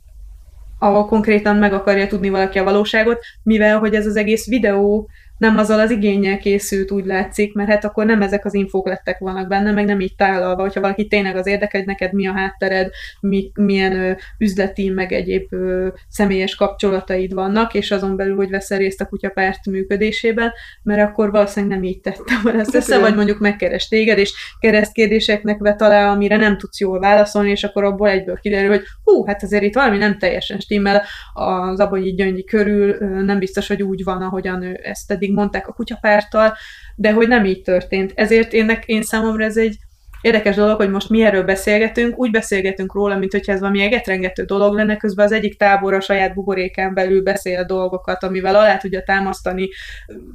ahol 0.80 1.06
konkrétan 1.06 1.56
meg 1.56 1.74
akarja 1.74 2.08
tudni 2.08 2.30
valaki 2.30 2.60
a 2.60 2.64
valóságot, 2.64 3.20
mivel 3.44 3.80
hogy 3.80 3.94
ez 3.94 4.06
az 4.06 4.16
egész 4.16 4.48
videó 4.48 5.10
nem 5.38 5.58
azzal 5.58 5.80
az 5.80 5.92
igényel 5.92 6.38
készült, 6.38 6.92
úgy 6.92 7.06
látszik, 7.06 7.54
mert 7.54 7.70
hát 7.70 7.86
akkor 7.86 8.06
nem 8.06 8.22
ezek 8.22 8.46
az 8.46 8.54
infók 8.54 8.88
lettek 8.88 9.20
vannak 9.20 9.48
benne, 9.48 9.72
meg 9.72 9.86
nem 9.86 10.00
így 10.00 10.16
tálalva, 10.16 10.62
hogyha 10.62 10.82
valaki 10.82 11.08
tényleg 11.08 11.36
az 11.36 11.48
érdekel, 11.48 11.80
hogy 11.80 11.90
neked 11.90 12.14
mi 12.14 12.28
a 12.28 12.32
háttered, 12.32 12.90
mi, 13.20 13.52
milyen 13.56 14.00
ö, 14.00 14.12
üzleti, 14.38 14.90
meg 14.90 15.12
egyéb 15.12 15.54
ö, 15.54 15.88
személyes 16.10 16.56
kapcsolataid 16.56 17.34
vannak, 17.34 17.74
és 17.74 17.92
azon 17.92 18.16
belül, 18.16 18.36
hogy 18.36 18.50
veszel 18.50 18.78
részt 18.78 19.02
a 19.02 19.06
kutyapárt 19.06 19.66
működésében, 19.66 20.52
mert 20.84 21.10
akkor 21.10 21.32
valószínűleg 21.32 21.76
nem 21.78 21.88
így 21.88 22.02
tettem 22.02 22.40
volna 22.44 22.60
ezt 22.60 22.76
össze, 22.76 23.00
vagy 23.00 23.16
mondjuk 23.16 23.40
megkeres 23.40 23.88
téged, 23.88 24.18
és 24.18 24.34
keresztkérdéseknek 24.60 25.60
vet 25.60 25.82
alá, 25.82 26.12
amire 26.12 26.38
nem 26.38 26.58
tudsz 26.58 26.80
jól 26.80 27.00
válaszolni, 27.00 27.50
és 27.50 27.64
akkor 27.64 27.84
abból 27.84 28.10
egyből 28.10 28.40
kiderül, 28.40 28.70
hogy 28.70 28.84
hú, 29.04 29.26
hát 29.26 29.44
azért 29.44 29.64
itt 29.64 29.76
valami 29.76 29.98
nem 29.98 30.18
teljesen 30.18 30.60
stimmel 30.60 31.04
az 31.34 31.80
abonyi 31.80 32.14
gyöngyi 32.14 32.44
körül, 32.44 32.98
nem 33.24 33.40
biztos, 33.40 33.68
hogy 33.68 33.84
úgy 33.84 34.04
van, 34.04 34.22
ahogyan 34.22 34.62
ő 34.62 34.80
ezt 34.84 35.12
eddig 35.12 35.27
mondták 35.32 35.68
a 35.68 35.74
kutyapárttal, 35.74 36.54
de 36.96 37.12
hogy 37.12 37.28
nem 37.28 37.46
így 37.46 37.62
történt. 37.62 38.12
Ezért 38.16 38.54
én, 38.54 38.80
én 38.86 39.02
számomra 39.02 39.44
ez 39.44 39.58
egy 39.58 39.78
érdekes 40.22 40.56
dolog, 40.56 40.78
hogy 40.78 40.90
most 40.90 41.10
mi 41.10 41.24
erről 41.24 41.44
beszélgetünk, 41.44 42.20
úgy 42.20 42.32
beszélgetünk 42.32 42.94
róla, 42.94 43.18
mint 43.18 43.32
hogyha 43.32 43.52
ez 43.52 43.60
valami 43.60 43.82
egetrengető 43.82 44.44
dolog 44.44 44.76
lenne, 44.76 44.98
közben 44.98 45.26
az 45.26 45.32
egyik 45.32 45.58
tábor 45.58 45.94
a 45.94 46.02
saját 46.02 46.34
buborékán 46.34 46.94
belül 46.94 47.24
beszél 47.24 47.64
dolgokat, 47.64 48.24
amivel 48.24 48.56
alá 48.56 48.78
tudja 48.78 49.04
támasztani 49.04 49.70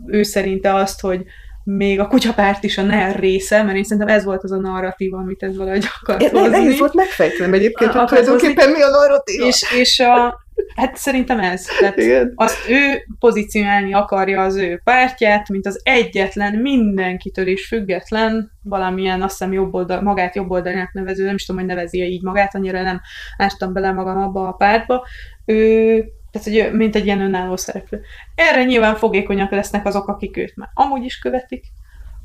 ő 0.06 0.22
szerinte 0.22 0.74
azt, 0.74 1.00
hogy 1.00 1.24
még 1.64 2.00
a 2.00 2.06
kutyapárt 2.06 2.64
is 2.64 2.78
a 2.78 2.82
NER 2.82 3.18
része, 3.18 3.62
mert 3.62 3.76
én 3.76 3.84
szerintem 3.84 4.16
ez 4.16 4.24
volt 4.24 4.42
az 4.42 4.52
a 4.52 4.56
narratíva, 4.56 5.18
amit 5.18 5.42
ez 5.42 5.56
valahogy 5.56 5.84
akart 6.00 6.28
hozni. 6.28 6.48
Nehéz 6.48 6.78
volt 6.78 6.94
megfejteni 6.94 7.56
egyébként, 7.56 7.92
hogy 7.92 8.06
tulajdonképpen 8.06 8.70
mi 8.70 8.82
a 8.82 8.88
narratíva. 8.88 9.46
És, 9.46 9.74
és 9.78 10.00
a, 10.00 10.40
Hát 10.76 10.96
szerintem 10.96 11.40
ez. 11.40 11.64
Tehát 11.78 11.96
Igen. 11.96 12.32
azt 12.34 12.68
ő 12.68 13.04
pozícionálni 13.18 13.92
akarja 13.92 14.42
az 14.42 14.56
ő 14.56 14.80
pártját, 14.84 15.48
mint 15.48 15.66
az 15.66 15.80
egyetlen, 15.82 16.54
mindenkitől 16.54 17.46
is 17.46 17.66
független, 17.66 18.50
valamilyen, 18.62 19.22
azt 19.22 19.38
hiszem 19.38 19.52
jobb 19.52 19.74
oldal, 19.74 20.00
magát 20.00 20.34
jobb 20.34 20.50
oldalnak 20.50 20.92
nevező, 20.92 21.24
nem 21.24 21.34
is 21.34 21.44
tudom, 21.44 21.60
hogy 21.60 21.70
nevezi 21.70 22.00
-e 22.00 22.04
így 22.04 22.22
magát, 22.22 22.54
annyira 22.54 22.82
nem 22.82 23.00
ástam 23.36 23.72
bele 23.72 23.92
magam 23.92 24.18
abba 24.18 24.48
a 24.48 24.52
pártba. 24.52 25.06
Ő 25.44 26.04
tehát, 26.30 26.48
hogy 26.48 26.78
mint 26.78 26.96
egy 26.96 27.04
ilyen 27.04 27.20
önálló 27.20 27.56
szereplő. 27.56 28.00
Erre 28.34 28.64
nyilván 28.64 28.94
fogékonyak 28.94 29.50
lesznek 29.50 29.86
azok, 29.86 30.08
akik 30.08 30.36
őt 30.36 30.56
már 30.56 30.68
amúgy 30.74 31.04
is 31.04 31.18
követik, 31.18 31.64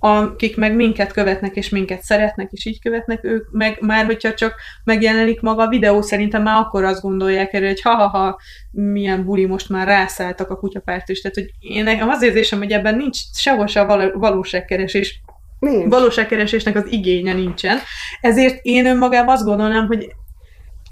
akik 0.08 0.58
meg 0.58 0.76
minket 0.76 1.12
követnek, 1.12 1.56
és 1.56 1.70
minket 1.70 2.02
szeretnek, 2.02 2.52
és 2.52 2.66
így 2.66 2.82
követnek, 2.82 3.24
ők 3.24 3.52
meg 3.52 3.78
már, 3.82 4.06
hogyha 4.06 4.34
csak 4.34 4.54
megjelenik 4.84 5.42
maga 5.42 5.64
a 5.64 5.68
videó, 5.68 6.02
szerintem 6.02 6.42
már 6.42 6.60
akkor 6.60 6.84
azt 6.84 7.02
gondolják 7.02 7.54
erre, 7.54 7.68
hogy 7.68 7.82
ha-ha-ha, 7.82 8.40
milyen 8.72 9.26
buli 9.26 9.46
most 9.46 9.70
már 9.70 9.88
rászálltak 9.88 10.50
a 10.50 10.58
kutyapárt 10.58 11.10
is. 11.10 11.22
Tehát, 11.22 11.38
hogy 11.38 11.52
én 11.60 11.84
nekem 11.84 12.10
az 12.10 12.22
érzésem, 12.22 12.60
hogy 12.60 12.72
ebben 12.72 12.96
nincs 12.96 13.18
sehol 13.34 13.68
se 13.68 13.82
a 13.82 14.12
valóságkeresés 14.20 15.22
Nincs. 15.60 15.90
valóságkeresésnek 15.90 16.76
az 16.76 16.86
igénye 16.90 17.34
nincsen. 17.34 17.78
Ezért 18.22 18.60
én 18.62 18.86
önmagában 18.86 19.36
azt 19.36 19.46
gondolnám, 19.46 19.88
hogy 19.88 20.08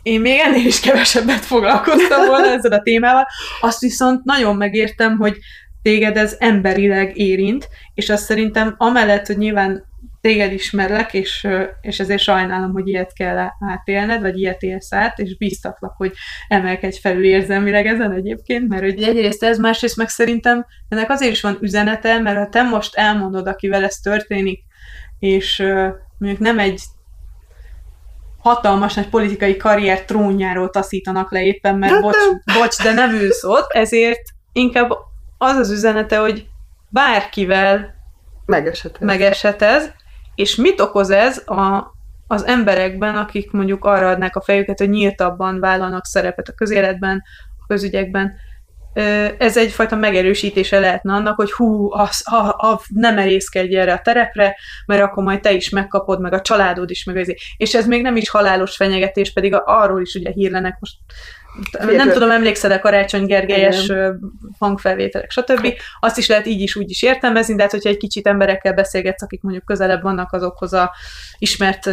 én 0.05 0.21
még 0.21 0.39
ennél 0.39 0.65
is 0.65 0.79
kevesebbet 0.79 1.45
foglalkoztam 1.45 2.25
volna 2.25 2.47
ezzel 2.47 2.71
a 2.71 2.81
témával. 2.81 3.27
Azt 3.61 3.79
viszont 3.79 4.23
nagyon 4.23 4.55
megértem, 4.55 5.17
hogy 5.17 5.37
téged 5.85 6.17
ez 6.17 6.35
emberileg 6.39 7.17
érint, 7.17 7.69
és 7.93 8.09
azt 8.09 8.23
szerintem 8.23 8.75
amellett, 8.77 9.25
hogy 9.25 9.37
nyilván 9.37 9.85
téged 10.21 10.51
ismerlek, 10.51 11.13
és, 11.13 11.47
és 11.81 11.99
ezért 11.99 12.21
sajnálom, 12.21 12.71
hogy 12.71 12.87
ilyet 12.87 13.13
kell 13.13 13.49
átélned, 13.59 14.21
vagy 14.21 14.39
ilyet 14.39 14.61
élsz 14.61 14.93
át, 14.93 15.19
és 15.19 15.37
bíztatlak, 15.37 15.93
hogy 15.97 16.13
emelkedj 16.47 16.99
felül 16.99 17.23
érzelmileg 17.23 17.85
ezen 17.87 18.11
egyébként, 18.11 18.67
mert 18.67 18.81
hogy 18.81 19.03
egyrészt 19.03 19.43
ez, 19.43 19.57
másrészt 19.57 19.97
meg 19.97 20.09
szerintem 20.09 20.65
ennek 20.89 21.09
azért 21.09 21.31
is 21.31 21.41
van 21.41 21.57
üzenete, 21.61 22.19
mert 22.19 22.37
ha 22.37 22.49
te 22.49 22.63
most 22.63 22.95
elmondod, 22.95 23.47
akivel 23.47 23.83
ez 23.83 23.95
történik, 23.95 24.63
és 25.19 25.63
mondjuk 26.17 26.41
nem 26.41 26.59
egy 26.59 26.81
hatalmas 28.37 28.93
nagy 28.93 29.09
politikai 29.09 29.57
karrier 29.57 30.01
trónjáról 30.01 30.69
taszítanak 30.69 31.31
le 31.31 31.43
éppen, 31.43 31.77
mert 31.77 32.01
bocs, 32.01 32.17
bocs, 32.59 32.83
de 32.83 32.93
nem 32.93 33.13
ülsz 33.13 33.43
ott, 33.43 33.71
ezért 33.71 34.21
inkább 34.51 35.13
az 35.37 35.55
az 35.55 35.71
üzenete, 35.71 36.17
hogy 36.17 36.47
bárkivel 36.89 37.93
megesetez. 38.45 39.01
megesetez, 39.01 39.93
és 40.35 40.55
mit 40.55 40.81
okoz 40.81 41.09
ez 41.09 41.37
a, 41.37 41.93
az 42.27 42.45
emberekben, 42.45 43.15
akik 43.15 43.51
mondjuk 43.51 43.85
arra 43.85 44.09
adnák 44.09 44.35
a 44.35 44.41
fejüket, 44.41 44.79
hogy 44.79 44.89
nyíltabban 44.89 45.59
vállalnak 45.59 46.05
szerepet 46.05 46.47
a 46.47 46.53
közéletben, 46.53 47.23
a 47.61 47.65
közügyekben, 47.67 48.33
ez 49.37 49.57
egyfajta 49.57 49.95
megerősítése 49.95 50.79
lehetne 50.79 51.13
annak, 51.13 51.35
hogy 51.35 51.51
hú, 51.51 51.93
az, 51.93 52.21
ha, 52.23 52.55
ha 52.57 52.81
nem 52.87 53.17
erészkedj 53.17 53.75
erre 53.75 53.93
a 53.93 54.01
terepre, 54.01 54.55
mert 54.85 55.01
akkor 55.01 55.23
majd 55.23 55.39
te 55.39 55.51
is 55.51 55.69
megkapod, 55.69 56.21
meg 56.21 56.33
a 56.33 56.41
családod 56.41 56.89
is, 56.89 57.03
meg. 57.03 57.35
És 57.57 57.73
ez 57.73 57.87
még 57.87 58.01
nem 58.01 58.15
is 58.15 58.29
halálos 58.29 58.75
fenyegetés, 58.75 59.33
pedig 59.33 59.53
arról 59.65 60.01
is 60.01 60.15
ugye 60.15 60.31
hírlenek 60.31 60.77
most 60.79 60.95
Féltől. 61.71 61.95
nem 61.95 62.11
tudom, 62.11 62.31
emlékszel-e 62.31 62.79
Karácsony 62.79 63.25
Gergelyes 63.25 63.91
hangfelvételek, 64.59 65.31
stb. 65.31 65.67
Azt 65.99 66.17
is 66.17 66.27
lehet 66.27 66.45
így 66.45 66.61
is, 66.61 66.75
úgy 66.75 66.89
is 66.89 67.01
értelmezni, 67.01 67.55
de 67.55 67.61
hát, 67.61 67.71
hogyha 67.71 67.89
egy 67.89 67.97
kicsit 67.97 68.27
emberekkel 68.27 68.73
beszélgetsz, 68.73 69.21
akik 69.21 69.41
mondjuk 69.41 69.65
közelebb 69.65 70.01
vannak 70.01 70.33
azokhoz 70.33 70.73
a 70.73 70.91
ismert 71.37 71.89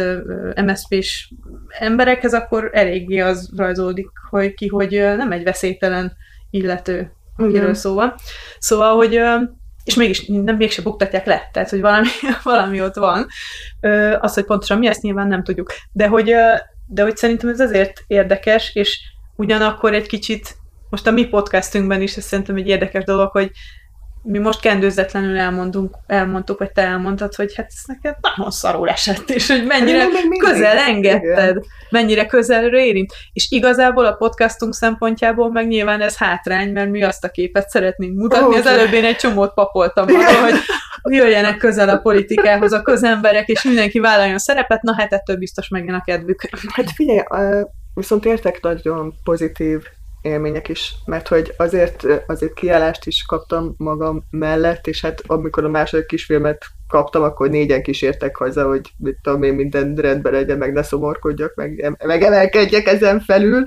MSZP-s 0.65 1.33
emberekhez, 1.79 2.33
akkor 2.33 2.69
eléggé 2.73 3.19
az 3.19 3.49
rajzolódik 3.57 4.07
hogy 4.29 4.53
ki, 4.53 4.67
hogy 4.67 4.91
nem 4.91 5.31
egy 5.31 5.43
veszélytelen 5.43 6.13
illető, 6.49 7.11
akiről 7.37 7.73
szó 7.73 7.93
van. 7.93 8.13
Szóval, 8.59 8.95
hogy 8.95 9.21
és 9.83 9.95
mégis 9.95 10.25
nem 10.25 10.55
mégse 10.55 10.81
buktatják 10.81 11.25
le, 11.25 11.49
tehát, 11.53 11.69
hogy 11.69 11.81
valami, 11.81 12.07
valami 12.43 12.81
ott 12.81 12.95
van. 12.95 13.27
Az, 14.19 14.33
hogy 14.33 14.45
pontosan 14.45 14.77
mi, 14.77 14.87
ezt 14.87 15.01
nyilván 15.01 15.27
nem 15.27 15.43
tudjuk. 15.43 15.71
De 15.91 16.07
hogy, 16.07 16.33
de 16.87 17.03
hogy 17.03 17.17
szerintem 17.17 17.49
ez 17.49 17.59
azért 17.59 18.03
érdekes, 18.07 18.75
és 18.75 18.99
ugyanakkor 19.35 19.93
egy 19.93 20.07
kicsit, 20.07 20.55
most 20.89 21.07
a 21.07 21.11
mi 21.11 21.25
podcastünkben 21.25 22.01
is 22.01 22.15
ez 22.15 22.23
szerintem 22.23 22.55
egy 22.55 22.67
érdekes 22.67 23.03
dolog, 23.03 23.31
hogy 23.31 23.51
mi 24.25 24.37
most 24.37 24.59
kendőzetlenül 24.59 25.37
elmondunk, 25.37 25.95
elmondtuk, 26.07 26.59
vagy 26.59 26.71
te 26.71 26.81
elmondtad, 26.81 27.35
hogy 27.35 27.55
hát 27.55 27.65
ez 27.65 27.81
neked 27.85 28.15
nagyon 28.21 28.51
szarul 28.51 28.89
esett, 28.89 29.29
és 29.29 29.47
hogy 29.47 29.65
mennyire 29.65 30.07
közel 30.39 30.77
engedted, 30.77 31.57
mennyire 31.89 32.25
közelről 32.25 32.79
érint. 32.79 33.13
És 33.33 33.51
igazából 33.51 34.05
a 34.05 34.13
podcastunk 34.13 34.73
szempontjából 34.73 35.51
meg 35.51 35.67
nyilván 35.67 36.01
ez 36.01 36.17
hátrány, 36.17 36.71
mert 36.71 36.89
mi 36.89 37.03
azt 37.03 37.23
a 37.23 37.29
képet 37.29 37.69
szeretnénk 37.69 38.17
mutatni. 38.17 38.55
Az 38.55 38.65
előbb 38.65 38.93
én 38.93 39.05
egy 39.05 39.15
csomót 39.15 39.53
papoltam 39.53 40.07
arra, 40.07 40.41
hogy 40.41 40.53
jöjjenek 41.03 41.57
közel 41.57 41.89
a 41.89 41.97
politikához 41.97 42.71
a 42.71 42.81
közemberek, 42.81 43.47
és 43.47 43.63
mindenki 43.63 43.99
vállaljon 43.99 44.37
szerepet, 44.37 44.81
na 44.81 44.93
hát 44.97 45.13
ettől 45.13 45.37
biztos 45.37 45.67
megjön 45.67 45.95
a 45.95 46.03
kedvük. 46.03 46.49
Hát 46.67 46.91
figyelj, 46.91 47.19
viszont 47.93 48.25
értek 48.25 48.61
nagyon 48.61 49.13
pozitív 49.23 49.83
élmények 50.21 50.69
is, 50.69 50.95
mert 51.05 51.27
hogy 51.27 51.53
azért, 51.57 52.05
azért 52.27 52.53
kiállást 52.53 53.05
is 53.05 53.23
kaptam 53.27 53.73
magam 53.77 54.23
mellett, 54.29 54.87
és 54.87 55.01
hát 55.01 55.21
amikor 55.25 55.65
a 55.65 55.69
második 55.69 56.05
kisfilmet 56.05 56.65
kaptam, 56.87 57.23
akkor 57.23 57.49
négyen 57.49 57.83
kísértek 57.83 58.35
haza, 58.35 58.67
hogy 58.67 58.91
mit 58.97 59.17
tudom 59.21 59.43
én, 59.43 59.53
minden 59.53 59.95
rendben 59.95 60.33
legyen, 60.33 60.57
meg 60.57 60.73
ne 60.73 60.83
szomorkodjak, 60.83 61.55
meg, 61.55 61.95
meg 62.05 62.21
emelkedjek 62.21 62.87
ezen 62.87 63.19
felül, 63.19 63.65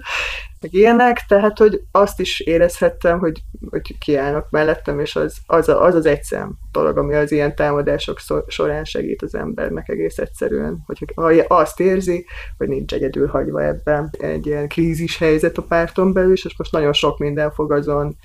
meg 0.61 0.75
ilyenek, 0.75 1.21
tehát 1.29 1.59
hogy 1.59 1.83
azt 1.91 2.21
is 2.21 2.41
érezhettem, 2.41 3.19
hogy, 3.19 3.43
hogy 3.71 3.99
kiállnak 3.99 4.51
mellettem, 4.51 5.01
és 5.01 5.17
az 5.17 5.37
az, 5.47 5.69
az, 5.69 5.95
az 5.95 6.07
egy 6.07 6.23
szem 6.23 6.59
dolog, 6.73 6.99
ami 6.99 7.15
az 7.15 7.33
ilyen 7.33 7.55
támadások 7.55 8.19
során 8.47 8.85
segít 8.85 9.23
az 9.23 9.35
embernek 9.35 9.89
egész 9.89 10.19
egyszerűen, 10.19 10.85
hogy 11.15 11.45
azt 11.49 11.81
érzi, 11.81 12.27
hogy 12.59 12.69
nincs 12.69 12.93
egyedül 12.93 13.27
hagyva 13.27 13.65
ebben 13.65 14.11
egy 14.19 14.47
ilyen 14.47 14.69
krízis 14.69 15.19
helyzet 15.19 15.59
a 15.59 15.63
párton 15.63 16.13
belül, 16.13 16.33
és 16.33 16.57
most 16.59 16.73
nagyon 16.73 16.93
sok 16.93 17.19
minden 17.19 17.51
fog 17.51 17.73
azon 17.73 18.17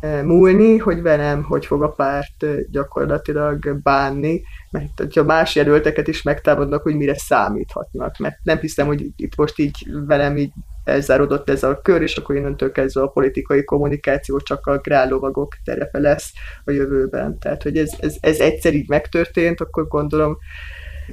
e, 0.00 0.22
múlni, 0.22 0.76
hogy 0.76 1.02
velem 1.02 1.42
hogy 1.42 1.66
fog 1.66 1.82
a 1.82 1.90
párt 1.90 2.42
e, 2.42 2.54
gyakorlatilag 2.70 3.80
bánni, 3.82 4.42
mert 4.70 5.14
ha 5.14 5.22
más 5.22 5.54
jelölteket 5.54 6.08
is 6.08 6.22
megtámadnak, 6.22 6.82
hogy 6.82 6.96
mire 6.96 7.16
számíthatnak, 7.16 8.18
mert 8.18 8.36
nem 8.42 8.58
hiszem, 8.58 8.86
hogy 8.86 9.06
itt 9.16 9.36
most 9.36 9.58
így 9.58 9.86
velem 10.06 10.36
így 10.36 10.52
elzárodott 10.86 11.50
ez 11.50 11.62
a 11.62 11.80
kör, 11.82 12.02
és 12.02 12.16
akkor 12.16 12.36
innentől 12.36 12.72
kezdve 12.72 13.02
a 13.02 13.06
politikai 13.06 13.64
kommunikáció 13.64 14.38
csak 14.38 14.66
a 14.66 14.78
grállovagok 14.78 15.54
terepe 15.64 15.98
lesz 15.98 16.32
a 16.64 16.70
jövőben. 16.70 17.38
Tehát, 17.38 17.62
hogy 17.62 17.76
ez, 17.76 17.92
ez, 18.00 18.14
ez 18.20 18.40
egyszer 18.40 18.74
így 18.74 18.88
megtörtént, 18.88 19.60
akkor 19.60 19.88
gondolom 19.88 20.38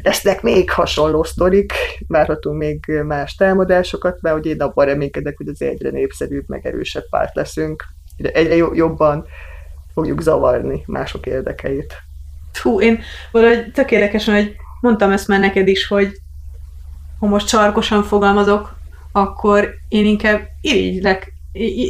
lesznek 0.03 0.41
még 0.41 0.71
hasonló 0.71 1.23
sztorik, 1.23 1.73
várhatunk 2.07 2.57
még 2.57 2.85
más 3.05 3.35
támadásokat, 3.35 4.21
mert 4.21 4.35
hogy 4.35 4.45
én 4.45 4.61
abban 4.61 4.85
reménykedek, 4.85 5.37
hogy 5.37 5.47
az 5.47 5.61
egyre 5.61 5.89
népszerűbb, 5.89 6.43
meg 6.47 6.65
erősebb 6.65 7.09
párt 7.09 7.35
leszünk, 7.35 7.83
egyre 8.17 8.55
jobban 8.55 9.25
fogjuk 9.93 10.21
zavarni 10.21 10.83
mások 10.85 11.25
érdekeit. 11.25 11.93
Hú, 12.61 12.81
én 12.81 12.99
valahogy 13.31 13.71
tök 13.71 13.91
érdekesen, 13.91 14.35
hogy 14.35 14.55
mondtam 14.81 15.11
ezt 15.11 15.27
már 15.27 15.39
neked 15.39 15.67
is, 15.67 15.87
hogy 15.87 16.11
ha 17.19 17.27
most 17.27 17.47
sarkosan 17.47 18.03
fogalmazok, 18.03 18.75
akkor 19.13 19.73
én 19.87 20.05
inkább 20.05 20.41
irigylek, 20.61 21.33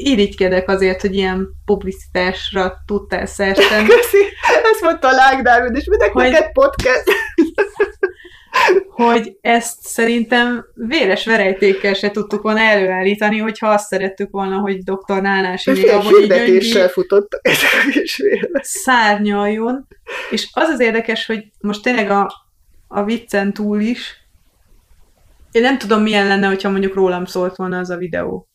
irigykedek 0.03 0.69
azért, 0.69 1.01
hogy 1.01 1.15
ilyen 1.15 1.47
publicitásra 1.65 2.74
tudtál 2.86 3.26
szerteni. 3.26 3.88
Köszi, 3.95 4.24
ezt 4.71 4.82
mondta 4.82 5.07
a 5.07 5.11
Lágdávid, 5.11 5.76
és 5.76 5.86
minek 5.86 6.11
hogy... 6.11 6.24
neked 6.24 6.51
podcast? 6.51 7.03
hogy 8.89 9.38
ezt 9.41 9.82
szerintem 9.82 10.65
véres 10.74 11.26
verejtékkel 11.26 11.93
se 11.93 12.11
tudtuk 12.11 12.41
volna 12.41 12.59
előállítani, 12.59 13.38
hogyha 13.38 13.67
azt 13.67 13.88
szerettük 13.88 14.32
volna, 14.32 14.57
hogy 14.57 14.84
dr. 14.84 15.21
Nálnási 15.21 15.71
még 15.71 15.88
abban 15.89 16.89
futottak 16.89 17.47
ezek 17.47 17.95
is 18.03 18.21
Szárnyaljon. 18.61 19.88
És 20.30 20.49
az 20.53 20.69
az 20.69 20.80
érdekes, 20.80 21.26
hogy 21.26 21.43
most 21.59 21.84
tényleg 21.84 22.09
a, 22.09 22.32
a 22.88 23.03
viccen 23.03 23.53
túl 23.53 23.80
is, 23.80 24.22
én 25.54 25.62
nem 25.62 25.78
tudom, 25.78 26.01
milyen 26.01 26.28
lenne, 26.28 26.47
hogyha 26.47 26.70
mondjuk 26.70 26.93
rólam 26.93 27.26
szólt 27.26 27.56
volna 27.56 27.78
az 27.78 27.89
a 27.89 27.97
videó. 27.97 28.47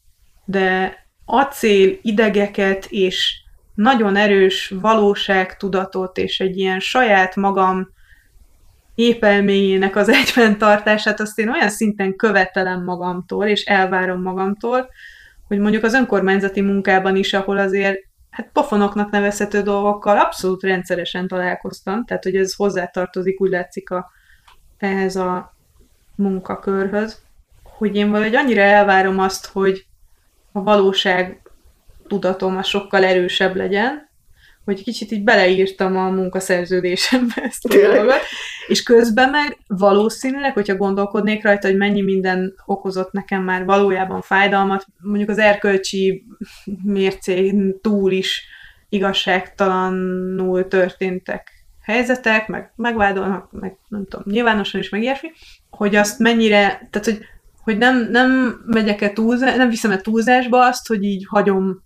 De 0.45 0.97
acél 1.25 1.99
idegeket 2.03 2.87
és 2.89 3.43
nagyon 3.75 4.17
erős 4.17 4.75
valóságtudatot 4.81 6.19
és 6.19 6.41
egy 6.41 6.59
ilyen 6.59 6.81
saját 6.81 7.37
magam 7.37 7.89
épelményének 8.95 9.97
az 9.97 10.09
egyben 10.23 10.59
tartását 10.59 11.21
azt 11.21 11.39
én 11.39 11.49
olyan 11.49 11.69
szinten 11.69 12.17
követelem 12.17 12.85
magamtól, 12.85 13.47
és 13.47 13.65
elvárom 13.65 14.23
magamtól, 14.23 14.89
hogy 15.49 15.59
mondjuk 15.59 15.83
az 15.85 15.95
önkormányzati 15.95 16.61
munkában 16.61 17.17
is, 17.17 17.33
ahol 17.35 17.59
azért 17.59 17.99
hát 18.31 18.51
pofonoknak 18.53 19.11
nevezhető 19.11 19.63
dolgokkal 19.63 20.19
abszolút 20.19 20.63
rendszeresen 20.63 21.29
találkoztam, 21.29 22.05
tehát 22.05 22.25
hogy 22.25 22.37
ez 22.37 22.55
hozzátartozik, 22.55 23.41
úgy 23.41 23.51
látszik 23.51 23.91
a, 23.91 24.11
ehhez 24.79 25.17
a 25.17 25.57
munkakörhöz, 26.19 27.21
hogy 27.63 27.97
én 27.97 28.11
valahogy 28.11 28.35
annyira 28.35 28.63
elvárom 28.63 29.19
azt, 29.19 29.47
hogy 29.47 29.87
a 30.53 30.63
valóság 30.63 31.41
tudatom 32.07 32.57
a 32.57 32.63
sokkal 32.63 33.05
erősebb 33.05 33.57
legyen, 33.57 34.09
hogy 34.65 34.83
kicsit 34.83 35.11
így 35.11 35.25
beleírtam 35.25 35.97
a 35.97 36.09
munkaszerződésembe 36.09 37.35
ezt 37.35 37.65
a 37.65 37.69
dolgot, 37.69 38.21
és 38.67 38.83
közben 38.83 39.31
meg 39.31 39.59
valószínűleg, 39.67 40.53
hogyha 40.53 40.77
gondolkodnék 40.77 41.45
rajta, 41.45 41.67
hogy 41.67 41.77
mennyi 41.77 42.03
minden 42.03 42.55
okozott 42.67 43.13
nekem 43.13 43.43
már 43.43 43.65
valójában 43.65 44.21
fájdalmat, 44.21 44.87
mondjuk 45.01 45.29
az 45.29 45.39
erkölcsi 45.39 46.25
mércén 46.83 47.81
túl 47.81 48.13
is 48.13 48.47
igazságtalanul 48.89 50.69
történtek 50.69 51.58
helyzetek, 51.89 52.49
meg 52.49 52.73
megvádolnak, 52.77 53.53
meg 53.53 53.77
nem 53.89 54.07
tudom, 54.09 54.25
nyilvánosan 54.27 54.81
is, 54.81 54.89
meg 54.89 55.03
ilyesmi, 55.03 55.29
hogy 55.71 55.97
azt 55.97 56.19
mennyire, 56.19 56.89
tehát 56.91 57.05
hogy, 57.05 57.19
hogy 57.63 57.79
nem, 57.79 58.09
nem 58.11 58.61
megyek-e 58.67 59.13
túlzás, 59.13 59.57
nem 59.57 59.69
viszem-e 59.69 59.97
túlzásba 59.97 60.67
azt, 60.67 60.87
hogy 60.87 61.05
így 61.05 61.27
hagyom 61.29 61.83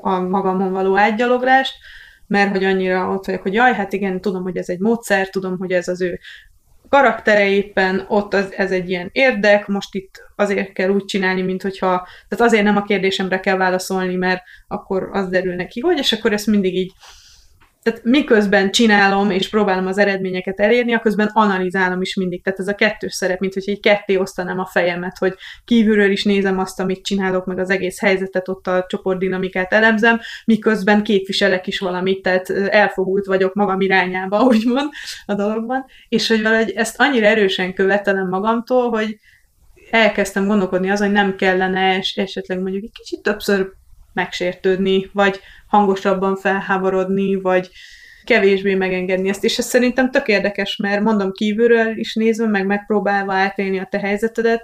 a 0.00 0.20
magamon 0.20 0.72
való 0.72 0.98
átgyaloglást, 0.98 1.74
mert 2.26 2.50
hogy 2.50 2.64
annyira 2.64 3.10
ott 3.10 3.26
vagyok, 3.26 3.42
hogy 3.42 3.54
jaj, 3.54 3.74
hát 3.74 3.92
igen, 3.92 4.20
tudom, 4.20 4.42
hogy 4.42 4.56
ez 4.56 4.68
egy 4.68 4.78
módszer, 4.78 5.30
tudom, 5.30 5.58
hogy 5.58 5.72
ez 5.72 5.88
az 5.88 6.00
ő 6.00 6.18
karaktere 6.88 7.48
éppen, 7.48 8.04
ott 8.08 8.34
az, 8.34 8.52
ez 8.56 8.70
egy 8.70 8.90
ilyen 8.90 9.08
érdek, 9.12 9.66
most 9.66 9.94
itt 9.94 10.22
azért 10.36 10.72
kell 10.72 10.88
úgy 10.88 11.04
csinálni, 11.04 11.42
mint 11.42 11.62
hogyha, 11.62 12.08
tehát 12.28 12.44
azért 12.44 12.64
nem 12.64 12.76
a 12.76 12.82
kérdésemre 12.82 13.40
kell 13.40 13.56
válaszolni, 13.56 14.14
mert 14.14 14.42
akkor 14.68 15.08
az 15.12 15.28
derül 15.28 15.54
neki, 15.54 15.80
hogy, 15.80 15.98
és 15.98 16.12
akkor 16.12 16.32
ezt 16.32 16.46
mindig 16.46 16.76
így 16.76 16.92
tehát 17.82 18.04
miközben 18.04 18.70
csinálom 18.70 19.30
és 19.30 19.48
próbálom 19.48 19.86
az 19.86 19.98
eredményeket 19.98 20.60
elérni, 20.60 20.94
a 20.94 21.00
közben 21.00 21.30
analizálom 21.32 22.00
is 22.00 22.14
mindig. 22.14 22.42
Tehát 22.42 22.58
ez 22.58 22.68
a 22.68 22.74
kettős 22.74 23.14
szerep, 23.14 23.40
mint 23.40 23.54
hogy 23.54 23.62
egy 23.66 23.80
ketté 23.80 24.16
osztanám 24.16 24.58
a 24.58 24.66
fejemet, 24.66 25.18
hogy 25.18 25.34
kívülről 25.64 26.10
is 26.10 26.24
nézem 26.24 26.58
azt, 26.58 26.80
amit 26.80 27.04
csinálok, 27.04 27.46
meg 27.46 27.58
az 27.58 27.70
egész 27.70 28.00
helyzetet, 28.00 28.48
ott 28.48 28.66
a 28.66 28.84
csoportdinamikát 28.88 29.72
elemzem, 29.72 30.20
miközben 30.44 31.02
képviselek 31.02 31.66
is 31.66 31.78
valamit, 31.78 32.22
tehát 32.22 32.50
elfogult 32.50 33.26
vagyok 33.26 33.54
magam 33.54 33.80
irányába, 33.80 34.42
úgymond 34.50 34.90
a 35.26 35.34
dologban, 35.34 35.84
és 36.08 36.28
hogy 36.28 36.42
valahogy 36.42 36.70
ezt 36.70 37.00
annyira 37.00 37.26
erősen 37.26 37.74
követelem 37.74 38.28
magamtól, 38.28 38.88
hogy 38.88 39.18
elkezdtem 39.90 40.46
gondolkodni 40.46 40.90
azon, 40.90 41.06
hogy 41.06 41.16
nem 41.16 41.36
kellene 41.36 42.00
esetleg 42.14 42.60
mondjuk 42.60 42.84
egy 42.84 42.92
kicsit 42.92 43.22
többször 43.22 43.76
megsértődni, 44.18 45.10
vagy 45.12 45.40
hangosabban 45.66 46.36
felháborodni, 46.36 47.40
vagy 47.40 47.70
kevésbé 48.24 48.74
megengedni 48.74 49.28
ezt, 49.28 49.44
és 49.44 49.58
ez 49.58 49.66
szerintem 49.66 50.10
tök 50.10 50.28
érdekes, 50.28 50.76
mert 50.76 51.02
mondom 51.02 51.32
kívülről 51.32 51.98
is 51.98 52.14
nézve, 52.14 52.46
meg 52.46 52.66
megpróbálva 52.66 53.32
átélni 53.32 53.78
a 53.78 53.88
te 53.90 53.98
helyzetedet, 53.98 54.62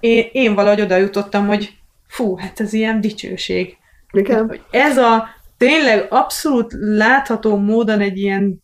én, 0.00 0.28
én 0.32 0.54
valahogy 0.54 0.80
oda 0.80 0.96
jutottam, 0.96 1.46
hogy 1.46 1.72
fú, 2.06 2.36
hát 2.38 2.60
ez 2.60 2.72
ilyen 2.72 3.00
dicsőség. 3.00 3.76
Igen. 4.12 4.46
Hogy 4.48 4.60
ez 4.70 4.96
a 4.96 5.28
tényleg 5.56 6.06
abszolút 6.08 6.72
látható 6.78 7.56
módon 7.56 8.00
egy 8.00 8.18
ilyen 8.18 8.62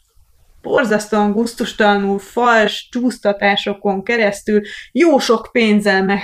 borzasztóan 0.63 1.33
guztustalanul, 1.33 2.19
fals 2.19 2.89
csúsztatásokon 2.91 4.03
keresztül 4.03 4.61
jó 4.93 5.19
sok 5.19 5.49
pénzzel 5.53 6.05
meg, 6.05 6.21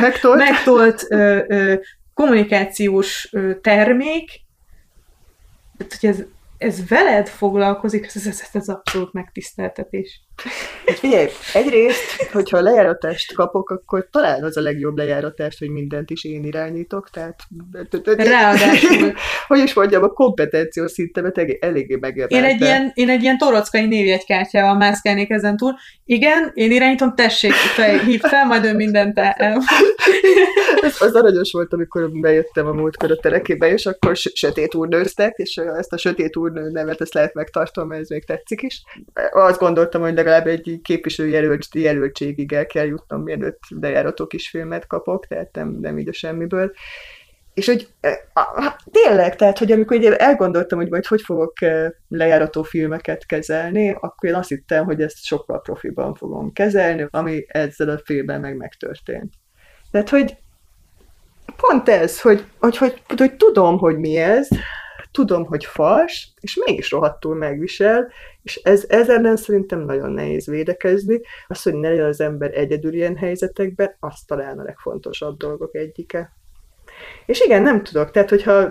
megtolt, 0.00 0.38
megtolt 0.38 1.06
ö, 1.08 1.38
ö, 1.48 1.74
kommunikációs 2.14 3.34
termék, 3.60 4.44
tehát, 5.76 6.00
hogy 6.00 6.08
ez, 6.08 6.22
ez 6.58 6.88
veled 6.88 7.28
foglalkozik, 7.28 8.04
ez, 8.04 8.26
ez, 8.26 8.48
ez 8.52 8.68
abszolút 8.68 9.12
megtiszteltetés. 9.12 10.20
Hát 10.86 10.98
figyelj, 10.98 11.28
egyrészt, 11.52 12.28
hogyha 12.32 12.60
lejáratást 12.60 13.34
kapok, 13.34 13.70
akkor 13.70 14.08
talán 14.10 14.42
az 14.42 14.56
a 14.56 14.60
legjobb 14.60 14.96
lejáratást, 14.96 15.58
hogy 15.58 15.68
mindent 15.68 16.10
is 16.10 16.24
én 16.24 16.44
irányítok, 16.44 17.10
tehát... 17.10 17.40
Ráadásul. 18.04 19.12
hogy 19.48 19.58
is 19.58 19.74
mondjam, 19.74 20.02
a 20.02 20.08
kompetenciós 20.08 20.90
szintemet 20.90 21.38
eléggé 21.60 21.96
megemeltem. 21.96 22.38
Én 22.38 22.44
egy 22.44 22.60
ilyen, 22.60 22.90
én 22.94 23.08
egy 23.08 23.22
ilyen 23.22 23.38
torockai 23.38 23.86
névjegykártyával 23.86 24.76
mászkálnék 24.76 25.30
ezen 25.30 25.56
túl. 25.56 25.74
Igen, 26.04 26.50
én 26.54 26.70
irányítom, 26.70 27.14
tessék, 27.14 27.52
fel, 27.52 27.98
hív 27.98 28.20
fel, 28.20 28.46
majd 28.46 28.64
ő 28.64 28.74
mindent 28.74 29.18
el. 29.18 29.62
Ez 30.82 31.00
az 31.00 31.14
aranyos 31.14 31.52
volt, 31.52 31.72
amikor 31.72 32.10
bejöttem 32.10 32.66
a 32.66 32.72
múltkor 32.72 33.10
a 33.10 33.16
terekébe, 33.16 33.72
és 33.72 33.86
akkor 33.86 34.16
sötét 34.16 34.74
úrnőztek, 34.74 35.34
és 35.36 35.56
ezt 35.56 35.92
a 35.92 35.96
sötét 35.96 36.36
úrnő 36.36 36.70
nevet 36.70 37.00
ezt 37.00 37.14
lehet 37.14 37.34
megtartom, 37.34 37.88
mert 37.88 38.00
ez 38.00 38.08
még 38.08 38.24
tetszik 38.24 38.62
is. 38.62 38.82
Azt 39.32 39.58
gondoltam, 39.58 40.00
hogy 40.02 40.14
legalább 40.22 40.46
egy 40.46 40.80
képviselőjelölt, 40.82 41.66
jelöltségig 41.72 42.52
el 42.52 42.66
kell 42.66 42.86
jutnom, 42.86 43.22
mielőtt 43.22 43.60
bejárató 43.74 44.26
filmet 44.50 44.86
kapok, 44.86 45.26
tehát 45.26 45.54
nem, 45.54 45.78
nem 45.80 45.98
így 45.98 46.08
a 46.08 46.12
semmiből. 46.12 46.72
És 47.54 47.66
hogy 47.66 47.88
tényleg, 48.90 49.36
tehát, 49.36 49.58
hogy 49.58 49.72
amikor 49.72 49.96
ugye 49.96 50.16
elgondoltam, 50.16 50.78
hogy 50.78 50.90
majd 50.90 51.06
hogy 51.06 51.22
fogok 51.22 51.52
lejárató 52.08 52.62
filmeket 52.62 53.26
kezelni, 53.26 53.90
akkor 53.90 54.28
én 54.28 54.34
azt 54.34 54.48
hittem, 54.48 54.84
hogy 54.84 55.02
ezt 55.02 55.24
sokkal 55.24 55.60
profiban 55.60 56.14
fogom 56.14 56.52
kezelni, 56.52 57.06
ami 57.10 57.44
ezzel 57.48 57.88
a 57.88 58.00
filmben 58.04 58.40
meg 58.40 58.56
megtörtént. 58.56 59.32
Tehát, 59.90 60.08
hogy 60.08 60.36
pont 61.56 61.88
ez, 61.88 62.20
hogy, 62.20 62.44
hogy, 62.58 62.76
hogy, 62.76 63.02
hogy 63.16 63.36
tudom, 63.36 63.78
hogy 63.78 63.98
mi 63.98 64.16
ez, 64.16 64.48
tudom, 65.12 65.44
hogy 65.44 65.64
fals, 65.64 66.28
és 66.40 66.62
mégis 66.66 66.90
rohadtul 66.90 67.34
megvisel, 67.34 68.12
és 68.42 68.56
ez, 68.56 68.84
ez 68.88 69.08
ellen 69.08 69.36
szerintem 69.36 69.80
nagyon 69.80 70.10
nehéz 70.10 70.46
védekezni. 70.46 71.20
Az, 71.46 71.62
hogy 71.62 71.74
ne 71.74 71.88
legyen 71.88 72.06
az 72.06 72.20
ember 72.20 72.58
egyedül 72.58 72.92
ilyen 72.92 73.16
helyzetekben, 73.16 73.96
az 74.00 74.20
talán 74.26 74.58
a 74.58 74.62
legfontosabb 74.62 75.36
dolgok 75.36 75.74
egyike. 75.74 76.32
És 77.26 77.40
igen, 77.40 77.62
nem 77.62 77.82
tudok. 77.82 78.10
Tehát, 78.10 78.28
hogyha 78.28 78.70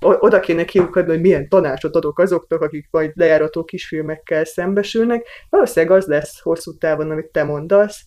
oda 0.00 0.40
kéne 0.40 0.64
kiukadni, 0.64 1.10
hogy 1.10 1.20
milyen 1.20 1.48
tanácsot 1.48 1.96
adok 1.96 2.18
azoknak, 2.18 2.60
akik 2.60 2.88
majd 2.90 3.12
lejárató 3.14 3.64
kisfilmekkel 3.64 4.44
szembesülnek, 4.44 5.26
valószínűleg 5.50 5.96
az 5.96 6.06
lesz 6.06 6.40
hosszú 6.40 6.78
távon, 6.78 7.10
amit 7.10 7.26
te 7.26 7.44
mondasz, 7.44 8.04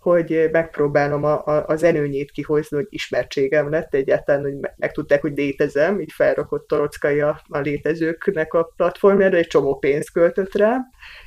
hogy 0.00 0.48
megpróbálom 0.52 1.24
a, 1.24 1.46
a, 1.46 1.64
az 1.66 1.82
előnyét 1.82 2.30
kihozni, 2.30 2.76
hogy 2.76 2.86
ismertségem 2.88 3.70
lett 3.70 3.94
egyáltalán, 3.94 4.42
hogy 4.42 4.54
megtudták, 4.76 5.20
hogy 5.20 5.36
létezem, 5.36 6.00
így 6.00 6.12
felrakott 6.12 6.66
Torockai 6.66 7.20
a, 7.20 7.40
a 7.48 7.58
létezőknek 7.58 8.54
a 8.54 8.72
platformjára, 8.76 9.36
egy 9.36 9.46
csomó 9.46 9.78
pénzt 9.78 10.12
költött 10.12 10.54
rá. 10.54 10.76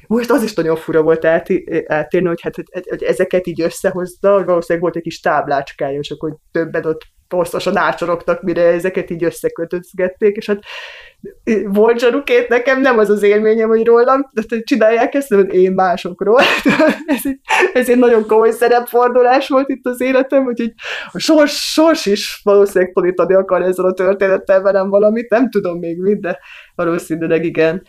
Most 0.08 0.32
az 0.32 0.44
is 0.44 0.54
nagyon 0.54 0.76
fura 0.76 1.02
volt 1.02 1.26
át, 1.26 1.48
átérni, 1.86 2.28
hogy, 2.28 2.42
hát, 2.42 2.56
hogy 2.56 3.04
ezeket 3.04 3.48
így 3.48 3.62
összehozta, 3.62 4.44
valószínűleg 4.44 4.82
volt 4.82 4.96
egy 4.96 5.02
kis 5.02 5.20
táblácskája, 5.20 6.00
és 6.00 6.12
akkor 6.12 6.38
többet 6.52 6.86
ott 6.86 7.02
hosszasan 7.36 7.78
átsorogtak, 7.78 8.42
mire 8.42 8.62
ezeket 8.62 9.10
így 9.10 9.24
összekötözgették, 9.24 10.36
és 10.36 10.46
hát 10.46 10.60
volt 11.66 12.00
zsarukét, 12.00 12.48
nekem 12.48 12.82
nem 12.82 12.98
az 12.98 13.10
az 13.10 13.24
élményem, 13.24 13.68
hogy 13.68 13.86
rólam, 13.86 14.30
de 14.32 14.62
csinálják 14.64 15.14
ezt, 15.14 15.34
hogy 15.34 15.54
én 15.54 15.72
másokról. 15.72 16.40
ez, 17.16 17.22
egy, 17.24 17.40
ez 17.74 17.90
egy 17.90 17.98
nagyon 17.98 18.28
komoly 18.28 18.52
szerepfordulás 18.52 19.48
volt 19.48 19.70
itt 19.70 19.86
az 19.86 20.02
életem, 20.02 20.46
úgyhogy 20.46 20.74
a 21.12 21.20
sors, 21.20 21.72
sors 21.72 22.06
is 22.06 22.42
valószínűleg 22.44 22.94
polítani 22.94 23.34
akar 23.34 23.62
ezzel 23.62 23.86
a 23.86 23.94
történettel 23.94 24.62
velem 24.62 24.90
valamit, 24.90 25.30
nem 25.30 25.50
tudom 25.50 25.80
még 25.80 25.98
mit, 25.98 26.22
de 26.22 26.40
valószínűleg 26.76 27.46
igen. 27.46 27.84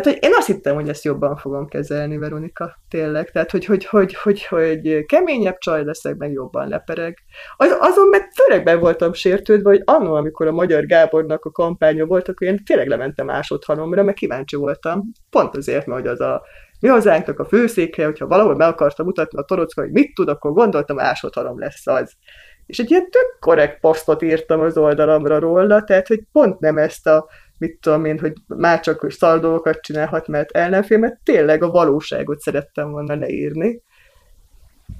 Tehát, 0.00 0.18
hogy 0.18 0.30
én 0.30 0.36
azt 0.36 0.46
hittem, 0.46 0.74
hogy 0.74 0.88
ezt 0.88 1.04
jobban 1.04 1.36
fogom 1.36 1.68
kezelni, 1.68 2.18
Veronika, 2.18 2.78
tényleg. 2.88 3.30
Tehát, 3.30 3.50
hogy, 3.50 3.64
hogy, 3.64 3.84
hogy, 3.84 4.14
hogy, 4.14 4.44
hogy 4.44 5.04
keményebb 5.06 5.58
csaj 5.58 5.84
leszek, 5.84 6.16
meg 6.16 6.32
jobban 6.32 6.68
lepereg. 6.68 7.18
Az, 7.56 7.76
azon 7.80 8.08
meg 8.08 8.30
főleg 8.34 8.64
be 8.64 8.76
voltam 8.76 9.12
sértődve, 9.12 9.70
hogy 9.70 9.82
annól, 9.84 10.16
amikor 10.16 10.46
a 10.46 10.52
Magyar 10.52 10.86
Gábornak 10.86 11.44
a 11.44 11.50
kampánya 11.50 12.04
volt, 12.04 12.28
akkor 12.28 12.46
én 12.46 12.64
tényleg 12.64 12.88
lementem 12.88 13.26
másodhanomra, 13.26 14.02
mert 14.02 14.16
kíváncsi 14.16 14.56
voltam. 14.56 15.02
Pont 15.30 15.56
azért, 15.56 15.86
mert 15.86 16.06
az 16.06 16.20
a 16.20 16.42
mi 16.80 16.88
hazánknak 16.88 17.38
a 17.38 17.44
főszékhelye, 17.44 18.08
hogyha 18.08 18.26
valahol 18.26 18.56
meg 18.56 18.68
akartam 18.68 19.06
mutatni 19.06 19.38
a 19.38 19.42
torocka, 19.42 19.80
hogy 19.80 19.90
mit 19.90 20.14
tud, 20.14 20.28
akkor 20.28 20.52
gondoltam, 20.52 20.96
másodhanom 20.96 21.58
lesz 21.58 21.86
az. 21.86 22.12
És 22.66 22.78
egy 22.78 22.90
ilyen 22.90 23.10
tök 23.10 23.36
korrekt 23.40 23.80
posztot 23.80 24.22
írtam 24.22 24.60
az 24.60 24.76
oldalamra 24.76 25.38
róla, 25.38 25.84
tehát 25.84 26.06
hogy 26.06 26.22
pont 26.32 26.60
nem 26.60 26.76
ezt 26.76 27.06
a 27.06 27.28
mit 27.58 27.78
tudom 27.80 28.04
én, 28.04 28.18
hogy 28.18 28.32
már 28.46 28.80
csak 28.80 29.10
szar 29.10 29.40
dolgokat 29.40 29.80
csinálhat, 29.80 30.28
mert 30.28 30.50
ellenfél, 30.50 30.98
mert 30.98 31.18
tényleg 31.24 31.62
a 31.62 31.70
valóságot 31.70 32.40
szerettem 32.40 32.90
volna 32.90 33.14
leírni. 33.14 33.82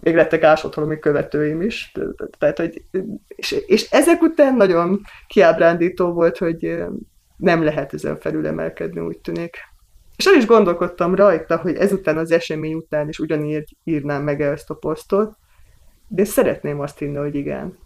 Még 0.00 0.14
lettek 0.14 0.42
ásodholomi 0.42 0.98
követőim 0.98 1.62
is. 1.62 1.92
Tehát, 2.38 2.59
hogy, 2.59 2.82
és, 3.26 3.50
és 3.66 3.90
ezek 3.90 4.22
után 4.22 4.56
nagyon 4.56 5.00
kiábrándító 5.26 6.12
volt, 6.12 6.38
hogy 6.38 6.84
nem 7.36 7.62
lehet 7.62 7.94
ezen 7.94 8.20
felülemelkedni, 8.20 9.00
úgy 9.00 9.18
tűnik. 9.18 9.56
És 10.16 10.26
el 10.26 10.34
is 10.34 10.46
gondolkodtam 10.46 11.14
rajta, 11.14 11.56
hogy 11.56 11.74
ezután 11.74 12.18
az 12.18 12.30
esemény 12.30 12.74
után 12.74 13.09
is 13.09 13.18
ugyanígy 13.18 13.76
írnám 13.84 14.22
meg 14.22 14.40
ezt 14.40 14.70
a 14.70 14.74
posztot, 14.74 15.36
de 16.09 16.24
szeretném 16.24 16.80
azt 16.80 16.98
hinni, 16.98 17.16
hogy 17.16 17.34
igen 17.34 17.78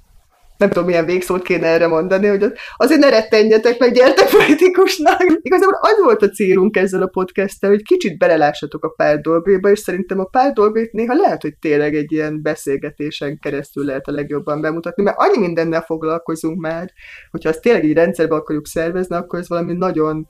nem 0.63 0.71
tudom, 0.71 0.89
milyen 0.89 1.05
végszót 1.05 1.43
kéne 1.43 1.67
erre 1.67 1.87
mondani, 1.87 2.27
hogy 2.27 2.53
azért 2.77 3.01
ne 3.01 3.09
rettenjetek 3.09 3.79
meg, 3.79 3.93
gyertek 3.93 4.29
politikusnak. 4.31 5.21
Igazából 5.43 5.79
az 5.81 6.03
volt 6.03 6.23
a 6.23 6.29
célunk 6.29 6.77
ezzel 6.77 7.03
a 7.03 7.07
podcasttel, 7.07 7.71
hogy 7.71 7.83
kicsit 7.83 8.19
belelássatok 8.19 8.85
a 8.85 8.89
pár 8.89 9.21
dolgaiba, 9.21 9.71
és 9.71 9.79
szerintem 9.79 10.19
a 10.19 10.25
pár 10.25 10.53
dolgait 10.53 10.93
néha 10.93 11.15
lehet, 11.15 11.43
hogy 11.43 11.55
tényleg 11.61 11.95
egy 11.95 12.13
ilyen 12.13 12.43
beszélgetésen 12.43 13.39
keresztül 13.39 13.85
lehet 13.85 14.07
a 14.07 14.13
legjobban 14.13 14.61
bemutatni, 14.61 15.03
mert 15.03 15.17
annyi 15.19 15.39
mindennel 15.39 15.83
foglalkozunk 15.83 16.61
már, 16.61 16.91
hogyha 17.31 17.49
azt 17.49 17.61
tényleg 17.61 17.85
így 17.85 17.95
rendszerbe 17.95 18.35
akarjuk 18.35 18.67
szervezni, 18.67 19.17
akkor 19.17 19.39
ez 19.39 19.49
valami 19.49 19.73
nagyon 19.73 20.29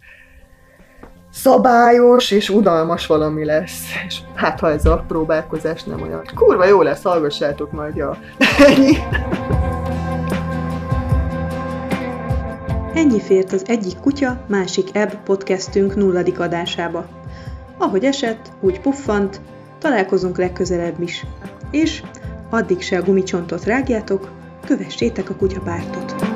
szabályos 1.32 2.30
és 2.30 2.48
udalmas 2.48 3.06
valami 3.06 3.44
lesz. 3.44 3.82
És 4.06 4.18
hát, 4.34 4.60
ha 4.60 4.70
ez 4.70 4.84
a 4.84 5.04
próbálkozás 5.08 5.82
nem 5.82 6.02
olyan. 6.02 6.22
Kurva 6.34 6.64
jó 6.64 6.82
lesz, 6.82 7.02
hallgassátok 7.02 7.72
majd, 7.72 7.96
ja. 7.96 8.18
Ennyi. 8.66 8.96
Ennyi 12.94 13.20
fért 13.20 13.52
az 13.52 13.62
egyik 13.66 13.98
kutya, 14.00 14.44
másik 14.48 14.88
ebb 14.92 15.22
podcastünk 15.22 15.96
nulladik 15.96 16.40
adásába. 16.40 17.08
Ahogy 17.78 18.04
esett, 18.04 18.52
úgy 18.60 18.80
puffant, 18.80 19.40
találkozunk 19.78 20.38
legközelebb 20.38 21.00
is. 21.00 21.26
És 21.70 22.02
addig 22.50 22.80
se 22.80 22.98
a 22.98 23.02
gumicsontot 23.02 23.64
rágjátok, 23.64 24.32
kövessétek 24.64 25.30
a 25.30 25.34
kutyapártot. 25.34 26.31